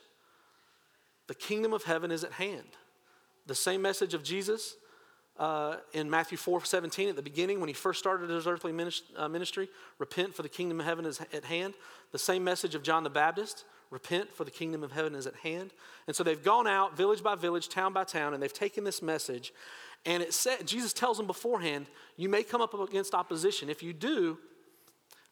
The 1.27 1.35
kingdom 1.35 1.72
of 1.72 1.85
heaven 1.85 2.11
is 2.11 2.24
at 2.24 2.33
hand. 2.33 2.77
The 3.47 3.55
same 3.55 3.83
message 3.83 4.14
of 4.14 4.22
Jesus 4.22 4.77
uh, 5.43 5.78
in 5.93 6.09
Matthew 6.09 6.38
4 6.38 6.64
17 6.64 7.09
at 7.09 7.16
the 7.16 7.22
beginning 7.22 7.59
when 7.59 7.68
he 7.68 7.72
first 7.72 7.99
started 7.99 8.30
his 8.30 8.47
earthly 8.47 8.72
uh, 9.16 9.28
ministry 9.28 9.68
repent 9.99 10.32
for 10.32 10.43
the 10.43 10.49
kingdom 10.49 10.78
of 10.78 10.86
heaven 10.86 11.05
is 11.05 11.20
at 11.32 11.45
hand. 11.45 11.74
The 12.12 12.18
same 12.18 12.45
message 12.45 12.76
of 12.76 12.84
John 12.84 13.03
the 13.03 13.11
Baptist 13.11 13.64
repent 13.90 14.32
for 14.32 14.45
the 14.45 14.53
kingdom 14.53 14.84
of 14.84 14.93
heaven 14.93 15.16
is 15.16 15.26
at 15.26 15.34
hand. 15.34 15.72
And 16.07 16.14
so 16.14 16.22
they've 16.22 16.40
gone 16.40 16.68
out 16.68 16.97
village 16.97 17.24
by 17.24 17.34
village, 17.34 17.68
town 17.68 17.93
by 17.93 18.05
town, 18.05 18.34
and 18.34 18.43
they've 18.43 18.53
taken 18.53 18.84
this 18.84 19.03
message. 19.03 19.53
And 20.07 20.22
it 20.22 20.32
said, 20.32 20.64
Jesus 20.64 20.93
tells 20.93 21.16
them 21.16 21.26
beforehand, 21.26 21.86
you 22.16 22.28
may 22.28 22.45
come 22.45 22.61
up 22.61 22.72
against 22.72 23.12
opposition. 23.12 23.68
If 23.68 23.82
you 23.82 23.93
do, 23.93 24.38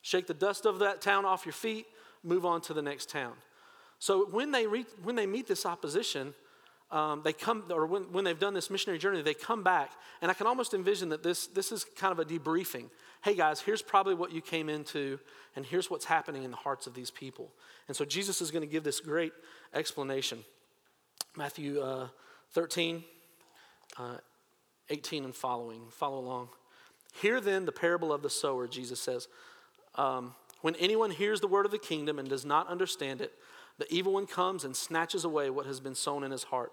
shake 0.03 0.27
the 0.27 0.35
dust 0.35 0.67
of 0.67 0.81
that 0.81 1.01
town 1.01 1.25
off 1.25 1.47
your 1.47 1.53
feet, 1.53 1.87
move 2.25 2.45
on 2.45 2.63
to 2.63 2.75
the 2.75 2.83
next 2.83 3.11
town. 3.11 3.35
So 4.01 4.27
when 4.27 4.51
they, 4.51 4.67
re- 4.67 4.87
when 5.05 5.15
they 5.15 5.27
meet 5.27 5.47
this 5.47 5.65
opposition, 5.65 6.35
um, 6.93 7.23
they 7.23 7.33
come, 7.33 7.65
or 7.71 7.87
when, 7.87 8.03
when 8.13 8.25
they've 8.25 8.39
done 8.39 8.53
this 8.53 8.69
missionary 8.69 8.99
journey, 8.99 9.23
they 9.23 9.35
come 9.35 9.63
back, 9.63 9.93
and 10.21 10.31
I 10.31 10.35
can 10.35 10.47
almost 10.47 10.75
envision 10.75 11.11
that 11.11 11.23
this, 11.23 11.47
this 11.47 11.71
is 11.71 11.85
kind 11.85 12.13
of 12.13 12.19
a 12.19 12.25
debriefing. 12.25 12.91
Hey 13.23 13.35
guys, 13.35 13.61
here's 13.61 13.83
probably 13.83 14.15
what 14.15 14.33
you 14.33 14.41
came 14.41 14.69
into, 14.69 15.21
and 15.55 15.65
here's 15.65 15.89
what's 15.89 16.05
happening 16.05 16.43
in 16.43 16.51
the 16.51 16.57
hearts 16.57 16.87
of 16.89 16.95
these 16.95 17.11
people. 17.11 17.53
And 17.87 17.97
so 17.97 18.05
Jesus 18.05 18.41
is 18.41 18.51
going 18.51 18.63
to 18.63 18.71
give 18.71 18.83
this 18.83 18.99
great 18.99 19.33
explanation. 19.73 20.45
Matthew 21.37 21.81
uh, 21.81 22.09
13, 22.53 23.05
uh, 23.97 24.17
18 24.89 25.25
and 25.25 25.35
following. 25.35 25.83
Follow 25.91 26.19
along. 26.19 26.49
Hear 27.21 27.41
then 27.41 27.67
the 27.67 27.73
parable 27.73 28.13
of 28.13 28.23
the 28.23 28.31
sower, 28.31 28.67
Jesus 28.67 29.01
says. 29.01 29.29
Um, 29.95 30.35
when 30.63 30.75
anyone 30.77 31.11
hears 31.11 31.41
the 31.41 31.49
word 31.49 31.67
of 31.67 31.73
the 31.73 31.79
kingdom 31.79 32.19
and 32.19 32.29
does 32.29 32.45
not 32.45 32.67
understand 32.69 33.21
it, 33.21 33.33
the 33.79 33.93
evil 33.93 34.13
one 34.13 34.27
comes 34.27 34.65
and 34.65 34.77
snatches 34.77 35.25
away 35.25 35.51
what 35.51 35.67
has 35.67 35.81
been 35.81 35.95
sown 35.95 36.25
in 36.25 36.31
his 36.31 36.45
heart. 36.45 36.73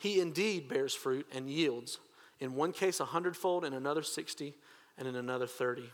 He 0.00 0.18
indeed 0.18 0.66
bears 0.66 0.94
fruit 0.94 1.26
and 1.30 1.48
yields, 1.48 1.98
in 2.40 2.54
one 2.54 2.72
case 2.72 3.00
a 3.00 3.04
hundredfold, 3.04 3.66
in 3.66 3.74
another 3.74 4.02
sixty, 4.02 4.54
and 4.96 5.06
in 5.06 5.14
another 5.14 5.46
thirty. 5.46 5.90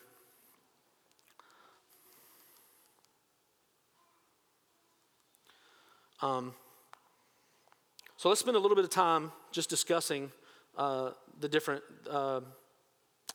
Um, 6.22 6.54
so 8.16 8.28
let's 8.28 8.40
spend 8.40 8.56
a 8.56 8.60
little 8.60 8.76
bit 8.76 8.84
of 8.84 8.90
time 8.90 9.32
just 9.50 9.68
discussing 9.68 10.30
uh, 10.78 11.10
the 11.40 11.48
different 11.48 11.82
uh, 12.08 12.42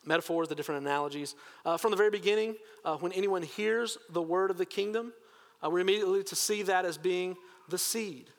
metaphors, 0.05 0.47
the 0.47 0.55
different 0.55 0.82
analogies. 0.82 1.36
Uh, 1.65 1.76
from 1.76 1.91
the 1.91 1.97
very 1.97 2.09
beginning, 2.09 2.55
uh, 2.86 2.95
when 2.95 3.11
anyone 3.11 3.43
hears 3.43 3.97
the 4.09 4.22
word 4.22 4.49
of 4.49 4.57
the 4.57 4.65
kingdom, 4.65 5.11
uh, 5.61 5.69
we're 5.69 5.80
immediately 5.80 6.24
to 6.24 6.36
see 6.36 6.63
that 6.63 6.86
as 6.86 6.97
being 6.97 7.36
the 7.67 7.78
seed. 7.78 8.30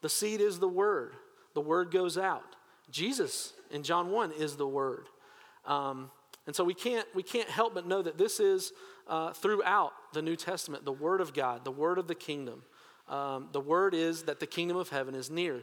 The 0.00 0.08
seed 0.08 0.40
is 0.40 0.58
the 0.58 0.68
word. 0.68 1.12
The 1.54 1.60
word 1.60 1.90
goes 1.90 2.16
out. 2.18 2.56
Jesus 2.90 3.52
in 3.70 3.82
John 3.82 4.10
1 4.10 4.32
is 4.32 4.56
the 4.56 4.66
word. 4.66 5.06
Um, 5.66 6.10
and 6.46 6.54
so 6.54 6.64
we 6.64 6.74
can't, 6.74 7.06
we 7.14 7.22
can't 7.22 7.48
help 7.48 7.74
but 7.74 7.86
know 7.86 8.02
that 8.02 8.18
this 8.18 8.40
is 8.40 8.72
uh, 9.08 9.32
throughout 9.32 9.92
the 10.12 10.22
New 10.22 10.36
Testament 10.36 10.84
the 10.84 10.92
word 10.92 11.20
of 11.20 11.34
God, 11.34 11.64
the 11.64 11.70
word 11.70 11.98
of 11.98 12.08
the 12.08 12.14
kingdom. 12.14 12.62
Um, 13.08 13.48
the 13.52 13.60
word 13.60 13.94
is 13.94 14.24
that 14.24 14.40
the 14.40 14.46
kingdom 14.46 14.76
of 14.76 14.88
heaven 14.88 15.14
is 15.14 15.30
near. 15.30 15.62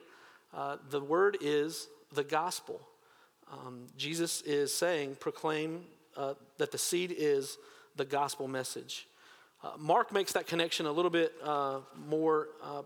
Uh, 0.54 0.78
the 0.90 1.02
word 1.02 1.38
is 1.42 1.88
the 2.14 2.24
gospel. 2.24 2.82
Um, 3.52 3.88
Jesus 3.98 4.42
is 4.42 4.74
saying, 4.74 5.18
proclaim 5.20 5.86
uh, 6.16 6.36
that 6.58 6.72
the 6.72 6.78
seed 6.78 7.14
is 7.18 7.58
the 7.96 8.06
gospel 8.06 8.48
message. 8.48 9.08
Uh, 9.64 9.72
Mark 9.78 10.14
makes 10.14 10.34
that 10.34 10.48
connection 10.48 10.86
a 10.86 10.92
little 10.92 11.12
bit 11.12 11.34
uh, 11.44 11.80
more 12.08 12.50
uh, 12.64 12.84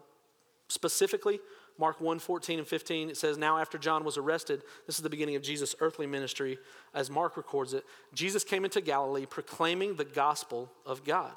specifically. 0.67 1.39
Mark 1.77 1.99
1 1.99 2.19
14 2.19 2.59
and 2.59 2.67
15, 2.67 3.09
it 3.09 3.17
says, 3.17 3.37
Now 3.37 3.57
after 3.57 3.77
John 3.77 4.03
was 4.03 4.17
arrested, 4.17 4.61
this 4.85 4.97
is 4.97 5.03
the 5.03 5.09
beginning 5.09 5.35
of 5.35 5.41
Jesus' 5.41 5.75
earthly 5.79 6.07
ministry, 6.07 6.57
as 6.93 7.09
Mark 7.09 7.37
records 7.37 7.73
it. 7.73 7.83
Jesus 8.13 8.43
came 8.43 8.63
into 8.63 8.81
Galilee 8.81 9.25
proclaiming 9.25 9.95
the 9.95 10.05
gospel 10.05 10.71
of 10.85 11.03
God 11.03 11.33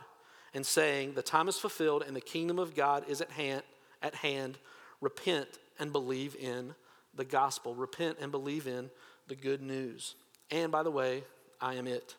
and 0.54 0.64
saying, 0.64 1.14
The 1.14 1.22
time 1.22 1.48
is 1.48 1.58
fulfilled 1.58 2.04
and 2.06 2.14
the 2.14 2.20
kingdom 2.20 2.58
of 2.58 2.74
God 2.74 3.04
is 3.08 3.20
at 3.20 3.30
hand. 3.30 3.62
At 4.02 4.14
hand. 4.14 4.58
Repent 5.00 5.48
and 5.78 5.92
believe 5.92 6.36
in 6.36 6.74
the 7.14 7.24
gospel. 7.24 7.74
Repent 7.74 8.18
and 8.20 8.30
believe 8.30 8.66
in 8.66 8.90
the 9.28 9.34
good 9.34 9.62
news. 9.62 10.14
And 10.50 10.70
by 10.70 10.82
the 10.82 10.90
way, 10.90 11.24
I 11.60 11.74
am 11.74 11.86
it, 11.86 12.14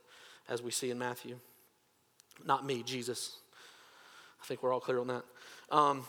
as 0.50 0.62
we 0.62 0.72
see 0.72 0.90
in 0.92 1.00
Matthew. 1.00 1.40
Not 2.46 2.66
me, 2.66 2.84
Jesus. 2.84 3.38
I 4.42 4.46
think 4.46 4.62
we're 4.62 4.74
all 4.74 4.80
clear 4.80 5.00
on 5.00 5.08
that. 5.08 5.24
Um, 5.72 6.06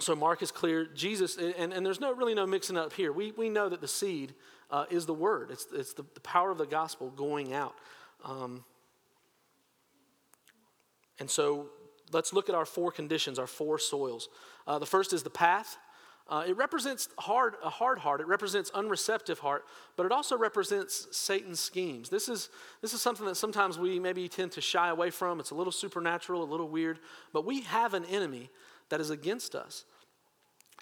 so 0.00 0.16
Mark 0.16 0.42
is 0.42 0.50
clear. 0.50 0.86
Jesus, 0.86 1.36
and, 1.36 1.72
and 1.72 1.84
there's 1.84 2.00
no 2.00 2.14
really 2.14 2.34
no 2.34 2.46
mixing 2.46 2.76
up 2.76 2.92
here. 2.92 3.12
We, 3.12 3.32
we 3.32 3.48
know 3.48 3.68
that 3.68 3.80
the 3.80 3.88
seed 3.88 4.34
uh, 4.70 4.86
is 4.90 5.06
the 5.06 5.14
word. 5.14 5.50
It's, 5.50 5.66
it's 5.72 5.92
the, 5.92 6.04
the 6.14 6.20
power 6.20 6.50
of 6.50 6.58
the 6.58 6.66
gospel 6.66 7.10
going 7.10 7.52
out. 7.52 7.74
Um, 8.24 8.64
and 11.18 11.30
so 11.30 11.68
let's 12.12 12.32
look 12.32 12.48
at 12.48 12.54
our 12.54 12.64
four 12.64 12.90
conditions, 12.90 13.38
our 13.38 13.46
four 13.46 13.78
soils. 13.78 14.28
Uh, 14.66 14.78
the 14.78 14.86
first 14.86 15.12
is 15.12 15.22
the 15.22 15.30
path. 15.30 15.76
Uh, 16.28 16.44
it 16.46 16.56
represents 16.56 17.08
hard, 17.18 17.54
a 17.62 17.68
hard 17.68 17.98
heart. 17.98 18.20
It 18.20 18.26
represents 18.26 18.70
unreceptive 18.70 19.40
heart, 19.40 19.64
but 19.96 20.06
it 20.06 20.12
also 20.12 20.38
represents 20.38 21.08
Satan's 21.10 21.60
schemes. 21.60 22.08
This 22.08 22.28
is, 22.28 22.48
this 22.80 22.94
is 22.94 23.02
something 23.02 23.26
that 23.26 23.36
sometimes 23.36 23.78
we 23.78 23.98
maybe 23.98 24.28
tend 24.28 24.52
to 24.52 24.60
shy 24.60 24.88
away 24.88 25.10
from. 25.10 25.40
It's 25.40 25.50
a 25.50 25.54
little 25.54 25.72
supernatural, 25.72 26.42
a 26.42 26.50
little 26.50 26.68
weird, 26.68 27.00
but 27.32 27.44
we 27.44 27.62
have 27.62 27.92
an 27.92 28.04
enemy 28.06 28.50
that 28.92 29.00
is 29.00 29.08
against 29.08 29.54
us. 29.54 29.86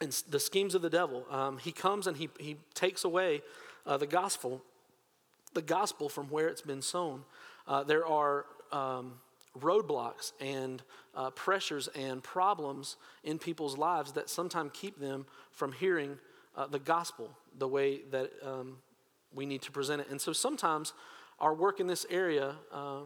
And 0.01 0.11
the 0.29 0.41
schemes 0.41 0.75
of 0.75 0.83
the 0.83 0.91
devil. 0.91 1.25
Um, 1.31 1.59
he 1.59 1.71
comes 1.71 2.09
and 2.09 2.17
he, 2.17 2.29
he 2.41 2.57
takes 2.75 3.05
away 3.05 3.41
uh, 3.87 3.99
the 3.99 4.07
gospel, 4.09 4.63
the 5.55 5.63
gospel 5.63 6.09
from 6.09 6.27
where 6.27 6.49
it's 6.49 6.61
been 6.61 6.83
sown. 6.83 7.23
Uh, 7.69 7.85
there 7.85 8.05
are 8.05 8.47
um, 8.73 9.21
roadblocks 9.57 10.33
and 10.41 10.83
uh, 11.15 11.31
pressures 11.31 11.89
and 11.95 12.21
problems 12.21 12.97
in 13.23 13.39
people's 13.39 13.79
lives 13.79 14.11
that 14.15 14.29
sometimes 14.29 14.73
keep 14.75 14.99
them 14.99 15.25
from 15.53 15.71
hearing 15.71 16.19
uh, 16.57 16.67
the 16.67 16.81
gospel 16.81 17.31
the 17.59 17.69
way 17.69 18.01
that 18.11 18.33
um, 18.45 18.79
we 19.33 19.47
need 19.47 19.63
to 19.63 19.71
present 19.71 20.01
it. 20.01 20.09
And 20.11 20.21
so 20.21 20.33
sometimes 20.33 20.95
our 21.39 21.55
work 21.55 21.79
in 21.79 21.87
this 21.87 22.05
area 22.11 22.57
uh, 22.73 23.03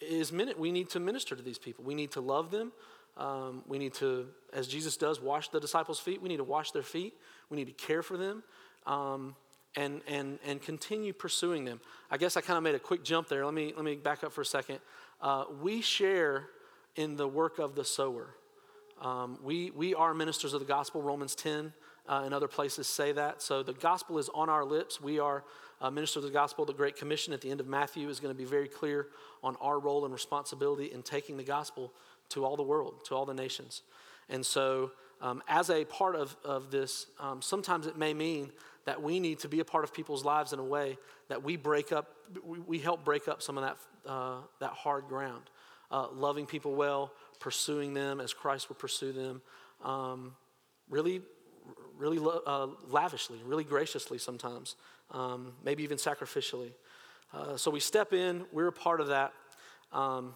is 0.00 0.32
minute. 0.32 0.58
We 0.58 0.72
need 0.72 0.88
to 0.90 0.98
minister 0.98 1.36
to 1.36 1.42
these 1.42 1.58
people. 1.58 1.84
We 1.84 1.94
need 1.94 2.12
to 2.12 2.22
love 2.22 2.50
them. 2.50 2.72
Um, 3.16 3.62
we 3.66 3.78
need 3.78 3.94
to, 3.94 4.26
as 4.52 4.66
Jesus 4.68 4.96
does, 4.96 5.20
wash 5.20 5.48
the 5.48 5.60
disciples' 5.60 5.98
feet. 5.98 6.20
We 6.20 6.28
need 6.28 6.36
to 6.36 6.44
wash 6.44 6.72
their 6.72 6.82
feet. 6.82 7.14
We 7.50 7.56
need 7.56 7.66
to 7.66 7.72
care 7.72 8.02
for 8.02 8.16
them. 8.16 8.42
Um, 8.86 9.34
and, 9.76 10.00
and, 10.08 10.38
and 10.46 10.62
continue 10.62 11.12
pursuing 11.12 11.64
them. 11.64 11.80
I 12.10 12.16
guess 12.16 12.36
I 12.36 12.40
kind 12.40 12.56
of 12.56 12.62
made 12.62 12.74
a 12.74 12.78
quick 12.78 13.04
jump 13.04 13.28
there. 13.28 13.44
Let 13.44 13.52
me, 13.52 13.74
let 13.76 13.84
me 13.84 13.96
back 13.96 14.24
up 14.24 14.32
for 14.32 14.40
a 14.40 14.46
second 14.46 14.78
uh, 15.20 15.44
we 15.62 15.80
share 15.80 16.48
in 16.94 17.16
the 17.16 17.28
work 17.28 17.58
of 17.58 17.74
the 17.74 17.84
sower. 17.84 18.34
Um, 19.00 19.38
we, 19.42 19.70
we 19.70 19.94
are 19.94 20.14
ministers 20.14 20.54
of 20.54 20.60
the 20.60 20.66
gospel. 20.66 21.02
Romans 21.02 21.34
10 21.34 21.72
uh, 22.08 22.22
and 22.24 22.32
other 22.32 22.48
places 22.48 22.86
say 22.86 23.12
that. 23.12 23.42
So 23.42 23.62
the 23.62 23.74
gospel 23.74 24.18
is 24.18 24.30
on 24.34 24.48
our 24.48 24.64
lips. 24.64 25.00
We 25.00 25.18
are 25.18 25.44
uh, 25.80 25.90
ministers 25.90 26.24
of 26.24 26.30
the 26.30 26.38
gospel. 26.38 26.64
The 26.64 26.72
Great 26.72 26.96
Commission 26.96 27.32
at 27.32 27.40
the 27.40 27.50
end 27.50 27.60
of 27.60 27.66
Matthew 27.66 28.08
is 28.08 28.20
going 28.20 28.34
to 28.34 28.38
be 28.38 28.46
very 28.48 28.68
clear 28.68 29.08
on 29.42 29.56
our 29.60 29.78
role 29.78 30.04
and 30.04 30.14
responsibility 30.14 30.86
in 30.86 31.02
taking 31.02 31.36
the 31.36 31.44
gospel 31.44 31.92
to 32.30 32.44
all 32.44 32.56
the 32.56 32.62
world, 32.62 33.04
to 33.06 33.14
all 33.14 33.24
the 33.24 33.34
nations. 33.34 33.82
And 34.28 34.44
so, 34.44 34.92
um, 35.20 35.42
as 35.48 35.70
a 35.70 35.84
part 35.84 36.14
of, 36.14 36.36
of 36.44 36.70
this, 36.70 37.06
um, 37.18 37.40
sometimes 37.40 37.86
it 37.86 37.96
may 37.96 38.12
mean 38.12 38.52
that 38.84 39.02
we 39.02 39.18
need 39.18 39.38
to 39.40 39.48
be 39.48 39.60
a 39.60 39.64
part 39.64 39.84
of 39.84 39.92
people's 39.92 40.24
lives 40.24 40.52
in 40.52 40.58
a 40.58 40.64
way 40.64 40.98
that 41.28 41.42
we 41.42 41.56
break 41.56 41.92
up, 41.92 42.08
we, 42.44 42.60
we 42.60 42.78
help 42.78 43.04
break 43.04 43.28
up 43.28 43.42
some 43.42 43.56
of 43.58 43.64
that, 43.64 44.10
uh, 44.10 44.38
that 44.60 44.72
hard 44.72 45.08
ground. 45.08 45.42
Uh, 45.90 46.08
loving 46.12 46.46
people 46.46 46.74
well, 46.74 47.12
pursuing 47.38 47.94
them 47.94 48.20
as 48.20 48.34
Christ 48.34 48.68
would 48.68 48.78
pursue 48.78 49.12
them, 49.12 49.40
um, 49.84 50.34
really, 50.90 51.22
really 51.96 52.18
uh, 52.46 52.66
lavishly, 52.88 53.38
really 53.44 53.62
graciously 53.62 54.18
sometimes, 54.18 54.74
um, 55.12 55.52
maybe 55.64 55.84
even 55.84 55.96
sacrificially. 55.96 56.72
Uh, 57.32 57.56
so 57.56 57.70
we 57.70 57.80
step 57.80 58.12
in, 58.12 58.44
we're 58.52 58.66
a 58.66 58.72
part 58.72 59.00
of 59.00 59.08
that. 59.08 59.32
Um, 59.92 60.34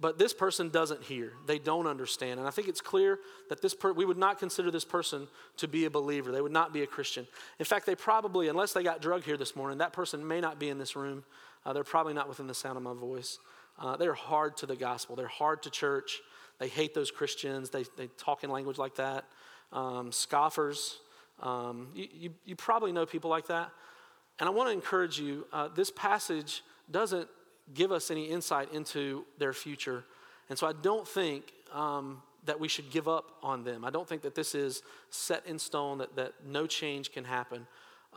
but 0.00 0.18
this 0.18 0.34
person 0.34 0.70
doesn't 0.70 1.02
hear. 1.02 1.32
They 1.46 1.58
don't 1.58 1.86
understand. 1.86 2.40
And 2.40 2.48
I 2.48 2.50
think 2.50 2.66
it's 2.66 2.80
clear 2.80 3.20
that 3.48 3.62
this 3.62 3.74
per- 3.74 3.92
we 3.92 4.04
would 4.04 4.18
not 4.18 4.38
consider 4.38 4.70
this 4.70 4.84
person 4.84 5.28
to 5.58 5.68
be 5.68 5.84
a 5.84 5.90
believer. 5.90 6.32
They 6.32 6.40
would 6.40 6.52
not 6.52 6.72
be 6.72 6.82
a 6.82 6.86
Christian. 6.86 7.26
In 7.58 7.64
fact, 7.64 7.86
they 7.86 7.94
probably, 7.94 8.48
unless 8.48 8.72
they 8.72 8.82
got 8.82 9.00
drugged 9.00 9.24
here 9.24 9.36
this 9.36 9.54
morning, 9.54 9.78
that 9.78 9.92
person 9.92 10.26
may 10.26 10.40
not 10.40 10.58
be 10.58 10.68
in 10.68 10.78
this 10.78 10.96
room. 10.96 11.24
Uh, 11.64 11.72
they're 11.72 11.84
probably 11.84 12.12
not 12.12 12.28
within 12.28 12.48
the 12.48 12.54
sound 12.54 12.76
of 12.76 12.82
my 12.82 12.92
voice. 12.92 13.38
Uh, 13.78 13.96
they're 13.96 14.14
hard 14.14 14.56
to 14.58 14.66
the 14.66 14.76
gospel. 14.76 15.14
They're 15.14 15.28
hard 15.28 15.62
to 15.62 15.70
church. 15.70 16.20
They 16.58 16.68
hate 16.68 16.94
those 16.94 17.10
Christians. 17.10 17.70
They, 17.70 17.84
they 17.96 18.08
talk 18.18 18.44
in 18.44 18.50
language 18.50 18.78
like 18.78 18.96
that. 18.96 19.24
Um, 19.72 20.10
scoffers. 20.12 20.98
Um, 21.40 21.88
you, 21.94 22.08
you, 22.12 22.30
you, 22.44 22.56
probably 22.56 22.92
know 22.92 23.06
people 23.06 23.30
like 23.30 23.48
that. 23.48 23.70
And 24.38 24.48
I 24.48 24.52
want 24.52 24.68
to 24.68 24.72
encourage 24.72 25.18
you 25.18 25.46
uh, 25.52 25.68
this 25.68 25.90
passage 25.90 26.62
doesn't 26.90 27.28
give 27.72 27.92
us 27.92 28.10
any 28.10 28.26
insight 28.26 28.72
into 28.72 29.24
their 29.38 29.52
future. 29.52 30.04
And 30.50 30.58
so 30.58 30.66
I 30.66 30.72
don't 30.72 31.06
think 31.08 31.52
um, 31.72 32.22
that 32.44 32.60
we 32.60 32.68
should 32.68 32.90
give 32.90 33.08
up 33.08 33.30
on 33.42 33.64
them. 33.64 33.84
I 33.84 33.90
don't 33.90 34.08
think 34.08 34.22
that 34.22 34.34
this 34.34 34.54
is 34.54 34.82
set 35.10 35.46
in 35.46 35.58
stone, 35.58 35.98
that, 35.98 36.16
that 36.16 36.32
no 36.46 36.66
change 36.66 37.12
can 37.12 37.24
happen. 37.24 37.66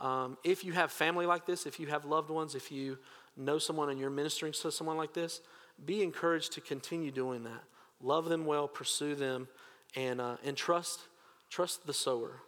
Um, 0.00 0.36
if 0.44 0.64
you 0.64 0.72
have 0.72 0.92
family 0.92 1.26
like 1.26 1.46
this, 1.46 1.66
if 1.66 1.80
you 1.80 1.86
have 1.86 2.04
loved 2.04 2.30
ones, 2.30 2.54
if 2.54 2.70
you 2.70 2.98
know 3.36 3.58
someone 3.58 3.88
and 3.88 3.98
you're 3.98 4.10
ministering 4.10 4.52
to 4.52 4.70
someone 4.70 4.96
like 4.96 5.14
this, 5.14 5.40
be 5.84 6.02
encouraged 6.02 6.52
to 6.52 6.60
continue 6.60 7.10
doing 7.10 7.44
that. 7.44 7.62
Love 8.00 8.28
them 8.28 8.44
well, 8.44 8.68
pursue 8.68 9.14
them, 9.14 9.48
and, 9.96 10.20
uh, 10.20 10.36
and 10.44 10.56
trust, 10.56 11.00
trust 11.48 11.86
the 11.86 11.92
sower. 11.92 12.40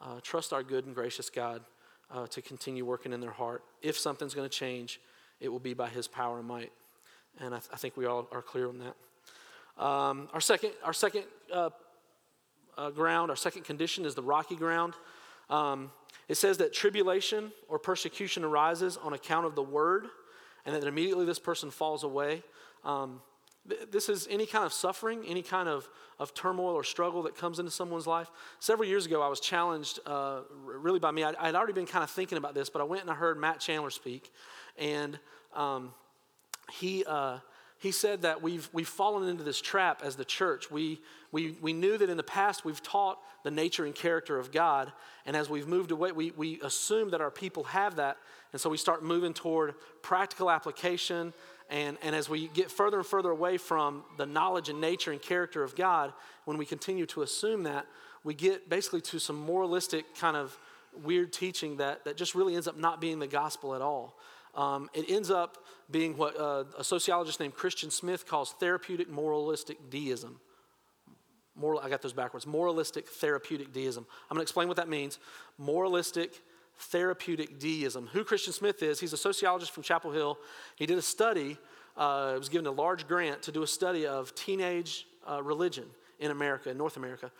Uh, 0.00 0.18
trust 0.20 0.52
our 0.52 0.62
good 0.62 0.84
and 0.84 0.94
gracious 0.94 1.30
God 1.30 1.62
uh, 2.10 2.26
to 2.26 2.42
continue 2.42 2.84
working 2.84 3.12
in 3.12 3.20
their 3.20 3.30
heart. 3.30 3.62
If 3.82 3.96
something's 3.96 4.34
going 4.34 4.48
to 4.48 4.54
change, 4.54 5.00
it 5.42 5.48
will 5.48 5.58
be 5.58 5.74
by 5.74 5.88
His 5.88 6.08
power 6.08 6.38
and 6.38 6.48
might. 6.48 6.72
And 7.40 7.54
I, 7.54 7.58
th- 7.58 7.70
I 7.72 7.76
think 7.76 7.96
we 7.96 8.06
all 8.06 8.28
are 8.32 8.42
clear 8.42 8.68
on 8.68 8.78
that. 8.78 9.82
Um, 9.82 10.28
our 10.32 10.40
second, 10.40 10.72
our 10.84 10.92
second 10.92 11.24
uh, 11.52 11.70
uh, 12.78 12.90
ground, 12.90 13.30
our 13.30 13.36
second 13.36 13.64
condition 13.64 14.04
is 14.04 14.14
the 14.14 14.22
rocky 14.22 14.56
ground. 14.56 14.94
Um, 15.50 15.90
it 16.28 16.36
says 16.36 16.58
that 16.58 16.72
tribulation 16.72 17.52
or 17.68 17.78
persecution 17.78 18.44
arises 18.44 18.96
on 18.96 19.12
account 19.12 19.46
of 19.46 19.54
the 19.54 19.62
word, 19.62 20.06
and 20.64 20.74
that 20.74 20.84
immediately 20.84 21.26
this 21.26 21.38
person 21.38 21.70
falls 21.70 22.04
away. 22.04 22.42
Um, 22.84 23.20
this 23.90 24.08
is 24.08 24.26
any 24.28 24.44
kind 24.44 24.64
of 24.64 24.72
suffering, 24.72 25.24
any 25.26 25.42
kind 25.42 25.68
of, 25.68 25.88
of 26.18 26.34
turmoil 26.34 26.74
or 26.74 26.82
struggle 26.82 27.22
that 27.22 27.36
comes 27.36 27.60
into 27.60 27.70
someone's 27.70 28.08
life. 28.08 28.28
Several 28.58 28.88
years 28.88 29.06
ago, 29.06 29.22
I 29.22 29.28
was 29.28 29.38
challenged 29.38 30.00
uh, 30.04 30.40
really 30.64 30.98
by 30.98 31.12
me. 31.12 31.22
I, 31.22 31.30
would 31.30 31.54
already 31.54 31.72
been 31.72 31.86
kind 31.86 32.02
of 32.02 32.10
thinking 32.10 32.38
about 32.38 32.54
this, 32.54 32.70
but 32.70 32.82
I 32.82 32.84
went 32.84 33.02
and 33.02 33.10
I 33.10 33.14
heard 33.14 33.38
Matt 33.38 33.60
Chandler 33.60 33.90
speak, 33.90 34.32
and 34.78 35.18
um, 35.54 35.92
he, 36.72 37.04
uh, 37.06 37.38
he 37.78 37.90
said 37.90 38.22
that 38.22 38.42
we've, 38.42 38.68
we've 38.72 38.88
fallen 38.88 39.28
into 39.28 39.42
this 39.42 39.60
trap 39.60 40.02
as 40.04 40.16
the 40.16 40.24
church. 40.24 40.70
We, 40.70 41.00
we, 41.32 41.56
we 41.60 41.72
knew 41.72 41.98
that 41.98 42.08
in 42.08 42.16
the 42.16 42.22
past 42.22 42.64
we've 42.64 42.82
taught 42.82 43.18
the 43.42 43.50
nature 43.50 43.84
and 43.84 43.94
character 43.94 44.38
of 44.38 44.52
God, 44.52 44.92
and 45.26 45.36
as 45.36 45.50
we've 45.50 45.66
moved 45.66 45.90
away, 45.90 46.12
we, 46.12 46.30
we 46.36 46.60
assume 46.62 47.10
that 47.10 47.20
our 47.20 47.30
people 47.30 47.64
have 47.64 47.96
that, 47.96 48.18
and 48.52 48.60
so 48.60 48.70
we 48.70 48.76
start 48.76 49.02
moving 49.02 49.34
toward 49.34 49.74
practical 50.02 50.50
application 50.50 51.32
and, 51.72 51.96
and 52.02 52.14
as 52.14 52.28
we 52.28 52.48
get 52.48 52.70
further 52.70 52.98
and 52.98 53.06
further 53.06 53.30
away 53.30 53.56
from 53.56 54.04
the 54.18 54.26
knowledge 54.26 54.68
and 54.68 54.78
nature 54.78 55.10
and 55.10 55.20
character 55.20 55.62
of 55.62 55.74
God, 55.74 56.12
when 56.44 56.58
we 56.58 56.66
continue 56.66 57.06
to 57.06 57.22
assume 57.22 57.62
that, 57.62 57.86
we 58.24 58.34
get 58.34 58.68
basically 58.68 59.00
to 59.00 59.18
some 59.18 59.36
moralistic 59.36 60.14
kind 60.14 60.36
of 60.36 60.56
weird 61.02 61.32
teaching 61.32 61.78
that, 61.78 62.04
that 62.04 62.18
just 62.18 62.34
really 62.34 62.54
ends 62.54 62.68
up 62.68 62.76
not 62.76 63.00
being 63.00 63.18
the 63.18 63.26
gospel 63.26 63.74
at 63.74 63.80
all. 63.80 64.18
Um, 64.54 64.90
it 64.92 65.06
ends 65.08 65.30
up 65.30 65.58
being 65.90 66.16
what 66.16 66.38
uh, 66.38 66.64
a 66.78 66.84
sociologist 66.84 67.40
named 67.40 67.54
Christian 67.54 67.90
Smith 67.90 68.26
calls 68.26 68.54
therapeutic 68.60 69.08
moralistic 69.08 69.90
deism. 69.90 70.40
Moral, 71.54 71.80
I 71.80 71.88
got 71.88 72.02
those 72.02 72.12
backwards. 72.12 72.46
Moralistic 72.46 73.08
therapeutic 73.08 73.72
deism. 73.72 74.06
I'm 74.30 74.36
going 74.36 74.40
to 74.40 74.42
explain 74.42 74.68
what 74.68 74.76
that 74.78 74.88
means. 74.88 75.18
Moralistic 75.58 76.42
therapeutic 76.78 77.58
deism. 77.58 78.08
Who 78.12 78.24
Christian 78.24 78.52
Smith 78.52 78.82
is, 78.82 79.00
he's 79.00 79.12
a 79.12 79.18
sociologist 79.18 79.72
from 79.72 79.82
Chapel 79.82 80.10
Hill. 80.10 80.38
He 80.76 80.86
did 80.86 80.98
a 80.98 81.02
study, 81.02 81.58
uh, 81.96 82.34
was 82.38 82.48
given 82.48 82.66
a 82.66 82.70
large 82.72 83.06
grant 83.06 83.42
to 83.42 83.52
do 83.52 83.62
a 83.62 83.66
study 83.66 84.06
of 84.06 84.34
teenage 84.34 85.06
uh, 85.28 85.42
religion 85.42 85.84
in 86.18 86.30
America, 86.30 86.70
in 86.70 86.78
North 86.78 86.96
America. 86.96 87.30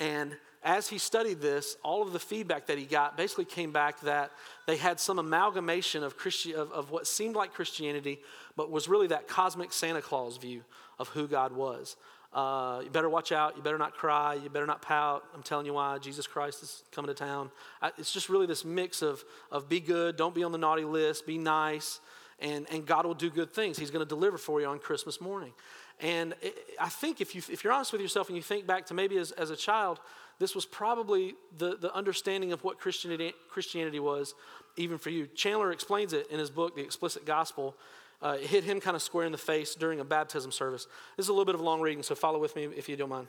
And 0.00 0.36
as 0.62 0.88
he 0.88 0.98
studied 0.98 1.40
this, 1.40 1.76
all 1.82 2.02
of 2.02 2.12
the 2.12 2.18
feedback 2.18 2.66
that 2.66 2.76
he 2.76 2.84
got 2.84 3.16
basically 3.16 3.46
came 3.46 3.72
back 3.72 4.00
that 4.00 4.30
they 4.66 4.76
had 4.76 5.00
some 5.00 5.18
amalgamation 5.18 6.02
of, 6.02 6.16
Christi- 6.16 6.54
of, 6.54 6.70
of 6.72 6.90
what 6.90 7.06
seemed 7.06 7.34
like 7.34 7.54
Christianity, 7.54 8.20
but 8.56 8.70
was 8.70 8.86
really 8.86 9.06
that 9.06 9.26
cosmic 9.26 9.72
Santa 9.72 10.02
Claus 10.02 10.36
view 10.36 10.62
of 10.98 11.08
who 11.08 11.26
God 11.26 11.52
was. 11.52 11.96
Uh, 12.32 12.82
you 12.84 12.90
better 12.90 13.08
watch 13.08 13.32
out. 13.32 13.56
You 13.56 13.62
better 13.62 13.78
not 13.78 13.94
cry. 13.94 14.34
You 14.34 14.48
better 14.50 14.66
not 14.66 14.82
pout. 14.82 15.24
I'm 15.34 15.42
telling 15.42 15.66
you 15.66 15.72
why. 15.72 15.98
Jesus 15.98 16.26
Christ 16.26 16.62
is 16.62 16.84
coming 16.92 17.08
to 17.08 17.14
town. 17.14 17.50
I, 17.82 17.90
it's 17.98 18.12
just 18.12 18.28
really 18.28 18.46
this 18.46 18.64
mix 18.64 19.02
of, 19.02 19.24
of 19.50 19.68
be 19.68 19.80
good, 19.80 20.16
don't 20.16 20.34
be 20.34 20.44
on 20.44 20.52
the 20.52 20.58
naughty 20.58 20.84
list, 20.84 21.26
be 21.26 21.38
nice, 21.38 22.00
and, 22.38 22.66
and 22.70 22.86
God 22.86 23.04
will 23.04 23.14
do 23.14 23.30
good 23.30 23.52
things. 23.52 23.78
He's 23.78 23.90
going 23.90 24.04
to 24.04 24.08
deliver 24.08 24.38
for 24.38 24.60
you 24.60 24.66
on 24.66 24.78
Christmas 24.78 25.20
morning. 25.20 25.52
And 25.98 26.34
it, 26.40 26.56
I 26.78 26.88
think 26.88 27.20
if, 27.20 27.34
you, 27.34 27.42
if 27.50 27.64
you're 27.64 27.72
honest 27.72 27.92
with 27.92 28.00
yourself 28.00 28.28
and 28.28 28.36
you 28.36 28.42
think 28.42 28.66
back 28.66 28.86
to 28.86 28.94
maybe 28.94 29.18
as, 29.18 29.32
as 29.32 29.50
a 29.50 29.56
child, 29.56 29.98
this 30.40 30.54
was 30.54 30.64
probably 30.64 31.34
the, 31.58 31.76
the 31.76 31.94
understanding 31.94 32.52
of 32.52 32.64
what 32.64 32.80
Christianity, 32.80 33.34
Christianity 33.50 34.00
was, 34.00 34.34
even 34.76 34.96
for 34.96 35.10
you. 35.10 35.26
Chandler 35.26 35.70
explains 35.70 36.14
it 36.14 36.26
in 36.30 36.38
his 36.38 36.50
book, 36.50 36.74
The 36.74 36.82
Explicit 36.82 37.26
Gospel, 37.26 37.76
uh, 38.22 38.38
hit 38.38 38.64
him 38.64 38.80
kind 38.80 38.96
of 38.96 39.02
square 39.02 39.26
in 39.26 39.32
the 39.32 39.38
face 39.38 39.74
during 39.74 40.00
a 40.00 40.04
baptism 40.04 40.50
service. 40.50 40.86
This 41.16 41.26
is 41.26 41.28
a 41.28 41.32
little 41.32 41.44
bit 41.44 41.54
of 41.54 41.60
a 41.60 41.64
long 41.64 41.82
reading, 41.82 42.02
so 42.02 42.14
follow 42.14 42.38
with 42.38 42.56
me 42.56 42.64
if 42.64 42.88
you 42.88 42.96
don't 42.96 43.10
mind. 43.10 43.28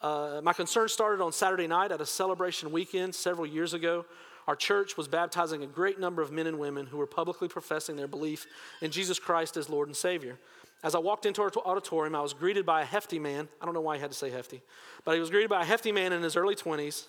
Uh, 0.00 0.40
my 0.42 0.54
concern 0.54 0.88
started 0.88 1.22
on 1.22 1.30
Saturday 1.30 1.66
night 1.66 1.92
at 1.92 2.00
a 2.00 2.06
celebration 2.06 2.72
weekend 2.72 3.14
several 3.14 3.46
years 3.46 3.74
ago. 3.74 4.06
Our 4.46 4.56
church 4.56 4.96
was 4.96 5.08
baptizing 5.08 5.62
a 5.62 5.66
great 5.66 6.00
number 6.00 6.22
of 6.22 6.32
men 6.32 6.46
and 6.46 6.58
women 6.58 6.86
who 6.86 6.96
were 6.96 7.06
publicly 7.06 7.48
professing 7.48 7.96
their 7.96 8.08
belief 8.08 8.46
in 8.80 8.90
Jesus 8.90 9.18
Christ 9.18 9.56
as 9.56 9.68
Lord 9.68 9.88
and 9.88 9.96
Savior. 9.96 10.38
As 10.82 10.94
I 10.94 10.98
walked 10.98 11.26
into 11.26 11.42
our 11.42 11.50
auditorium, 11.64 12.14
I 12.14 12.20
was 12.20 12.34
greeted 12.34 12.66
by 12.66 12.82
a 12.82 12.84
hefty 12.84 13.18
man. 13.18 13.48
I 13.60 13.64
don't 13.64 13.74
know 13.74 13.80
why 13.80 13.96
he 13.96 14.00
had 14.00 14.10
to 14.10 14.16
say 14.16 14.30
hefty, 14.30 14.62
but 15.04 15.14
he 15.14 15.20
was 15.20 15.30
greeted 15.30 15.50
by 15.50 15.62
a 15.62 15.64
hefty 15.64 15.90
man 15.90 16.12
in 16.12 16.22
his 16.22 16.36
early 16.36 16.54
20s. 16.54 17.06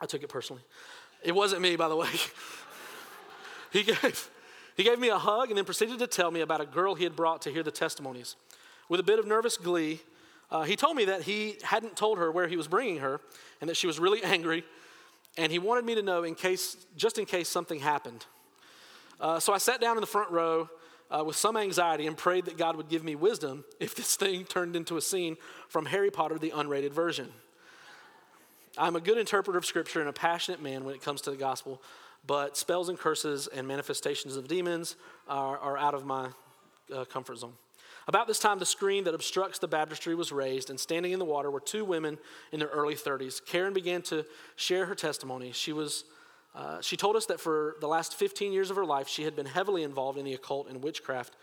I 0.00 0.06
took 0.06 0.22
it 0.22 0.28
personally. 0.28 0.62
It 1.22 1.32
wasn't 1.32 1.62
me, 1.62 1.76
by 1.76 1.88
the 1.88 1.96
way. 1.96 2.08
he 3.72 3.82
gave 3.82 4.30
he 4.76 4.84
gave 4.84 4.98
me 4.98 5.08
a 5.08 5.18
hug 5.18 5.50
and 5.50 5.58
then 5.58 5.66
proceeded 5.66 5.98
to 5.98 6.06
tell 6.06 6.30
me 6.30 6.40
about 6.40 6.62
a 6.62 6.66
girl 6.66 6.94
he 6.94 7.04
had 7.04 7.14
brought 7.14 7.42
to 7.42 7.50
hear 7.50 7.62
the 7.62 7.70
testimonies. 7.70 8.36
With 8.88 8.98
a 8.98 9.02
bit 9.02 9.18
of 9.18 9.26
nervous 9.26 9.58
glee, 9.58 10.00
uh, 10.50 10.62
he 10.62 10.74
told 10.74 10.96
me 10.96 11.04
that 11.04 11.22
he 11.22 11.58
hadn't 11.62 11.96
told 11.96 12.16
her 12.16 12.32
where 12.32 12.48
he 12.48 12.56
was 12.56 12.66
bringing 12.66 12.98
her 12.98 13.20
and 13.60 13.68
that 13.68 13.76
she 13.76 13.86
was 13.86 13.98
really 13.98 14.22
angry, 14.24 14.64
and 15.36 15.52
he 15.52 15.58
wanted 15.58 15.84
me 15.84 15.94
to 15.96 16.02
know 16.02 16.22
in 16.22 16.34
case, 16.34 16.76
just 16.96 17.18
in 17.18 17.26
case 17.26 17.48
something 17.48 17.78
happened. 17.78 18.24
Uh, 19.20 19.38
so 19.38 19.52
I 19.52 19.58
sat 19.58 19.80
down 19.80 19.96
in 19.96 20.00
the 20.00 20.06
front 20.06 20.30
row 20.30 20.70
uh, 21.10 21.24
with 21.24 21.36
some 21.36 21.56
anxiety 21.56 22.06
and 22.06 22.16
prayed 22.16 22.44
that 22.44 22.56
God 22.56 22.76
would 22.76 22.88
give 22.88 23.04
me 23.04 23.14
wisdom 23.14 23.64
if 23.78 23.94
this 23.94 24.16
thing 24.16 24.44
turned 24.44 24.76
into 24.76 24.96
a 24.96 25.00
scene 25.00 25.36
from 25.68 25.86
Harry 25.86 26.10
Potter, 26.10 26.38
the 26.38 26.50
unrated 26.50 26.92
version. 26.92 27.28
I'm 28.78 28.96
a 28.96 29.00
good 29.00 29.18
interpreter 29.18 29.58
of 29.58 29.66
Scripture 29.66 30.00
and 30.00 30.08
a 30.08 30.12
passionate 30.12 30.62
man 30.62 30.84
when 30.84 30.94
it 30.94 31.02
comes 31.02 31.20
to 31.22 31.30
the 31.30 31.36
gospel, 31.36 31.82
but 32.26 32.56
spells 32.56 32.88
and 32.88 32.98
curses 32.98 33.48
and 33.48 33.66
manifestations 33.66 34.36
of 34.36 34.46
demons 34.46 34.96
are, 35.28 35.58
are 35.58 35.76
out 35.76 35.94
of 35.94 36.06
my 36.06 36.28
uh, 36.94 37.04
comfort 37.04 37.38
zone. 37.38 37.54
About 38.06 38.26
this 38.26 38.38
time, 38.38 38.58
the 38.58 38.66
screen 38.66 39.04
that 39.04 39.14
obstructs 39.14 39.58
the 39.58 39.68
baptistry 39.68 40.14
was 40.14 40.32
raised, 40.32 40.70
and 40.70 40.80
standing 40.80 41.12
in 41.12 41.18
the 41.18 41.24
water 41.24 41.50
were 41.50 41.60
two 41.60 41.84
women 41.84 42.18
in 42.52 42.58
their 42.58 42.68
early 42.68 42.94
30s. 42.94 43.44
Karen 43.44 43.72
began 43.72 44.02
to 44.02 44.24
share 44.56 44.86
her 44.86 44.94
testimony. 44.94 45.52
She, 45.52 45.72
was, 45.72 46.04
uh, 46.54 46.80
she 46.80 46.96
told 46.96 47.16
us 47.16 47.26
that 47.26 47.40
for 47.40 47.76
the 47.80 47.86
last 47.86 48.14
15 48.14 48.52
years 48.52 48.70
of 48.70 48.76
her 48.76 48.84
life, 48.84 49.08
she 49.08 49.22
had 49.22 49.36
been 49.36 49.46
heavily 49.46 49.82
involved 49.82 50.18
in 50.18 50.24
the 50.24 50.34
occult 50.34 50.68
and 50.68 50.82
witchcraft, 50.82 51.36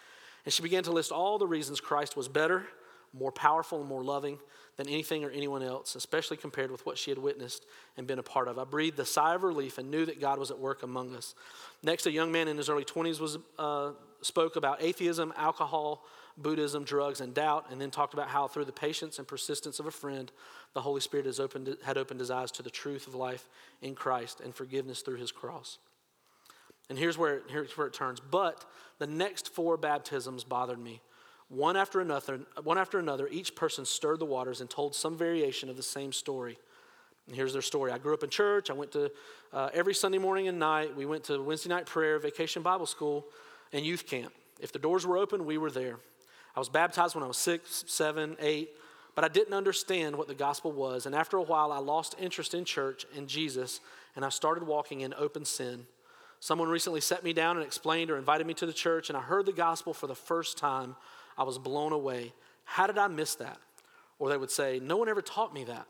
and 0.45 0.53
she 0.53 0.61
began 0.61 0.83
to 0.83 0.91
list 0.91 1.11
all 1.11 1.37
the 1.37 1.47
reasons 1.47 1.79
Christ 1.79 2.17
was 2.17 2.27
better, 2.27 2.65
more 3.13 3.31
powerful, 3.31 3.79
and 3.79 3.87
more 3.87 4.03
loving 4.03 4.39
than 4.75 4.87
anything 4.87 5.23
or 5.23 5.29
anyone 5.31 5.63
else, 5.63 5.95
especially 5.95 6.37
compared 6.37 6.71
with 6.71 6.85
what 6.85 6.97
she 6.97 7.09
had 7.09 7.17
witnessed 7.17 7.65
and 7.97 8.05
been 8.05 8.19
a 8.19 8.23
part 8.23 8.47
of. 8.47 8.59
I 8.59 8.63
breathed 8.63 8.99
a 8.99 9.05
sigh 9.05 9.33
of 9.33 9.43
relief 9.43 9.77
and 9.77 9.89
knew 9.89 10.05
that 10.05 10.21
God 10.21 10.39
was 10.39 10.51
at 10.51 10.59
work 10.59 10.83
among 10.83 11.15
us. 11.15 11.33
Next, 11.81 12.05
a 12.05 12.11
young 12.11 12.31
man 12.31 12.47
in 12.47 12.57
his 12.57 12.69
early 12.69 12.85
20s 12.85 13.19
was, 13.19 13.37
uh, 13.57 13.91
spoke 14.21 14.55
about 14.55 14.81
atheism, 14.81 15.33
alcohol, 15.35 16.05
Buddhism, 16.37 16.83
drugs, 16.83 17.19
and 17.19 17.33
doubt, 17.33 17.65
and 17.71 17.81
then 17.81 17.89
talked 17.89 18.13
about 18.13 18.29
how 18.29 18.47
through 18.47 18.65
the 18.65 18.71
patience 18.71 19.17
and 19.17 19.27
persistence 19.27 19.79
of 19.79 19.87
a 19.87 19.91
friend, 19.91 20.31
the 20.73 20.81
Holy 20.81 21.01
Spirit 21.01 21.25
has 21.25 21.39
opened, 21.39 21.75
had 21.83 21.97
opened 21.97 22.19
his 22.19 22.31
eyes 22.31 22.51
to 22.51 22.63
the 22.63 22.69
truth 22.69 23.07
of 23.07 23.15
life 23.15 23.47
in 23.81 23.95
Christ 23.95 24.41
and 24.41 24.53
forgiveness 24.53 25.01
through 25.01 25.17
his 25.17 25.31
cross. 25.31 25.77
And 26.89 26.97
here's 26.97 27.17
where, 27.17 27.41
here's 27.49 27.77
where 27.77 27.87
it 27.87 27.93
turns. 27.93 28.19
But 28.19 28.65
the 28.99 29.07
next 29.07 29.53
four 29.53 29.77
baptisms 29.77 30.43
bothered 30.43 30.79
me. 30.79 31.01
One 31.49 31.77
after 31.77 32.01
another, 32.01 32.41
one 32.63 32.77
after 32.77 32.99
another, 32.99 33.27
each 33.29 33.55
person 33.55 33.85
stirred 33.85 34.19
the 34.19 34.25
waters 34.25 34.61
and 34.61 34.69
told 34.69 34.95
some 34.95 35.17
variation 35.17 35.69
of 35.69 35.77
the 35.77 35.83
same 35.83 36.11
story. 36.11 36.57
And 37.27 37.35
here's 37.35 37.53
their 37.53 37.61
story. 37.61 37.91
I 37.91 37.97
grew 37.97 38.13
up 38.13 38.23
in 38.23 38.29
church. 38.29 38.69
I 38.69 38.73
went 38.73 38.91
to 38.93 39.11
uh, 39.53 39.69
every 39.73 39.93
Sunday 39.93 40.17
morning 40.17 40.47
and 40.47 40.59
night. 40.59 40.95
We 40.95 41.05
went 41.05 41.25
to 41.25 41.41
Wednesday 41.41 41.69
night 41.69 41.85
prayer, 41.85 42.19
vacation 42.19 42.61
Bible 42.61 42.85
school, 42.85 43.25
and 43.73 43.85
youth 43.85 44.05
camp. 44.05 44.33
If 44.59 44.71
the 44.71 44.79
doors 44.79 45.05
were 45.05 45.17
open, 45.17 45.45
we 45.45 45.57
were 45.57 45.71
there. 45.71 45.97
I 46.55 46.59
was 46.59 46.69
baptized 46.69 47.15
when 47.15 47.23
I 47.23 47.27
was 47.27 47.37
six, 47.37 47.83
seven, 47.87 48.35
eight, 48.39 48.71
but 49.17 49.23
I 49.23 49.29
didn't 49.29 49.55
understand 49.55 50.15
what 50.15 50.27
the 50.27 50.35
gospel 50.35 50.71
was. 50.71 51.07
And 51.07 51.15
after 51.15 51.37
a 51.37 51.41
while, 51.41 51.71
I 51.71 51.79
lost 51.79 52.13
interest 52.19 52.53
in 52.53 52.65
church 52.65 53.03
and 53.15 53.27
Jesus, 53.27 53.79
and 54.15 54.23
I 54.23 54.29
started 54.29 54.61
walking 54.61 55.01
in 55.01 55.11
open 55.17 55.43
sin. 55.43 55.87
Someone 56.39 56.69
recently 56.69 57.01
set 57.01 57.23
me 57.23 57.33
down 57.33 57.57
and 57.57 57.65
explained 57.65 58.11
or 58.11 58.17
invited 58.19 58.45
me 58.45 58.53
to 58.53 58.67
the 58.67 58.73
church, 58.73 59.09
and 59.09 59.17
I 59.17 59.21
heard 59.21 59.47
the 59.47 59.53
gospel 59.53 59.91
for 59.95 60.05
the 60.05 60.13
first 60.13 60.59
time 60.59 60.95
I 61.35 61.45
was 61.45 61.57
blown 61.57 61.93
away. 61.93 62.31
How 62.63 62.85
did 62.85 62.99
I 62.99 63.07
miss 63.07 63.33
that? 63.35 63.57
Or 64.19 64.29
they 64.29 64.37
would 64.37 64.51
say, 64.51 64.79
No 64.79 64.97
one 64.97 65.09
ever 65.09 65.23
taught 65.23 65.51
me 65.51 65.63
that. 65.63 65.87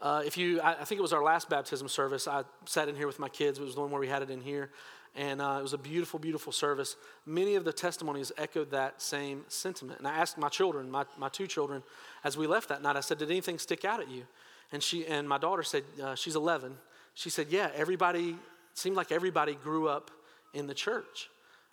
Uh, 0.00 0.22
if 0.24 0.38
you, 0.38 0.60
I, 0.60 0.74
I, 0.80 0.84
think 0.84 1.00
it 1.00 1.02
was 1.02 1.12
our 1.12 1.24
last 1.24 1.50
baptism 1.50 1.88
service. 1.88 2.28
I 2.28 2.44
sat 2.66 2.88
in 2.88 2.94
here 2.94 3.08
with 3.08 3.18
my 3.18 3.28
kids. 3.28 3.58
It 3.58 3.64
was 3.64 3.74
the 3.74 3.80
one 3.80 3.90
where 3.90 4.00
we 4.00 4.06
had 4.06 4.22
it 4.22 4.30
in 4.30 4.40
here, 4.42 4.70
And 5.16 5.42
uh, 5.42 5.56
it 5.58 5.62
was 5.62 5.72
a 5.72 5.78
beautiful, 5.78 6.20
beautiful 6.20 6.52
service. 6.52 6.96
Many 7.26 7.56
of 7.56 7.64
the 7.64 7.72
testimonies 7.72 8.30
echoed 8.38 8.70
that 8.70 9.02
same 9.02 9.44
sentiment. 9.48 9.98
And 9.98 10.06
I 10.06 10.12
asked 10.12 10.38
my 10.38 10.48
children, 10.48 10.90
my, 10.90 11.04
my 11.18 11.28
two 11.28 11.46
children, 11.46 11.82
as 12.22 12.36
we 12.36 12.46
left 12.46 12.68
that 12.68 12.82
night, 12.82 12.96
I 12.96 13.00
said, 13.00 13.18
Did 13.18 13.30
anything 13.30 13.58
stick 13.58 13.84
out 13.84 14.00
at 14.00 14.08
you? 14.08 14.22
And, 14.72 14.82
she, 14.82 15.06
and 15.06 15.28
my 15.28 15.38
daughter 15.38 15.62
said, 15.62 15.82
uh, 16.02 16.14
She's 16.14 16.36
11. 16.36 16.76
She 17.14 17.28
said, 17.28 17.48
Yeah, 17.50 17.70
everybody, 17.74 18.36
seemed 18.74 18.96
like 18.96 19.10
everybody 19.10 19.54
grew 19.54 19.88
up 19.88 20.10
in 20.54 20.66
the 20.66 20.74
church. 20.74 21.28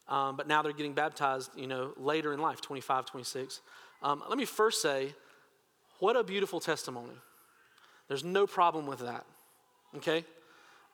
Um, 0.08 0.38
but 0.38 0.48
now 0.48 0.62
they're 0.62 0.74
getting 0.74 0.94
baptized, 0.94 1.52
you 1.56 1.68
know, 1.68 1.94
later 1.98 2.34
in 2.34 2.40
life, 2.40 2.62
25, 2.62 3.06
26. 3.06 3.62
Um, 4.02 4.24
let 4.30 4.38
me 4.38 4.46
first 4.46 4.82
say, 4.82 5.14
what 6.00 6.16
a 6.16 6.24
beautiful 6.24 6.60
testimony. 6.60 7.14
There's 8.08 8.24
no 8.24 8.48
problem 8.48 8.86
with 8.86 9.00
that, 9.00 9.26
okay? 9.98 10.24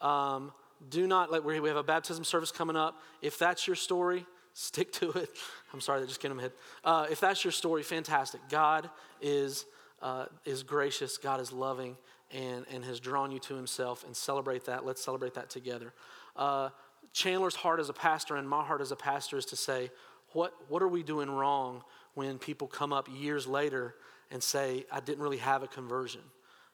Um, 0.01 0.51
do 0.89 1.07
not, 1.07 1.31
like, 1.31 1.43
we 1.43 1.55
have 1.55 1.77
a 1.77 1.83
baptism 1.83 2.23
service 2.23 2.51
coming 2.51 2.75
up. 2.75 2.99
If 3.21 3.37
that's 3.37 3.67
your 3.67 3.75
story, 3.75 4.25
stick 4.53 4.91
to 4.93 5.11
it. 5.11 5.29
I'm 5.73 5.81
sorry, 5.81 6.01
that 6.01 6.07
just 6.07 6.19
came 6.19 6.29
to 6.29 6.35
my 6.35 6.43
head. 6.43 6.53
Uh, 6.83 7.07
if 7.09 7.19
that's 7.19 7.43
your 7.43 7.51
story, 7.51 7.83
fantastic. 7.83 8.41
God 8.49 8.89
is, 9.21 9.65
uh, 10.01 10.25
is 10.45 10.63
gracious, 10.63 11.17
God 11.17 11.39
is 11.39 11.51
loving, 11.51 11.97
and, 12.31 12.65
and 12.71 12.83
has 12.83 12.99
drawn 12.99 13.31
you 13.31 13.39
to 13.39 13.55
himself, 13.55 14.03
and 14.05 14.15
celebrate 14.15 14.65
that. 14.65 14.85
Let's 14.85 15.03
celebrate 15.03 15.33
that 15.35 15.49
together. 15.49 15.93
Uh, 16.35 16.69
Chandler's 17.13 17.55
heart 17.55 17.79
as 17.79 17.89
a 17.89 17.93
pastor 17.93 18.35
and 18.35 18.49
my 18.49 18.63
heart 18.63 18.81
as 18.81 18.91
a 18.91 18.95
pastor 18.95 19.37
is 19.37 19.45
to 19.45 19.55
say, 19.55 19.91
what, 20.31 20.53
what 20.67 20.81
are 20.81 20.87
we 20.87 21.03
doing 21.03 21.29
wrong 21.29 21.83
when 22.15 22.39
people 22.39 22.67
come 22.67 22.91
up 22.91 23.07
years 23.11 23.45
later 23.45 23.95
and 24.31 24.41
say, 24.41 24.85
I 24.91 24.99
didn't 24.99 25.23
really 25.23 25.37
have 25.37 25.61
a 25.61 25.67
conversion? 25.67 26.21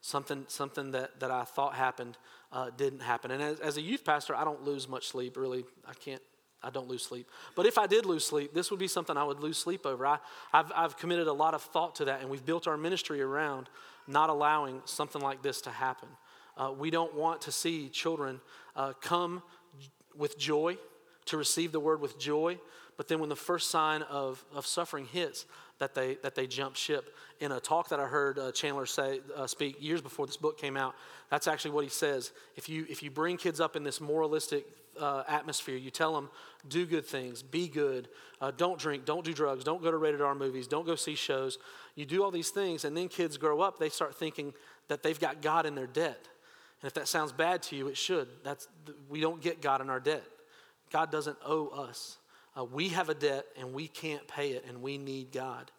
Something, 0.02 0.45
something 0.47 0.91
that, 0.91 1.20
that 1.20 1.30
I 1.30 1.43
thought 1.43 1.76
happened 1.76 2.18
uh, 2.52 2.70
didn't 2.76 3.02
happen. 3.02 3.32
And 3.32 3.41
as, 3.41 3.60
as 3.60 3.78
a 3.78 3.82
youth 3.82 4.06
pastor, 4.06 4.36
I 4.36 4.43
don't 4.43 4.64
lose 4.64 4.88
much 4.88 5.08
sleep, 5.08 5.36
really. 5.36 5.66
I 5.86 5.93
can't, 5.93 6.22
I 6.64 6.70
don't 6.70 6.88
lose 6.88 7.04
sleep. 7.04 7.28
But 7.56 7.66
if 7.66 7.78
I 7.78 7.86
did 7.86 8.06
lose 8.06 8.26
sleep, 8.26 8.54
this 8.54 8.72
would 8.72 8.80
be 8.80 8.88
something 8.88 9.18
I 9.18 9.24
would 9.24 9.39
lose 9.39 9.58
sleep 9.58 9.86
over. 9.86 10.06
I, 10.06 10.20
have 10.52 10.72
I've 10.76 10.97
committed 10.97 11.28
a 11.28 11.34
lot 11.34 11.54
of 11.54 11.62
thought 11.62 11.95
to 11.95 12.06
that, 12.06 12.22
and 12.22 12.30
we've 12.30 12.45
built 12.45 12.68
our 12.68 12.78
ministry 12.78 13.22
around 13.22 13.70
not 14.08 14.30
allowing 14.30 14.82
something 14.86 15.22
like 15.22 15.41
this 15.41 15.62
to 15.62 15.70
happen. 15.70 16.10
Uh, 16.58 16.72
we 16.78 16.89
don't 16.89 17.14
want 17.14 17.41
to 17.41 17.52
see 17.52 17.89
children 17.89 18.41
uh, 18.76 18.93
come 19.02 19.43
with 20.16 20.38
joy, 20.38 20.78
to 21.26 21.38
receive 21.38 21.72
the 21.72 21.80
word 21.80 22.02
with 22.02 22.18
joy, 22.20 22.58
but 22.97 23.08
then 23.08 23.20
when 23.20 23.30
the 23.30 23.36
first 23.36 23.70
sign 23.70 24.02
of, 24.02 24.43
of 24.54 24.66
suffering 24.66 25.06
hits, 25.06 25.45
that 25.80 25.96
they, 25.96 26.16
that 26.22 26.36
they 26.36 26.48
jump 26.48 26.76
ship. 26.76 27.16
In 27.40 27.52
a 27.52 27.60
talk 27.60 27.90
that 27.90 28.00
I 28.00 28.06
heard 28.06 28.38
uh, 28.38 28.52
Chandler 28.52 28.86
say, 28.86 29.22
uh, 29.36 29.48
speak 29.48 29.82
years 29.82 30.02
before 30.02 30.26
this 30.28 30.38
book 30.38 30.60
came 30.60 30.78
out, 30.78 30.94
that's 31.30 31.48
actually 31.48 31.72
what 31.72 31.84
he 31.84 31.90
says. 31.90 32.32
If 32.56 32.70
you, 32.70 32.86
if 32.90 33.02
you 33.02 33.10
bring 33.10 33.38
kids 33.38 33.60
up 33.60 33.76
in 33.76 33.84
this 33.84 34.02
moralistic 34.02 34.66
uh, 35.00 35.24
atmosphere, 35.28 35.78
you 35.78 35.90
tell 35.90 36.14
them, 36.14 36.30
do 36.68 36.86
good 36.86 37.06
things, 37.06 37.42
be 37.42 37.70
good, 37.70 38.10
uh, 38.42 38.52
don't 38.52 38.78
drink, 38.78 39.06
don't 39.06 39.24
do 39.24 39.34
drugs, 39.34 39.64
don't 39.64 39.82
go 39.82 39.90
to 39.90 39.98
rated 39.98 40.22
R 40.22 40.36
movies, 40.36 40.68
don't 40.68 40.86
go 40.86 40.96
see 40.96 41.16
shows. 41.16 41.58
You 41.96 42.06
do 42.06 42.24
all 42.24 42.32
these 42.32 42.50
things, 42.50 42.84
and 42.84 42.96
then 42.96 43.08
kids 43.08 43.38
grow 43.38 43.62
up, 43.62 43.80
they 43.80 43.90
start 43.90 44.16
thinking 44.16 44.54
that 44.90 45.02
they've 45.02 45.20
got 45.20 45.42
God 45.42 45.66
in 45.66 45.76
their 45.76 45.88
debt. 45.88 46.28
And 46.82 46.88
if 46.88 46.94
that 46.96 47.08
sounds 47.08 47.32
bad 47.32 47.62
to 47.64 47.76
you, 47.76 47.88
it 47.88 47.98
should. 47.98 48.28
That's, 48.44 48.68
we 49.10 49.22
don't 49.22 49.42
get 49.42 49.62
God 49.62 49.82
in 49.82 49.90
our 49.90 50.00
debt. 50.00 50.24
God 50.92 51.12
doesn't 51.12 51.38
owe 51.46 51.68
us. 51.68 52.18
Uh, 52.58 52.64
we 52.66 52.89
have 52.89 53.10
a 53.10 53.14
debt 53.14 53.45
and 53.58 53.74
we 53.74 53.88
can't 53.88 54.28
pay 54.28 54.52
it, 54.52 54.66
and 54.68 54.82
we 54.82 54.97
need 54.97 55.32
God. 55.32 55.72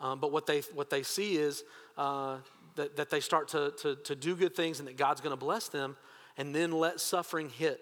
Um, 0.00 0.20
but 0.20 0.32
what 0.32 0.46
they, 0.46 0.60
what 0.74 0.90
they 0.90 1.02
see 1.02 1.36
is 1.36 1.64
uh, 1.96 2.38
that, 2.74 2.96
that 2.96 3.10
they 3.10 3.20
start 3.20 3.48
to, 3.48 3.72
to, 3.82 3.96
to 3.96 4.14
do 4.14 4.36
good 4.36 4.54
things 4.54 4.78
and 4.78 4.88
that 4.88 4.96
God's 4.96 5.20
going 5.20 5.32
to 5.32 5.36
bless 5.36 5.68
them, 5.68 5.96
and 6.36 6.54
then 6.54 6.72
let 6.72 7.00
suffering 7.00 7.48
hit. 7.48 7.80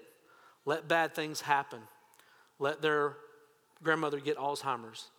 Let 0.64 0.88
bad 0.88 1.14
things 1.14 1.40
happen. 1.40 1.80
Let 2.58 2.80
their 2.80 3.16
grandmother 3.82 4.20
get 4.20 4.38
Alzheimer's. 4.38 5.10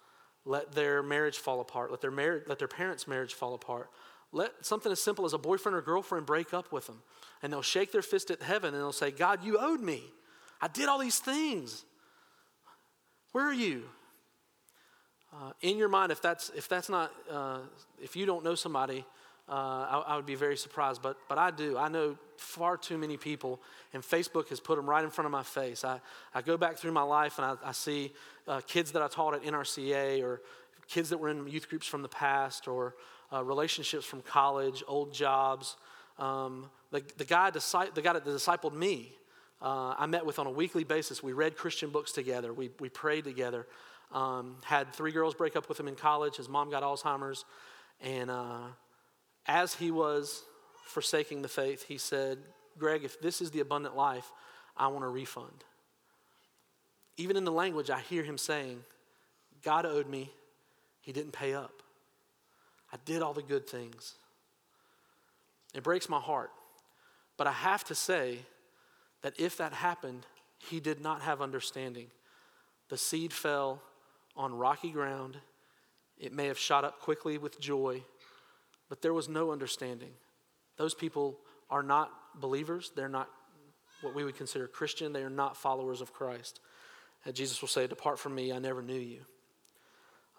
Let 0.45 0.71
their 0.73 1.03
marriage 1.03 1.37
fall 1.37 1.59
apart. 1.59 1.91
Let 1.91 2.01
their, 2.01 2.11
mar- 2.11 2.43
let 2.47 2.59
their 2.59 2.67
parents' 2.67 3.07
marriage 3.07 3.33
fall 3.33 3.53
apart. 3.53 3.89
Let 4.31 4.65
something 4.65 4.91
as 4.91 5.01
simple 5.01 5.25
as 5.25 5.33
a 5.33 5.37
boyfriend 5.37 5.75
or 5.75 5.81
girlfriend 5.81 6.25
break 6.25 6.53
up 6.53 6.71
with 6.71 6.87
them. 6.87 7.01
And 7.41 7.51
they'll 7.51 7.61
shake 7.61 7.91
their 7.91 8.01
fist 8.01 8.31
at 8.31 8.41
heaven 8.41 8.73
and 8.73 8.81
they'll 8.81 8.91
say, 8.91 9.11
God, 9.11 9.43
you 9.43 9.57
owed 9.59 9.81
me. 9.81 10.03
I 10.61 10.67
did 10.67 10.87
all 10.87 10.99
these 10.99 11.19
things. 11.19 11.83
Where 13.35 13.45
are 13.45 13.53
you? 13.53 13.83
Uh, 15.33 15.51
in 15.59 15.77
your 15.77 15.89
mind, 15.89 16.13
if 16.13 16.21
that's, 16.21 16.51
if 16.55 16.69
that's 16.69 16.87
not, 16.87 17.11
uh, 17.29 17.57
if 18.01 18.15
you 18.15 18.25
don't 18.25 18.45
know 18.45 18.55
somebody, 18.55 19.03
uh, 19.49 19.51
I, 19.51 20.03
I, 20.07 20.15
would 20.15 20.25
be 20.25 20.35
very 20.35 20.55
surprised, 20.55 21.01
but, 21.01 21.17
but 21.27 21.37
I 21.37 21.51
do. 21.51 21.77
I 21.77 21.89
know 21.89 22.17
far 22.37 22.77
too 22.77 22.97
many 22.97 23.17
people, 23.17 23.59
and 23.91 24.01
Facebook 24.01 24.47
has 24.47 24.61
put 24.61 24.77
them 24.77 24.89
right 24.89 25.03
in 25.03 25.09
front 25.09 25.25
of 25.25 25.33
my 25.33 25.43
face. 25.43 25.83
I, 25.83 25.99
I 26.33 26.43
go 26.43 26.55
back 26.55 26.77
through 26.77 26.93
my 26.93 27.01
life 27.01 27.37
and 27.37 27.45
I, 27.45 27.55
I 27.67 27.73
see 27.73 28.13
uh, 28.47 28.61
kids 28.61 28.93
that 28.93 29.01
I 29.01 29.09
taught 29.09 29.33
at 29.33 29.43
NRCA 29.43 30.23
or 30.23 30.41
kids 30.87 31.09
that 31.09 31.17
were 31.17 31.27
in 31.27 31.45
youth 31.45 31.67
groups 31.67 31.87
from 31.87 32.03
the 32.03 32.07
past 32.07 32.69
or 32.69 32.95
uh, 33.33 33.43
relationships 33.43 34.05
from 34.05 34.21
college, 34.21 34.81
old 34.87 35.13
jobs. 35.13 35.75
Um, 36.19 36.69
the, 36.91 37.03
the, 37.17 37.25
guy, 37.25 37.49
the 37.49 38.01
guy 38.01 38.13
that 38.13 38.23
discipled 38.23 38.73
me, 38.73 39.11
uh, 39.61 39.95
I 39.97 40.05
met 40.05 40.25
with 40.25 40.39
on 40.39 40.47
a 40.47 40.51
weekly 40.51 40.83
basis. 40.83 41.23
We 41.23 41.33
read 41.33 41.55
Christian 41.55 41.89
books 41.89 42.11
together, 42.11 42.53
we, 42.53 42.71
we 42.79 42.89
prayed 42.89 43.23
together. 43.23 43.67
Um, 44.11 44.57
had 44.63 44.93
three 44.93 45.11
girls 45.11 45.33
break 45.33 45.55
up 45.55 45.67
with 45.67 45.79
him 45.79 45.87
in 45.87 45.95
college. 45.95 46.37
His 46.37 46.47
mom 46.47 46.69
got 46.69 46.83
Alzheimer's. 46.83 47.43
And 48.01 48.29
uh, 48.29 48.67
as 49.47 49.73
he 49.73 49.91
was 49.91 50.43
forsaking 50.85 51.41
the 51.41 51.47
faith, 51.47 51.83
he 51.87 51.97
said, 51.97 52.37
Greg, 52.77 53.03
if 53.03 53.19
this 53.19 53.41
is 53.41 53.51
the 53.51 53.61
abundant 53.61 53.95
life, 53.95 54.31
I 54.77 54.87
want 54.87 55.03
a 55.03 55.07
refund. 55.07 55.63
Even 57.17 57.35
in 57.35 57.45
the 57.45 57.51
language, 57.51 57.89
I 57.89 57.99
hear 57.99 58.23
him 58.23 58.37
saying, 58.37 58.83
God 59.63 59.85
owed 59.85 60.07
me, 60.07 60.29
he 61.01 61.11
didn't 61.11 61.31
pay 61.31 61.53
up. 61.53 61.81
I 62.93 62.97
did 63.05 63.21
all 63.21 63.33
the 63.33 63.41
good 63.41 63.67
things. 63.67 64.13
It 65.73 65.83
breaks 65.83 66.07
my 66.07 66.19
heart. 66.19 66.51
But 67.37 67.47
I 67.47 67.51
have 67.51 67.83
to 67.85 67.95
say 67.95 68.39
that 69.25 69.39
if 69.39 69.57
that 69.57 69.73
happened, 69.73 70.23
he 70.59 70.79
did 70.79 71.01
not 71.01 71.23
have 71.23 71.41
understanding. 71.41 72.11
The 72.89 72.97
seed 72.97 73.33
fell 73.33 73.81
on 74.37 74.53
rocky 74.53 74.91
ground. 74.91 75.37
It 76.19 76.31
may 76.31 76.45
have 76.45 76.59
shot 76.59 76.85
up 76.85 76.99
quickly 76.99 77.39
with 77.39 77.59
joy, 77.59 78.03
but 78.87 79.01
there 79.01 79.15
was 79.15 79.27
no 79.27 79.51
understanding. 79.51 80.11
Those 80.77 80.93
people 80.93 81.39
are 81.71 81.81
not 81.81 82.11
believers. 82.35 82.91
They're 82.95 83.09
not 83.09 83.27
what 84.01 84.13
we 84.13 84.23
would 84.23 84.37
consider 84.37 84.67
Christian. 84.67 85.11
They 85.11 85.23
are 85.23 85.29
not 85.31 85.57
followers 85.57 86.01
of 86.01 86.13
Christ. 86.13 86.59
And 87.25 87.33
Jesus 87.33 87.59
will 87.61 87.67
say, 87.67 87.87
Depart 87.87 88.19
from 88.19 88.35
me, 88.35 88.53
I 88.53 88.59
never 88.59 88.83
knew 88.83 88.93
you. 88.93 89.21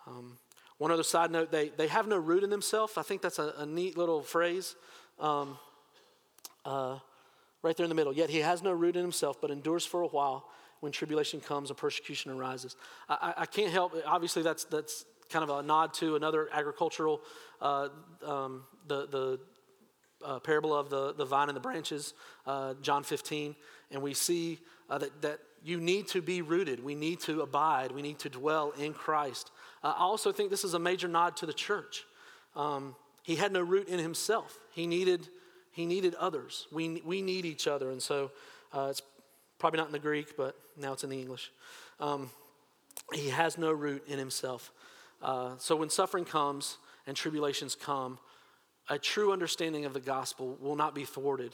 Um, 0.07 0.39
one 0.79 0.93
other 0.93 1.03
side 1.03 1.33
note 1.33 1.51
they, 1.51 1.71
they 1.71 1.89
have 1.89 2.07
no 2.07 2.19
root 2.19 2.45
in 2.45 2.51
themselves. 2.51 2.97
I 2.97 3.03
think 3.03 3.21
that's 3.21 3.41
a, 3.41 3.53
a 3.59 3.67
neat 3.67 3.99
little 3.99 4.23
phrase. 4.23 4.77
Um, 5.19 5.59
uh, 6.65 7.01
right 7.67 7.77
there 7.77 7.85
in 7.85 7.91
the 7.91 7.97
middle. 7.97 8.13
Yet 8.13 8.31
he 8.31 8.39
has 8.39 8.63
no 8.63 8.73
root 8.73 8.97
in 8.97 9.03
himself, 9.03 9.41
but 9.41 9.51
endures 9.51 9.85
for 9.85 10.03
a 10.03 10.07
while 10.07 10.49
when 10.81 10.93
tribulation 10.93 11.41
comes 11.41 11.71
and 11.71 11.77
persecution 11.77 12.31
arises. 12.31 12.77
I, 13.09 13.35
I 13.39 13.47
can't 13.47 13.73
help, 13.73 13.95
obviously, 14.07 14.43
that's, 14.43 14.65
that's 14.65 15.05
kind 15.29 15.43
of 15.43 15.51
a 15.51 15.63
nod 15.63 15.93
to 15.95 16.17
another 16.17 16.49
agricultural, 16.53 17.21
uh, 17.61 17.89
um, 18.25 18.63
the, 18.87 19.07
the 19.09 19.41
uh, 20.25 20.39
parable 20.39 20.75
of 20.75 20.91
the, 20.91 21.13
the 21.15 21.25
vine 21.25 21.49
and 21.49 21.57
the 21.57 21.61
branches, 21.61 22.15
uh, 22.47 22.75
John 22.83 23.03
15. 23.03 23.57
And 23.91 24.03
we 24.03 24.15
see 24.15 24.61
uh, 24.89 24.99
that, 24.99 25.23
that 25.23 25.41
you 25.65 25.81
need 25.81 26.07
to 26.09 26.23
be 26.23 26.43
rooted. 26.43 26.85
We 26.85 26.95
need 26.95 27.21
to 27.23 27.43
abide. 27.43 27.91
We 27.91 28.03
need 28.03 28.21
to 28.21 28.29
dwell 28.29 28.73
in 28.79 28.95
Christ. 28.95 29.51
Uh, 29.83 29.95
I 29.97 30.03
also 30.03 30.31
think 30.31 30.51
this 30.51 30.65
is 30.65 30.75
a 30.75 30.79
major 30.79 31.09
nod 31.09 31.37
to 31.39 31.47
the 31.47 31.53
church. 31.53 32.05
Um, 32.55 32.95
he 33.23 33.35
had 33.35 33.53
no 33.53 33.61
root 33.61 33.89
in 33.89 33.99
himself. 33.99 34.57
He 34.71 34.87
needed, 34.87 35.29
he 35.77 35.87
needed 35.87 36.15
others. 36.17 36.67
We, 36.73 37.01
we 37.05 37.23
need 37.23 37.45
each 37.45 37.69
other. 37.69 37.91
And 37.91 38.03
so 38.03 38.33
uh, 38.73 38.89
it's 38.91 39.03
Probably 39.59 39.79
not 39.79 39.87
in 39.87 39.93
the 39.93 39.99
Greek, 39.99 40.37
but 40.37 40.55
now 40.77 40.93
it's 40.93 41.05
in 41.05 41.11
the 41.11 41.19
English. 41.19 41.51
Um, 41.99 42.31
he 43.13 43.31
has 43.31 43.57
no 43.57 43.73
root 43.73 44.05
in 44.07 44.19
himself. 44.19 44.71
Uh, 45.23 45.53
so 45.59 45.77
when 45.77 45.89
suffering 45.89 46.25
comes 46.25 46.77
and 47.07 47.17
tribulations 47.17 47.75
come, 47.75 48.19
a 48.91 48.99
true 48.99 49.33
understanding 49.33 49.85
of 49.85 49.95
the 49.95 50.01
gospel 50.01 50.59
will 50.61 50.77
not 50.77 50.95
be 50.95 51.05
thwarted 51.05 51.53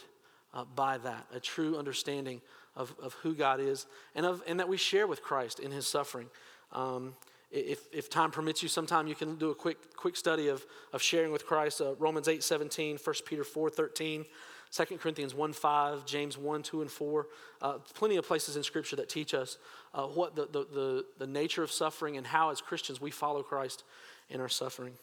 uh, 0.53 0.65
by 0.75 0.99
that. 0.99 1.27
A 1.33 1.39
true 1.39 1.79
understanding 1.79 2.41
of, 2.75 2.95
of 3.01 3.13
who 3.15 3.35
God 3.35 3.61
is 3.61 3.87
and, 4.15 4.27
of, 4.27 4.43
and 4.47 4.59
that 4.59 4.69
we 4.69 4.77
share 4.77 5.07
with 5.07 5.23
Christ 5.23 5.61
in 5.61 5.71
his 5.71 5.87
suffering. 5.87 6.27
Um, 6.73 7.15
if, 7.53 7.81
if 7.93 8.09
time 8.09 8.31
permits 8.31 8.63
you, 8.63 8.69
sometime 8.69 9.07
you 9.07 9.15
can 9.15 9.37
do 9.37 9.51
a 9.51 9.55
quick, 9.55 9.95
quick 9.95 10.17
study 10.17 10.49
of, 10.49 10.65
of 10.93 11.03
sharing 11.03 11.31
with 11.31 11.47
Christ. 11.47 11.81
Uh, 11.81 11.95
Romans 11.97 12.27
8 12.27 12.43
17, 12.43 12.99
1 13.03 13.15
Peter 13.27 13.45
4 13.45 13.71
13. 13.71 14.25
2 14.73 14.85
Corinthians 14.97 15.35
1 15.35 15.53
5, 15.53 16.07
James 16.07 16.39
1, 16.39 16.63
2, 16.63 16.81
and 16.81 16.91
4. 16.91 17.27
Uh, 17.61 17.73
plenty 17.93 18.17
of 18.17 18.27
places 18.27 18.57
in 18.57 18.63
Scripture 18.63 18.97
that 18.97 19.11
teach 19.11 19.35
us 19.35 19.59
uh, 19.93 20.05
what 20.07 20.35
the, 20.35 20.47
the, 20.47 20.67
the, 20.73 21.05
the, 21.19 21.27
nature 21.27 21.63
of 21.63 21.71
suffering 21.71 22.17
and 22.17 22.27
how, 22.27 22.49
as 22.49 22.63
Christians, 22.63 22.99
we 22.99 23.11
follow 23.11 23.43
Christ 23.43 23.85
in 24.31 24.41
our 24.41 24.49
suffering. 24.49 24.95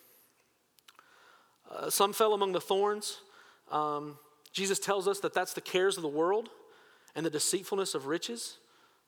Uh, 1.70 1.92
some 1.92 2.14
fell 2.14 2.34
among 2.34 2.54
the 2.54 2.60
thorns. 2.60 3.20
Um, 3.72 4.18
Jesus 4.52 4.80
tells 4.80 5.08
us 5.08 5.20
that 5.20 5.36
that's 5.36 5.54
the 5.54 5.62
cares 5.62 5.98
of 5.98 6.02
the 6.02 6.10
world 6.10 6.50
and 7.16 7.24
the 7.24 7.30
deceitfulness 7.30 7.94
of 7.94 8.08
riches. 8.08 8.58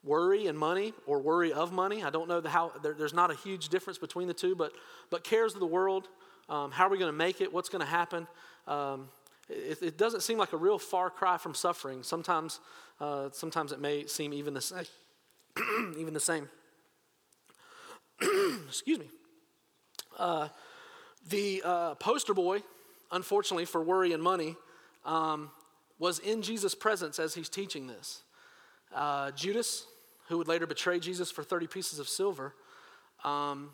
Worry 0.04 0.47
and 0.47 0.58
money 0.58 0.93
or 1.06 1.20
worry 1.20 1.54
of 1.54 1.72
money. 1.72 2.04
I 2.04 2.10
don't 2.10 2.28
know 2.28 2.41
the 2.41 2.49
how, 2.49 2.72
there, 2.82 2.93
there's 2.93 3.14
not 3.14 3.32
a 3.32 3.36
huge 3.36 3.70
difference 3.70 3.97
between 3.97 4.28
the 4.28 4.34
two, 4.34 4.56
but, 4.56 4.74
but 5.10 5.24
cares 5.24 5.54
of 5.54 5.60
the 5.60 5.68
world, 5.68 6.08
um, 6.49 6.72
how 6.72 6.88
are 6.88 6.89
we 6.89 6.97
going 6.97 7.12
to 7.12 7.18
make 7.18 7.41
it, 7.41 7.54
what's 7.54 7.70
going 7.70 7.84
to 7.84 7.89
happen. 7.89 8.28
Um, 8.68 9.10
it, 9.49 9.82
it, 9.82 9.97
doesn't 9.97 10.22
seem 10.22 10.38
like 10.38 10.54
a 10.54 10.58
real 10.58 10.80
far 10.80 11.10
cry 11.10 11.38
from 11.38 11.54
suffering. 11.54 12.04
Sometimes, 12.04 12.60
uh, 12.99 13.30
sometimes 13.32 13.72
it 13.72 13.80
may 13.80 14.06
seem 14.08 14.34
even 14.34 14.54
the 14.54 14.62
same. 14.62 14.86
even 15.97 16.14
the 16.14 16.20
same. 16.20 16.49
Excuse 18.68 18.99
me. 18.99 19.10
Uh, 20.18 20.47
the 21.30 21.62
uh, 21.66 21.95
poster 21.95 22.34
boy, 22.34 22.64
unfortunately, 23.12 23.66
for 23.66 23.84
worry 23.84 24.14
and 24.14 24.24
money, 24.24 24.56
um, 25.06 25.52
was 25.99 26.20
in 26.20 26.41
Jesus' 26.41 26.76
presence 26.76 27.20
as 27.20 27.34
he's 27.34 27.49
teaching 27.49 27.88
this. 27.88 28.24
Uh, 28.93 29.32
Judas, 29.32 29.86
who 30.32 30.38
would 30.38 30.47
later 30.47 30.65
betray 30.65 30.99
Jesus 30.99 31.29
for 31.29 31.43
30 31.43 31.67
pieces 31.67 31.99
of 31.99 32.07
silver, 32.07 32.55
um, 33.23 33.71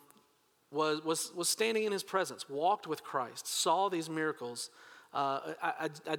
was, 0.72 1.04
was, 1.04 1.32
was 1.36 1.48
standing 1.48 1.86
in 1.86 1.92
his 1.92 2.04
presence, 2.04 2.50
walked 2.50 2.88
with 2.88 3.04
Christ, 3.04 3.48
saw 3.48 3.90
these 3.90 4.10
miracles. 4.10 4.70
Uh, 5.14 5.54
I, 5.62 5.68
I, 5.80 5.90
I, 6.10 6.18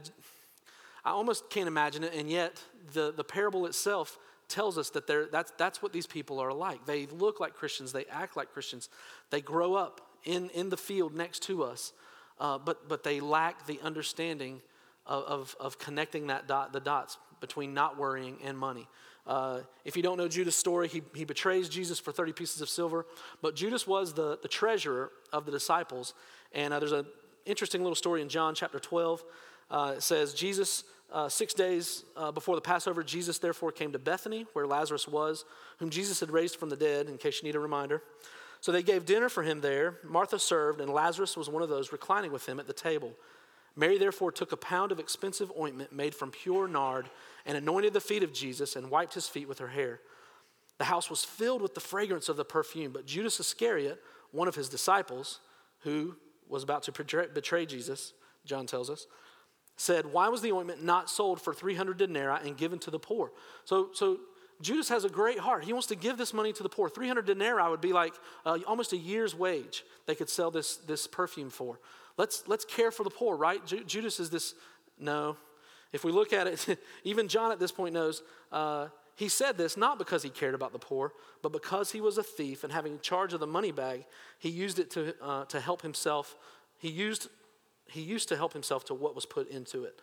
I, 1.04 1.10
almost 1.10 1.50
can't 1.50 1.68
imagine 1.68 2.04
it, 2.04 2.14
and 2.14 2.30
yet 2.30 2.62
the, 2.94 3.12
the 3.12 3.24
parable 3.24 3.66
itself 3.66 4.18
tells 4.48 4.78
us 4.78 4.88
that 4.90 5.06
that's, 5.30 5.52
that's 5.58 5.82
what 5.82 5.92
these 5.92 6.06
people 6.06 6.40
are 6.40 6.52
like. 6.52 6.86
They 6.86 7.06
look 7.06 7.40
like 7.40 7.54
Christians, 7.54 7.92
they 7.92 8.06
act 8.06 8.36
like 8.36 8.52
Christians, 8.52 8.88
they 9.30 9.42
grow 9.42 9.74
up 9.74 10.00
in, 10.24 10.48
in 10.50 10.70
the 10.70 10.76
field 10.76 11.14
next 11.14 11.42
to 11.44 11.62
us, 11.64 11.92
uh, 12.40 12.56
but, 12.56 12.88
but 12.88 13.04
they 13.04 13.20
lack 13.20 13.66
the 13.66 13.78
understanding 13.82 14.62
of, 15.06 15.24
of, 15.24 15.56
of 15.60 15.78
connecting 15.78 16.28
that 16.28 16.48
dot, 16.48 16.72
the 16.72 16.80
dots 16.80 17.18
between 17.40 17.74
not 17.74 17.98
worrying 17.98 18.38
and 18.42 18.58
money. 18.58 18.88
Uh, 19.28 19.60
if 19.84 19.94
you 19.94 20.02
don't 20.02 20.16
know 20.16 20.26
Judas' 20.26 20.56
story, 20.56 20.88
he, 20.88 21.02
he 21.14 21.24
betrays 21.26 21.68
Jesus 21.68 22.00
for 22.00 22.10
30 22.12 22.32
pieces 22.32 22.62
of 22.62 22.68
silver. 22.68 23.04
But 23.42 23.54
Judas 23.54 23.86
was 23.86 24.14
the, 24.14 24.38
the 24.40 24.48
treasurer 24.48 25.12
of 25.32 25.44
the 25.44 25.52
disciples. 25.52 26.14
And 26.54 26.72
uh, 26.72 26.78
there's 26.78 26.92
an 26.92 27.06
interesting 27.44 27.82
little 27.82 27.94
story 27.94 28.22
in 28.22 28.30
John 28.30 28.54
chapter 28.54 28.78
12. 28.78 29.22
Uh, 29.70 29.94
it 29.98 30.02
says, 30.02 30.32
Jesus, 30.32 30.84
uh, 31.12 31.28
six 31.28 31.52
days 31.52 32.04
uh, 32.16 32.32
before 32.32 32.54
the 32.54 32.62
Passover, 32.62 33.02
Jesus 33.02 33.38
therefore 33.38 33.70
came 33.70 33.92
to 33.92 33.98
Bethany, 33.98 34.46
where 34.54 34.66
Lazarus 34.66 35.06
was, 35.06 35.44
whom 35.78 35.90
Jesus 35.90 36.20
had 36.20 36.30
raised 36.30 36.56
from 36.56 36.70
the 36.70 36.76
dead, 36.76 37.08
in 37.08 37.18
case 37.18 37.42
you 37.42 37.46
need 37.46 37.54
a 37.54 37.60
reminder. 37.60 38.02
So 38.60 38.72
they 38.72 38.82
gave 38.82 39.04
dinner 39.04 39.28
for 39.28 39.42
him 39.42 39.60
there. 39.60 39.98
Martha 40.04 40.38
served, 40.38 40.80
and 40.80 40.90
Lazarus 40.90 41.36
was 41.36 41.50
one 41.50 41.62
of 41.62 41.68
those 41.68 41.92
reclining 41.92 42.32
with 42.32 42.46
him 42.46 42.58
at 42.58 42.66
the 42.66 42.72
table. 42.72 43.12
Mary 43.76 43.96
therefore 43.96 44.32
took 44.32 44.50
a 44.50 44.56
pound 44.56 44.90
of 44.90 44.98
expensive 44.98 45.52
ointment 45.56 45.92
made 45.92 46.14
from 46.14 46.32
pure 46.32 46.66
nard 46.66 47.08
and 47.48 47.56
anointed 47.56 47.94
the 47.94 48.00
feet 48.00 48.22
of 48.22 48.32
Jesus 48.32 48.76
and 48.76 48.90
wiped 48.90 49.14
his 49.14 49.26
feet 49.26 49.48
with 49.48 49.58
her 49.58 49.68
hair. 49.68 50.00
The 50.76 50.84
house 50.84 51.10
was 51.10 51.24
filled 51.24 51.62
with 51.62 51.74
the 51.74 51.80
fragrance 51.80 52.28
of 52.28 52.36
the 52.36 52.44
perfume, 52.44 52.92
but 52.92 53.06
Judas 53.06 53.40
Iscariot, 53.40 54.00
one 54.30 54.46
of 54.46 54.54
his 54.54 54.68
disciples, 54.68 55.40
who 55.80 56.14
was 56.48 56.62
about 56.62 56.84
to 56.84 56.92
betray 57.34 57.66
Jesus, 57.66 58.12
John 58.44 58.66
tells 58.66 58.90
us, 58.90 59.06
said, 59.76 60.12
Why 60.12 60.28
was 60.28 60.42
the 60.42 60.52
ointment 60.52 60.84
not 60.84 61.08
sold 61.08 61.40
for 61.40 61.54
300 61.54 61.96
denarii 61.96 62.46
and 62.46 62.56
given 62.56 62.78
to 62.80 62.90
the 62.90 62.98
poor? 62.98 63.32
So, 63.64 63.90
so 63.94 64.18
Judas 64.60 64.88
has 64.90 65.04
a 65.04 65.08
great 65.08 65.38
heart. 65.38 65.64
He 65.64 65.72
wants 65.72 65.88
to 65.88 65.96
give 65.96 66.18
this 66.18 66.34
money 66.34 66.52
to 66.52 66.62
the 66.62 66.68
poor. 66.68 66.88
300 66.90 67.24
denarii 67.24 67.70
would 67.70 67.80
be 67.80 67.92
like 67.92 68.12
uh, 68.44 68.58
almost 68.66 68.92
a 68.92 68.96
year's 68.96 69.34
wage 69.34 69.84
they 70.06 70.14
could 70.14 70.28
sell 70.28 70.50
this, 70.50 70.76
this 70.76 71.06
perfume 71.06 71.50
for. 71.50 71.80
Let's, 72.18 72.46
let's 72.46 72.64
care 72.64 72.90
for 72.90 73.04
the 73.04 73.10
poor, 73.10 73.36
right? 73.36 73.64
Ju- 73.64 73.84
Judas 73.84 74.20
is 74.20 74.30
this, 74.30 74.54
no. 74.98 75.36
If 75.92 76.04
we 76.04 76.12
look 76.12 76.32
at 76.32 76.46
it, 76.46 76.78
even 77.04 77.28
John 77.28 77.52
at 77.52 77.58
this 77.58 77.72
point 77.72 77.94
knows 77.94 78.22
uh, 78.52 78.88
he 79.18 79.28
said 79.28 79.58
this 79.58 79.76
not 79.76 79.98
because 79.98 80.22
he 80.22 80.30
cared 80.30 80.54
about 80.54 80.72
the 80.72 80.78
poor, 80.78 81.12
but 81.42 81.50
because 81.50 81.90
he 81.90 82.00
was 82.00 82.18
a 82.18 82.22
thief 82.22 82.62
and 82.62 82.72
having 82.72 83.00
charge 83.00 83.32
of 83.32 83.40
the 83.40 83.48
money 83.48 83.72
bag, 83.72 84.04
he 84.38 84.48
used 84.48 84.78
it 84.78 84.90
to, 84.92 85.14
uh, 85.20 85.44
to 85.46 85.60
help 85.60 85.82
himself. 85.82 86.36
He 86.78 86.88
used, 86.88 87.28
he 87.90 88.00
used 88.00 88.28
to 88.28 88.36
help 88.36 88.52
himself 88.52 88.84
to 88.86 88.94
what 88.94 89.16
was 89.16 89.26
put 89.26 89.48
into 89.50 89.82
it. 89.82 90.00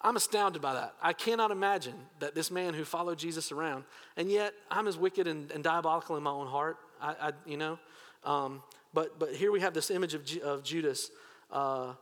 I'm 0.00 0.16
astounded 0.16 0.62
by 0.62 0.72
that. 0.74 0.94
I 1.02 1.12
cannot 1.12 1.50
imagine 1.50 1.94
that 2.20 2.34
this 2.34 2.50
man 2.50 2.74
who 2.74 2.84
followed 2.84 3.18
Jesus 3.18 3.52
around, 3.52 3.84
and 4.16 4.30
yet 4.30 4.54
I'm 4.70 4.88
as 4.88 4.96
wicked 4.96 5.26
and, 5.26 5.50
and 5.52 5.62
diabolical 5.62 6.16
in 6.16 6.22
my 6.22 6.30
own 6.30 6.46
heart. 6.46 6.78
I, 7.00 7.14
I 7.20 7.32
you 7.46 7.56
know, 7.56 7.78
um, 8.24 8.62
but 8.94 9.18
but 9.18 9.34
here 9.34 9.52
we 9.52 9.60
have 9.60 9.74
this 9.74 9.90
image 9.90 10.14
of, 10.14 10.26
of 10.42 10.64
Judas. 10.64 11.10
Uh, 11.50 11.92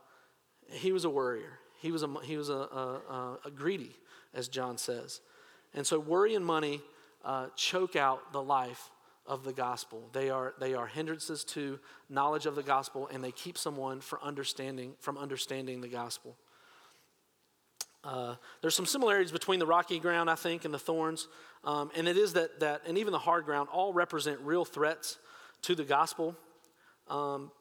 he 0.69 0.91
was 0.91 1.05
a 1.05 1.09
worrier. 1.09 1.59
He 1.81 1.91
was 1.91 2.03
a 2.03 2.09
he 2.23 2.37
was 2.37 2.49
a, 2.49 2.53
a, 2.53 3.39
a, 3.45 3.51
greedy, 3.51 3.95
as 4.33 4.47
John 4.47 4.77
says, 4.77 5.19
and 5.73 5.85
so 5.85 5.99
worry 5.99 6.35
and 6.35 6.45
money 6.45 6.81
uh, 7.25 7.47
choke 7.55 7.95
out 7.95 8.31
the 8.31 8.41
life 8.41 8.91
of 9.25 9.43
the 9.43 9.51
gospel. 9.51 10.07
They 10.13 10.29
are 10.29 10.53
they 10.59 10.75
are 10.75 10.85
hindrances 10.85 11.43
to 11.45 11.79
knowledge 12.07 12.45
of 12.45 12.55
the 12.55 12.63
gospel, 12.63 13.09
and 13.11 13.23
they 13.23 13.31
keep 13.31 13.57
someone 13.57 13.99
from 13.99 14.19
understanding 14.21 14.93
from 14.99 15.17
understanding 15.17 15.81
the 15.81 15.87
gospel. 15.87 16.37
Uh, 18.03 18.35
there's 18.61 18.75
some 18.75 18.85
similarities 18.85 19.31
between 19.31 19.59
the 19.59 19.65
rocky 19.65 19.99
ground, 19.99 20.29
I 20.29 20.35
think, 20.35 20.65
and 20.65 20.73
the 20.73 20.79
thorns. 20.79 21.27
Um, 21.63 21.91
and 21.95 22.07
it 22.07 22.17
is 22.17 22.33
that, 22.33 22.59
that, 22.59 22.81
and 22.87 22.97
even 22.97 23.11
the 23.11 23.19
hard 23.19 23.45
ground, 23.45 23.69
all 23.71 23.93
represent 23.93 24.39
real 24.41 24.65
threats 24.65 25.19
to 25.63 25.75
the 25.75 25.83
gospel, 25.83 26.35
um, 27.07 27.51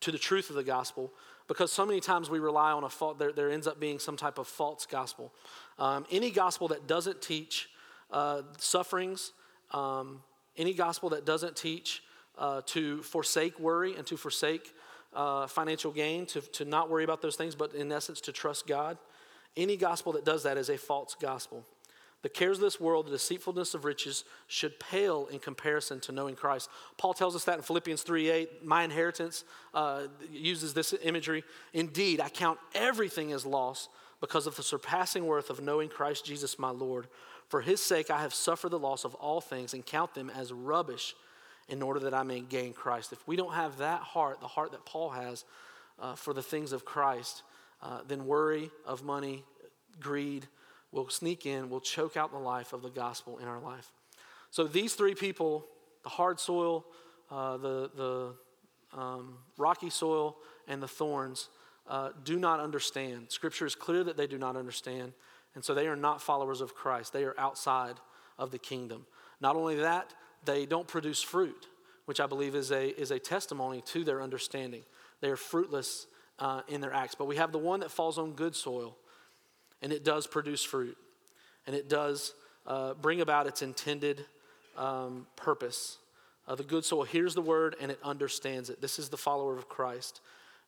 to 0.00 0.10
the 0.10 0.18
truth 0.18 0.50
of 0.50 0.56
the 0.56 0.64
gospel, 0.64 1.12
because 1.48 1.72
so 1.72 1.86
many 1.86 2.00
times 2.00 2.28
we 2.28 2.38
rely 2.38 2.72
on 2.72 2.84
a 2.84 2.88
fault, 2.88 3.18
there, 3.18 3.32
there 3.32 3.50
ends 3.50 3.66
up 3.66 3.78
being 3.78 3.98
some 3.98 4.16
type 4.16 4.38
of 4.38 4.46
false 4.46 4.86
gospel. 4.86 5.32
Um, 5.78 6.06
any 6.10 6.30
gospel 6.30 6.68
that 6.68 6.86
doesn't 6.86 7.22
teach 7.22 7.68
uh, 8.10 8.42
sufferings, 8.58 9.32
um, 9.72 10.22
any 10.56 10.74
gospel 10.74 11.10
that 11.10 11.24
doesn't 11.24 11.56
teach 11.56 12.02
uh, 12.38 12.62
to 12.66 13.02
forsake 13.02 13.58
worry 13.58 13.94
and 13.96 14.06
to 14.06 14.16
forsake 14.16 14.72
uh, 15.14 15.46
financial 15.46 15.92
gain, 15.92 16.26
to, 16.26 16.40
to 16.40 16.64
not 16.64 16.90
worry 16.90 17.04
about 17.04 17.22
those 17.22 17.36
things, 17.36 17.54
but 17.54 17.74
in 17.74 17.90
essence 17.90 18.20
to 18.22 18.32
trust 18.32 18.66
God. 18.66 18.98
Any 19.56 19.76
gospel 19.76 20.12
that 20.12 20.24
does 20.24 20.42
that 20.42 20.58
is 20.58 20.68
a 20.68 20.76
false 20.76 21.16
gospel. 21.18 21.64
The 22.22 22.28
cares 22.28 22.58
of 22.58 22.62
this 22.62 22.80
world, 22.80 23.06
the 23.06 23.10
deceitfulness 23.10 23.74
of 23.74 23.84
riches, 23.84 24.24
should 24.46 24.80
pale 24.80 25.26
in 25.30 25.38
comparison 25.38 26.00
to 26.00 26.12
knowing 26.12 26.34
Christ. 26.34 26.68
Paul 26.96 27.14
tells 27.14 27.36
us 27.36 27.44
that 27.44 27.56
in 27.56 27.62
Philippians 27.62 28.02
3 28.02 28.30
8. 28.30 28.64
My 28.64 28.82
inheritance 28.82 29.44
uh, 29.74 30.04
uses 30.30 30.74
this 30.74 30.94
imagery. 31.02 31.44
Indeed, 31.72 32.20
I 32.20 32.28
count 32.28 32.58
everything 32.74 33.32
as 33.32 33.44
loss 33.44 33.88
because 34.20 34.46
of 34.46 34.56
the 34.56 34.62
surpassing 34.62 35.26
worth 35.26 35.50
of 35.50 35.60
knowing 35.60 35.88
Christ 35.88 36.24
Jesus 36.24 36.58
my 36.58 36.70
Lord. 36.70 37.06
For 37.48 37.60
his 37.60 37.82
sake, 37.82 38.10
I 38.10 38.22
have 38.22 38.34
suffered 38.34 38.70
the 38.70 38.78
loss 38.78 39.04
of 39.04 39.14
all 39.14 39.40
things 39.40 39.74
and 39.74 39.84
count 39.84 40.14
them 40.14 40.30
as 40.30 40.52
rubbish 40.52 41.14
in 41.68 41.82
order 41.82 42.00
that 42.00 42.14
I 42.14 42.22
may 42.22 42.40
gain 42.40 42.72
Christ. 42.72 43.12
If 43.12 43.26
we 43.28 43.36
don't 43.36 43.52
have 43.52 43.78
that 43.78 44.00
heart, 44.00 44.40
the 44.40 44.48
heart 44.48 44.72
that 44.72 44.84
Paul 44.84 45.10
has 45.10 45.44
uh, 46.00 46.14
for 46.14 46.32
the 46.32 46.42
things 46.42 46.72
of 46.72 46.84
Christ, 46.84 47.42
uh, 47.82 48.00
then 48.08 48.26
worry 48.26 48.70
of 48.84 49.04
money, 49.04 49.44
greed 50.00 50.48
will 50.92 51.08
sneak 51.08 51.46
in, 51.46 51.68
will 51.68 51.80
choke 51.80 52.16
out 52.16 52.32
the 52.32 52.38
life 52.38 52.72
of 52.72 52.82
the 52.82 52.90
gospel 52.90 53.38
in 53.38 53.46
our 53.46 53.60
life. 53.60 53.92
So 54.50 54.64
these 54.64 54.94
three 54.94 55.14
people, 55.14 55.66
the 56.02 56.08
hard 56.08 56.40
soil, 56.40 56.86
uh, 57.30 57.56
the, 57.56 57.90
the 57.94 58.98
um, 58.98 59.38
rocky 59.58 59.90
soil, 59.90 60.36
and 60.68 60.82
the 60.82 60.88
thorns, 60.88 61.48
uh, 61.88 62.10
do 62.24 62.38
not 62.38 62.60
understand. 62.60 63.26
Scripture 63.28 63.66
is 63.66 63.74
clear 63.74 64.04
that 64.04 64.16
they 64.16 64.26
do 64.26 64.38
not 64.38 64.56
understand. 64.56 65.12
And 65.54 65.64
so 65.64 65.74
they 65.74 65.86
are 65.86 65.96
not 65.96 66.20
followers 66.20 66.60
of 66.60 66.74
Christ. 66.74 67.12
They 67.12 67.24
are 67.24 67.34
outside 67.38 67.96
of 68.38 68.50
the 68.50 68.58
kingdom. 68.58 69.06
Not 69.40 69.56
only 69.56 69.76
that, 69.76 70.12
they 70.44 70.66
don't 70.66 70.86
produce 70.86 71.22
fruit, 71.22 71.66
which 72.04 72.20
I 72.20 72.26
believe 72.26 72.54
is 72.54 72.70
a, 72.70 72.88
is 73.00 73.10
a 73.10 73.18
testimony 73.18 73.82
to 73.86 74.04
their 74.04 74.22
understanding. 74.22 74.82
They 75.20 75.28
are 75.28 75.36
fruitless 75.36 76.06
uh, 76.38 76.62
in 76.68 76.80
their 76.80 76.92
acts. 76.92 77.14
But 77.14 77.26
we 77.26 77.36
have 77.36 77.52
the 77.52 77.58
one 77.58 77.80
that 77.80 77.90
falls 77.90 78.18
on 78.18 78.32
good 78.32 78.54
soil, 78.54 78.96
and 79.82 79.92
it 79.92 80.04
does 80.04 80.26
produce 80.26 80.62
fruit, 80.62 80.96
and 81.66 81.74
it 81.76 81.88
does 81.88 82.34
uh, 82.66 82.94
bring 82.94 83.20
about 83.20 83.46
its 83.46 83.62
intended 83.62 84.24
um, 84.76 85.26
purpose. 85.36 85.98
Uh, 86.48 86.54
the 86.54 86.62
good 86.62 86.84
soil 86.84 87.02
hears 87.02 87.34
the 87.34 87.42
word 87.42 87.74
and 87.80 87.90
it 87.90 87.98
understands 88.04 88.70
it. 88.70 88.80
This 88.80 88.98
is 88.98 89.08
the 89.08 89.16
follower 89.16 89.56
of 89.56 89.68
Christ, 89.68 90.20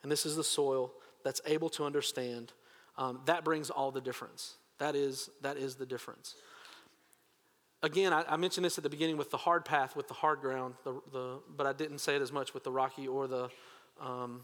and 0.03 0.11
this 0.11 0.27
is 0.27 0.37
the 0.37 0.45
soil 0.45 0.93
that's 1.25 1.41
able 1.47 1.69
to 1.71 1.85
understand. 1.85 2.53
Um, 2.97 3.21
that 3.27 3.45
brings 3.45 3.71
all 3.71 3.91
the 3.91 4.01
difference. 4.01 4.55
That 4.79 4.95
is, 4.95 5.31
that 5.43 5.57
is 5.57 5.77
the 5.77 5.87
difference. 5.87 6.35
Again, 7.83 8.13
I, 8.13 8.25
I, 8.29 8.37
mentioned 8.37 8.65
this 8.65 8.77
at 8.77 8.83
the 8.83 8.91
beginning 8.91 9.17
with 9.17 9.31
the 9.31 9.37
hard 9.37 9.65
path, 9.65 9.95
with 9.95 10.09
the 10.09 10.15
hard 10.15 10.41
ground, 10.41 10.75
the, 10.83 11.01
the, 11.13 11.39
but 11.57 11.65
I 11.65 11.73
didn't 11.73 11.99
say 11.99 12.17
it 12.17 12.23
as 12.23 12.33
much 12.33 12.53
with 12.53 12.65
the 12.65 12.73
rocky 12.73 13.07
or 13.07 13.29
the, 13.29 13.49
um, 14.01 14.41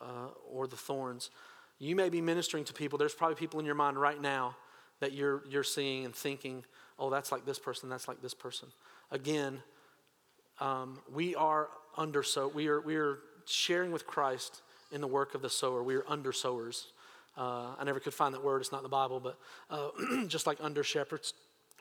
uh, 0.00 0.28
or 0.48 0.66
the 0.66 0.76
thorns. 0.76 1.30
You 1.80 1.96
may 1.96 2.10
be 2.10 2.20
ministering 2.20 2.64
to 2.64 2.74
people. 2.74 2.98
There's 2.98 3.14
probably 3.14 3.36
people 3.36 3.58
in 3.58 3.66
your 3.66 3.74
mind 3.74 3.98
right 3.98 4.20
now 4.20 4.54
that 5.00 5.12
you're, 5.12 5.42
you're 5.48 5.64
seeing 5.64 6.04
and 6.04 6.14
thinking, 6.14 6.64
oh, 6.98 7.08
that's 7.08 7.32
like 7.32 7.46
this 7.46 7.58
person, 7.58 7.88
that's 7.88 8.06
like 8.06 8.20
this 8.20 8.34
person. 8.34 8.68
Again, 9.10 9.62
um, 10.60 11.00
we 11.12 11.34
are 11.34 11.68
under 11.96 12.22
so 12.22 12.46
we 12.46 12.68
are 12.68 12.80
we 12.80 12.96
are 12.96 13.18
sharing 13.46 13.90
with 13.90 14.06
Christ 14.06 14.62
in 14.92 15.00
the 15.00 15.06
work 15.06 15.34
of 15.34 15.42
the 15.42 15.48
sower. 15.48 15.82
We 15.82 15.96
are 15.96 16.04
under 16.06 16.32
sowers. 16.32 16.92
Uh, 17.36 17.74
I 17.78 17.84
never 17.84 17.98
could 17.98 18.12
find 18.12 18.34
that 18.34 18.44
word. 18.44 18.60
It's 18.60 18.70
not 18.70 18.78
in 18.78 18.82
the 18.82 18.90
Bible, 18.90 19.18
but 19.18 19.38
uh, 19.70 19.88
just 20.26 20.46
like 20.46 20.58
under 20.60 20.84
shepherds. 20.84 21.32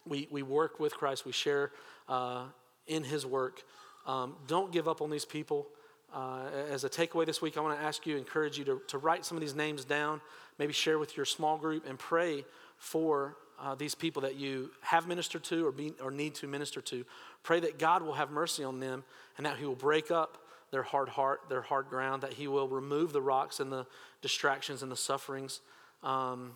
we, 0.06 0.28
we 0.32 0.43
work 0.43 0.80
with 0.80 0.93
Christ, 0.93 1.26
we 1.26 1.34
share 1.34 1.72
uh, 2.08 2.45
in 2.88 3.04
his 3.04 3.26
work. 3.26 3.64
Um, 4.06 4.38
don't 4.47 4.72
give 4.72 4.88
up 4.88 5.02
on 5.02 5.10
these 5.10 5.26
people. 5.26 5.68
Uh, 6.14 6.45
as 6.70 6.84
a 6.84 6.89
takeaway 6.89 7.26
this 7.26 7.41
week, 7.41 7.57
I 7.57 7.62
want 7.62 7.78
to 7.78 7.86
ask 7.86 8.05
you, 8.07 8.18
encourage 8.18 8.57
you 8.57 8.66
to, 8.66 8.82
to 8.88 8.97
write 8.97 9.26
some 9.26 9.38
of 9.38 9.41
these 9.41 9.55
names 9.55 9.86
down, 9.86 10.22
maybe 10.57 10.74
share 10.74 10.97
with 10.97 11.16
your 11.16 11.26
small 11.26 11.57
group, 11.57 11.86
and 11.88 11.99
pray 11.99 12.45
for 12.78 13.36
uh, 13.60 13.76
these 13.76 13.93
people 13.93 14.22
that 14.24 14.36
you 14.36 14.72
have 14.82 15.07
ministered 15.07 15.43
to 15.45 15.68
or, 15.68 15.72
be, 15.72 15.93
or 16.01 16.12
need 16.12 16.34
to 16.36 16.47
minister 16.47 16.82
to. 16.82 17.05
Pray 17.43 17.60
that 17.60 17.78
God 17.78 18.01
will 18.01 18.14
have 18.14 18.32
mercy 18.32 18.64
on 18.64 18.80
them 18.80 19.03
and 19.38 19.45
that 19.45 19.57
He 19.57 19.66
will 19.66 19.76
break 19.76 20.10
up 20.10 20.38
their 20.72 20.84
hard 20.84 21.10
heart, 21.10 21.41
their 21.49 21.62
hard 21.62 21.89
ground, 21.89 22.24
that 22.24 22.34
He 22.34 22.47
will 22.47 22.68
remove 22.68 23.14
the 23.14 23.22
rocks 23.22 23.60
and 23.60 23.72
the 23.72 23.86
distractions 24.22 24.82
and 24.82 24.91
the 24.91 24.97
sufferings. 24.97 25.62
Um, 26.03 26.53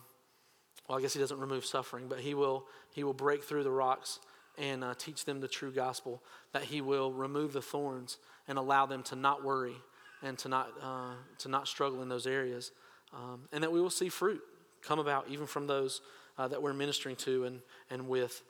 well, 0.88 0.98
I 0.98 1.00
guess 1.00 1.12
He 1.12 1.20
doesn't 1.20 1.38
remove 1.38 1.64
suffering, 1.64 2.06
but 2.08 2.20
He 2.20 2.34
will, 2.34 2.64
he 2.92 3.04
will 3.04 3.14
break 3.14 3.44
through 3.44 3.64
the 3.64 3.70
rocks 3.70 4.18
and 4.58 4.84
uh, 4.84 4.94
teach 4.96 5.24
them 5.24 5.40
the 5.40 5.48
true 5.48 5.72
gospel, 5.72 6.22
that 6.52 6.64
He 6.64 6.80
will 6.80 7.12
remove 7.12 7.52
the 7.52 7.62
thorns 7.62 8.18
and 8.48 8.58
allow 8.58 8.86
them 8.86 9.02
to 9.04 9.16
not 9.16 9.44
worry 9.44 9.74
and 10.22 10.38
to 10.38 10.48
not, 10.48 10.70
uh, 10.82 11.14
to 11.38 11.48
not 11.48 11.68
struggle 11.68 12.02
in 12.02 12.08
those 12.08 12.26
areas, 12.26 12.72
um, 13.12 13.42
and 13.52 13.62
that 13.62 13.72
we 13.72 13.80
will 13.80 13.90
see 13.90 14.08
fruit 14.08 14.40
come 14.82 14.98
about 14.98 15.26
even 15.28 15.46
from 15.46 15.66
those 15.66 16.00
uh, 16.38 16.48
that 16.48 16.60
we're 16.62 16.72
ministering 16.72 17.16
to 17.16 17.44
and, 17.44 17.60
and 17.90 18.08
with. 18.08 18.42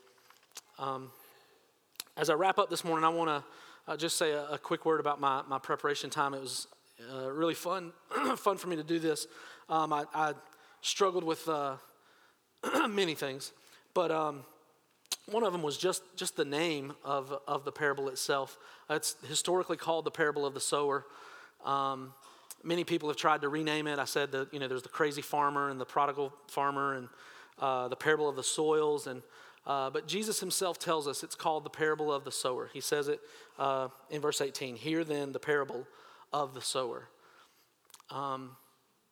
Um, 0.79 1.11
as 2.17 2.29
I 2.29 2.33
wrap 2.33 2.59
up 2.59 2.69
this 2.69 2.83
morning, 2.83 3.05
I 3.05 3.09
want 3.09 3.29
to 3.29 3.91
uh, 3.91 3.97
just 3.97 4.17
say 4.17 4.31
a, 4.31 4.45
a, 4.51 4.57
quick 4.57 4.85
word 4.85 4.99
about 4.99 5.19
my, 5.19 5.43
my 5.47 5.59
preparation 5.59 6.09
time. 6.09 6.33
It 6.33 6.41
was 6.41 6.67
uh, 7.13 7.31
really 7.31 7.53
fun, 7.53 7.91
fun 8.37 8.57
for 8.57 8.67
me 8.67 8.75
to 8.77 8.83
do 8.83 8.99
this. 8.99 9.27
Um, 9.69 9.93
I, 9.93 10.05
I, 10.13 10.33
struggled 10.81 11.23
with 11.23 11.47
uh, 11.49 11.77
many 12.87 13.15
things, 13.15 13.53
but 13.95 14.11
um, 14.11 14.43
one 15.31 15.43
of 15.43 15.51
them 15.51 15.63
was 15.63 15.77
just, 15.77 16.03
just 16.15 16.35
the 16.35 16.45
name 16.45 16.93
of, 17.03 17.33
of 17.47 17.65
the 17.65 17.71
parable 17.71 18.09
itself. 18.09 18.57
It's 18.89 19.15
historically 19.27 19.77
called 19.77 20.05
the 20.05 20.11
parable 20.11 20.45
of 20.45 20.53
the 20.53 20.59
sower. 20.59 21.05
Um, 21.63 22.13
many 22.63 22.83
people 22.83 23.09
have 23.09 23.17
tried 23.17 23.41
to 23.41 23.49
rename 23.49 23.87
it. 23.87 23.97
I 23.97 24.05
said 24.05 24.31
that, 24.33 24.53
you 24.53 24.59
know, 24.59 24.67
there's 24.67 24.83
the 24.83 24.89
crazy 24.89 25.21
farmer 25.21 25.69
and 25.69 25.81
the 25.81 25.85
prodigal 25.85 26.33
farmer 26.47 26.95
and 26.95 27.09
uh, 27.59 27.87
the 27.87 27.95
parable 27.95 28.29
of 28.29 28.35
the 28.35 28.43
soils. 28.43 29.07
And, 29.07 29.23
uh, 29.65 29.89
but 29.89 30.07
Jesus 30.07 30.39
himself 30.39 30.77
tells 30.77 31.07
us 31.07 31.23
it's 31.23 31.35
called 31.35 31.63
the 31.63 31.69
parable 31.71 32.13
of 32.13 32.23
the 32.23 32.31
sower. 32.31 32.69
He 32.71 32.81
says 32.81 33.07
it 33.07 33.19
uh, 33.57 33.87
in 34.11 34.21
verse 34.21 34.41
18 34.41 34.75
Hear 34.75 35.03
then 35.03 35.31
the 35.31 35.39
parable 35.39 35.87
of 36.31 36.53
the 36.53 36.61
sower. 36.61 37.09
Um, 38.11 38.51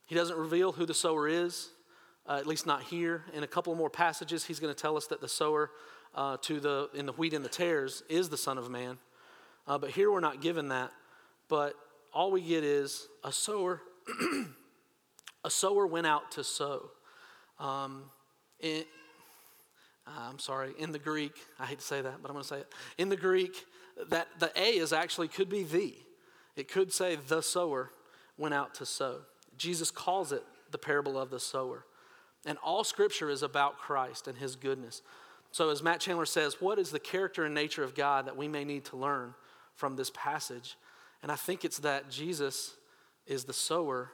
he 0.05 0.13
doesn't 0.13 0.37
reveal 0.37 0.73
who 0.73 0.85
the 0.85 0.93
sower 0.93 1.27
is, 1.27 1.69
uh, 2.27 2.37
at 2.39 2.45
least 2.45 2.67
not 2.67 2.83
here. 2.83 3.23
In 3.33 3.43
a 3.43 3.47
couple 3.47 3.73
more 3.73 3.89
passages, 3.89 4.45
he's 4.45 4.59
going 4.59 4.73
to 4.73 4.79
tell 4.79 4.95
us 4.95 5.07
that 5.07 5.21
the 5.21 5.27
sower 5.27 5.71
uh, 6.15 6.37
to 6.41 6.59
the, 6.59 6.89
in 6.93 7.05
the 7.05 7.13
wheat 7.13 7.33
and 7.33 7.43
the 7.43 7.49
tares 7.49 8.03
is 8.09 8.29
the 8.29 8.37
Son 8.37 8.57
of 8.57 8.69
Man. 8.69 8.97
Uh, 9.67 9.77
but 9.77 9.91
here 9.91 10.11
we're 10.11 10.19
not 10.19 10.41
given 10.41 10.69
that. 10.69 10.91
But 11.49 11.75
all 12.13 12.31
we 12.31 12.41
get 12.41 12.63
is 12.63 13.07
a 13.23 13.31
sower. 13.31 13.81
a 15.43 15.49
sower 15.49 15.87
went 15.87 16.07
out 16.07 16.31
to 16.31 16.43
sow. 16.43 16.91
Um, 17.59 18.03
in, 18.59 18.83
uh, 20.07 20.29
I'm 20.29 20.39
sorry, 20.39 20.73
in 20.77 20.91
the 20.91 20.99
Greek, 20.99 21.33
I 21.59 21.65
hate 21.65 21.79
to 21.79 21.85
say 21.85 22.01
that, 22.01 22.21
but 22.21 22.29
I'm 22.29 22.33
going 22.33 22.43
to 22.43 22.47
say 22.47 22.59
it. 22.59 22.73
In 22.97 23.09
the 23.09 23.17
Greek, 23.17 23.65
that 24.09 24.27
the 24.39 24.51
A 24.59 24.77
is 24.77 24.91
actually 24.93 25.27
could 25.27 25.49
be 25.49 25.63
the. 25.63 25.95
It 26.55 26.67
could 26.67 26.93
say 26.93 27.15
the 27.15 27.41
sower 27.41 27.91
went 28.37 28.53
out 28.53 28.75
to 28.75 28.85
sow. 28.85 29.21
Jesus 29.57 29.91
calls 29.91 30.31
it 30.31 30.43
the 30.71 30.77
parable 30.77 31.19
of 31.19 31.29
the 31.29 31.39
sower. 31.39 31.85
And 32.45 32.57
all 32.63 32.83
scripture 32.83 33.29
is 33.29 33.41
about 33.41 33.77
Christ 33.77 34.27
and 34.27 34.37
his 34.37 34.55
goodness. 34.55 35.01
So, 35.53 35.69
as 35.69 35.83
Matt 35.83 35.99
Chandler 35.99 36.25
says, 36.25 36.59
what 36.59 36.79
is 36.79 36.89
the 36.89 36.99
character 36.99 37.45
and 37.45 37.53
nature 37.53 37.83
of 37.83 37.93
God 37.93 38.25
that 38.25 38.35
we 38.35 38.47
may 38.47 38.65
need 38.65 38.85
to 38.85 38.97
learn 38.97 39.35
from 39.75 39.95
this 39.95 40.09
passage? 40.09 40.77
And 41.21 41.31
I 41.31 41.35
think 41.35 41.63
it's 41.63 41.77
that 41.79 42.09
Jesus 42.09 42.75
is 43.27 43.43
the 43.43 43.53
sower 43.53 44.09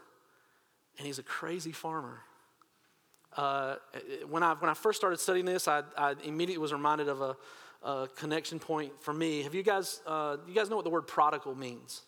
and 0.97 1.07
he's 1.07 1.17
a 1.17 1.23
crazy 1.23 1.71
farmer. 1.71 2.19
Uh, 3.37 3.75
when, 4.27 4.43
I, 4.43 4.53
when 4.55 4.69
I 4.69 4.73
first 4.73 4.99
started 4.99 5.17
studying 5.17 5.45
this, 5.45 5.69
I, 5.69 5.83
I 5.97 6.15
immediately 6.25 6.61
was 6.61 6.73
reminded 6.73 7.07
of 7.07 7.21
a, 7.21 7.37
a, 7.83 8.09
connection 8.17 8.59
point 8.59 9.01
for 9.01 9.13
me. 9.13 9.43
Have 9.43 9.55
you 9.55 9.63
guys, 9.63 10.01
uh, 10.05 10.35
you 10.45 10.53
guys 10.53 10.69
know 10.69 10.75
what 10.75 10.83
the 10.83 10.91
word 10.91 11.07
prodigal 11.07 11.55
means? 11.55 12.01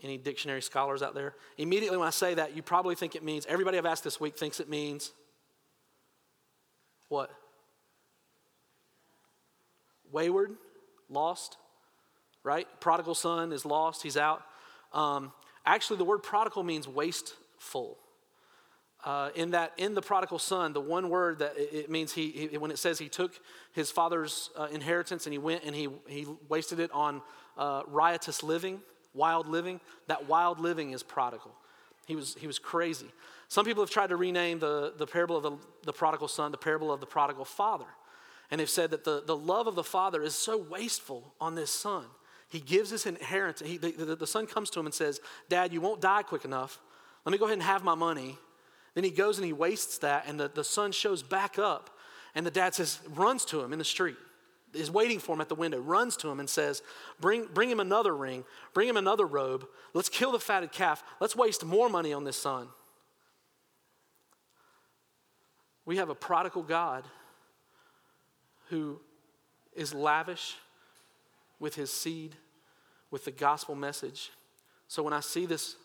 Any 0.00 0.16
dictionary 0.16 0.62
scholars 0.62 1.02
out 1.02 1.16
there? 1.16 1.34
Immediately 1.58 1.98
when 1.98 2.06
I 2.06 2.12
say 2.12 2.34
that, 2.34 2.54
you 2.54 2.62
probably 2.62 2.94
think 2.94 3.16
it 3.16 3.24
means, 3.24 3.46
everybody 3.46 3.78
I've 3.78 3.86
asked 3.86 4.04
this 4.04 4.20
week 4.20 4.38
thinks 4.38 4.60
it 4.60 4.68
means 4.68 5.10
what? 7.08 7.32
Wayward, 10.14 10.52
lost, 11.10 11.58
right? 12.44 12.68
Prodigal 12.80 13.16
son 13.16 13.52
is 13.52 13.66
lost, 13.66 14.02
he's 14.02 14.16
out. 14.16 14.42
Um, 14.92 15.32
actually, 15.66 15.98
the 15.98 16.04
word 16.04 16.22
prodigal 16.22 16.62
means 16.62 16.86
wasteful. 16.86 17.98
Uh, 19.04 19.28
in 19.34 19.50
that, 19.50 19.72
in 19.76 19.92
the 19.92 20.00
prodigal 20.00 20.38
son, 20.38 20.72
the 20.72 20.80
one 20.80 21.10
word 21.10 21.40
that 21.40 21.52
it, 21.56 21.90
means 21.90 22.12
he, 22.12 22.30
he, 22.30 22.56
when 22.56 22.70
it 22.70 22.78
says 22.78 22.98
he 22.98 23.08
took 23.08 23.38
his 23.72 23.90
father's 23.90 24.48
uh, 24.56 24.68
inheritance 24.72 25.26
and 25.26 25.32
he 25.32 25.38
went 25.38 25.62
and 25.64 25.74
he, 25.74 25.88
he 26.06 26.26
wasted 26.48 26.80
it 26.80 26.90
on 26.92 27.20
uh, 27.58 27.82
riotous 27.86 28.42
living, 28.42 28.80
wild 29.12 29.46
living, 29.46 29.78
that 30.06 30.26
wild 30.26 30.58
living 30.58 30.92
is 30.92 31.02
prodigal. 31.02 31.52
He 32.06 32.16
was, 32.16 32.34
he 32.40 32.46
was 32.46 32.58
crazy. 32.58 33.08
Some 33.48 33.66
people 33.66 33.82
have 33.82 33.90
tried 33.90 34.08
to 34.08 34.16
rename 34.16 34.58
the, 34.58 34.94
the 34.96 35.06
parable 35.06 35.36
of 35.36 35.42
the, 35.42 35.52
the 35.84 35.92
prodigal 35.92 36.28
son 36.28 36.50
the 36.50 36.56
parable 36.56 36.90
of 36.90 37.00
the 37.00 37.06
prodigal 37.06 37.44
father. 37.44 37.86
And 38.54 38.60
they've 38.60 38.70
said 38.70 38.92
that 38.92 39.02
the, 39.02 39.20
the 39.26 39.36
love 39.36 39.66
of 39.66 39.74
the 39.74 39.82
father 39.82 40.22
is 40.22 40.32
so 40.32 40.56
wasteful 40.56 41.34
on 41.40 41.56
this 41.56 41.72
son. 41.72 42.04
He 42.48 42.60
gives 42.60 42.90
his 42.90 43.04
inheritance. 43.04 43.68
He, 43.68 43.78
the, 43.78 43.90
the, 43.90 44.14
the 44.14 44.26
son 44.28 44.46
comes 44.46 44.70
to 44.70 44.78
him 44.78 44.86
and 44.86 44.94
says, 44.94 45.18
Dad, 45.48 45.72
you 45.72 45.80
won't 45.80 46.00
die 46.00 46.22
quick 46.22 46.44
enough. 46.44 46.78
Let 47.24 47.32
me 47.32 47.38
go 47.38 47.46
ahead 47.46 47.54
and 47.54 47.64
have 47.64 47.82
my 47.82 47.96
money. 47.96 48.38
Then 48.94 49.02
he 49.02 49.10
goes 49.10 49.38
and 49.38 49.44
he 49.44 49.52
wastes 49.52 49.98
that, 49.98 50.26
and 50.28 50.38
the, 50.38 50.46
the 50.46 50.62
son 50.62 50.92
shows 50.92 51.20
back 51.20 51.58
up. 51.58 51.98
And 52.36 52.46
the 52.46 52.50
dad 52.52 52.76
says, 52.76 53.00
runs 53.16 53.44
to 53.46 53.60
him 53.60 53.72
in 53.72 53.80
the 53.80 53.84
street, 53.84 54.14
is 54.72 54.88
waiting 54.88 55.18
for 55.18 55.34
him 55.34 55.40
at 55.40 55.48
the 55.48 55.56
window, 55.56 55.80
runs 55.80 56.16
to 56.18 56.30
him 56.30 56.38
and 56.38 56.48
says, 56.48 56.80
bring, 57.18 57.48
bring 57.52 57.68
him 57.68 57.80
another 57.80 58.14
ring, 58.14 58.44
bring 58.72 58.88
him 58.88 58.96
another 58.96 59.26
robe. 59.26 59.66
Let's 59.94 60.08
kill 60.08 60.30
the 60.30 60.38
fatted 60.38 60.70
calf. 60.70 61.02
Let's 61.18 61.34
waste 61.34 61.64
more 61.64 61.88
money 61.88 62.12
on 62.12 62.22
this 62.22 62.36
son. 62.36 62.68
We 65.84 65.96
have 65.96 66.08
a 66.08 66.14
prodigal 66.14 66.62
God 66.62 67.02
who 68.70 69.00
is 69.74 69.92
lavish 69.92 70.56
with 71.58 71.74
his 71.74 71.92
seed, 71.92 72.36
with 73.10 73.24
the 73.24 73.30
gospel 73.30 73.74
message. 73.74 74.30
So 74.88 75.02
when 75.02 75.12
I 75.12 75.20
see 75.20 75.46
this 75.46 75.76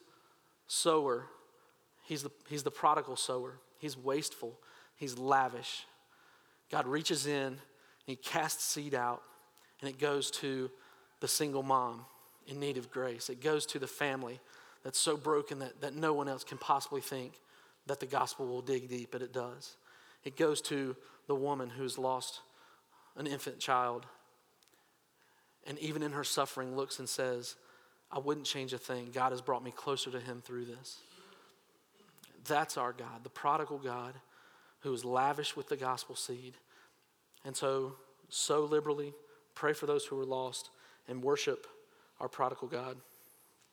sower, 0.67 1.25
he's 2.03 2.23
the, 2.23 2.32
he's 2.47 2.63
the 2.63 2.71
prodigal 2.71 3.15
sower. 3.15 3.59
He's 3.80 3.97
wasteful, 3.97 4.59
he's 4.97 5.17
lavish. 5.17 5.86
God 6.69 6.86
reaches 6.86 7.25
in, 7.25 7.57
he 8.05 8.15
casts 8.15 8.63
seed 8.65 8.93
out, 8.93 9.21
and 9.82 9.89
it 9.89 9.99
goes 9.99 10.30
to 10.32 10.69
the 11.21 11.27
single 11.27 11.63
mom 11.63 12.05
in 12.47 12.59
need 12.59 12.77
of 12.77 12.91
grace. 12.91 13.30
It 13.30 13.41
goes 13.41 13.65
to 13.67 13.80
the 13.80 13.88
family 13.88 14.39
that's 14.84 14.99
so 14.99 15.15
broken 15.17 15.59
that, 15.59 15.82
that 15.82 15.95
no 15.95 16.13
one 16.13 16.27
else 16.27 16.43
can 16.43 16.57
possibly 16.57 17.01
think 17.01 17.34
that 17.88 17.99
the 17.99 18.05
gospel 18.05 18.47
will 18.47 18.61
dig 18.61 18.89
deep, 18.89 19.09
but 19.11 19.21
it 19.21 19.34
does. 19.34 19.75
It 20.23 20.38
goes 20.38 20.61
to 20.63 20.95
the 21.27 21.36
woman 21.36 21.69
who's 21.69 21.97
lost 21.97 22.41
an 23.16 23.28
infant 23.28 23.60
child 23.60 24.05
and 25.68 25.78
even 25.80 26.01
in 26.01 26.14
her 26.14 26.24
suffering 26.24 26.76
looks 26.76 26.99
and 26.99 27.07
says, 27.07 27.55
I 28.12 28.20
wouldn't 28.20 28.45
change 28.45 28.74
a 28.74 28.78
thing. 28.78 29.12
God 29.14 29.32
has 29.32 29.41
brought 29.41 29.64
me 29.64 29.72
closer 29.72 30.10
to 30.10 30.20
him 30.20 30.41
through 30.43 30.66
this. 30.66 30.97
That's 32.47 32.78
our 32.78 32.93
God, 32.93 33.24
the 33.24 33.30
prodigal 33.30 33.78
God 33.78 34.16
who 34.80 34.93
is 34.93 35.05
lavish 35.05 35.55
with 35.55 35.70
the 35.70 35.76
gospel 35.76 36.16
seed. 36.16 36.55
And 37.45 37.55
so, 37.55 37.95
so 38.30 38.64
liberally, 38.64 39.14
pray 39.53 39.74
for 39.74 39.86
those 39.86 40.05
who 40.05 40.20
are 40.20 40.26
lost, 40.26 40.70
and 41.07 41.24
worship 41.24 41.68
our 42.20 42.30
prodigal 42.30 42.68
God. 42.68 42.95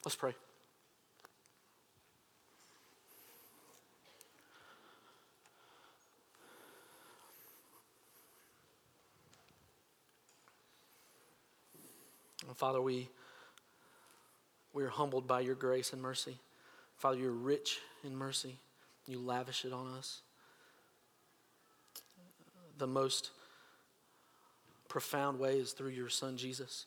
Let's 0.04 0.16
pray. 0.16 0.32
And 12.56 12.60
Father, 12.60 12.80
we, 12.80 13.10
we 14.72 14.82
are 14.82 14.88
humbled 14.88 15.26
by 15.26 15.40
your 15.40 15.54
grace 15.54 15.92
and 15.92 16.00
mercy. 16.00 16.38
Father, 16.96 17.18
you're 17.18 17.30
rich 17.30 17.80
in 18.02 18.16
mercy. 18.16 18.56
You 19.06 19.18
lavish 19.18 19.66
it 19.66 19.74
on 19.74 19.88
us. 19.88 20.22
The 22.78 22.86
most 22.86 23.30
profound 24.88 25.38
way 25.38 25.58
is 25.58 25.72
through 25.72 25.90
your 25.90 26.08
Son, 26.08 26.38
Jesus. 26.38 26.86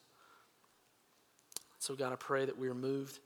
So, 1.78 1.93
God, 1.93 2.13
I 2.13 2.15
pray 2.15 2.45
that 2.45 2.57
we 2.57 2.67
are 2.67 2.74
moved 2.74 3.20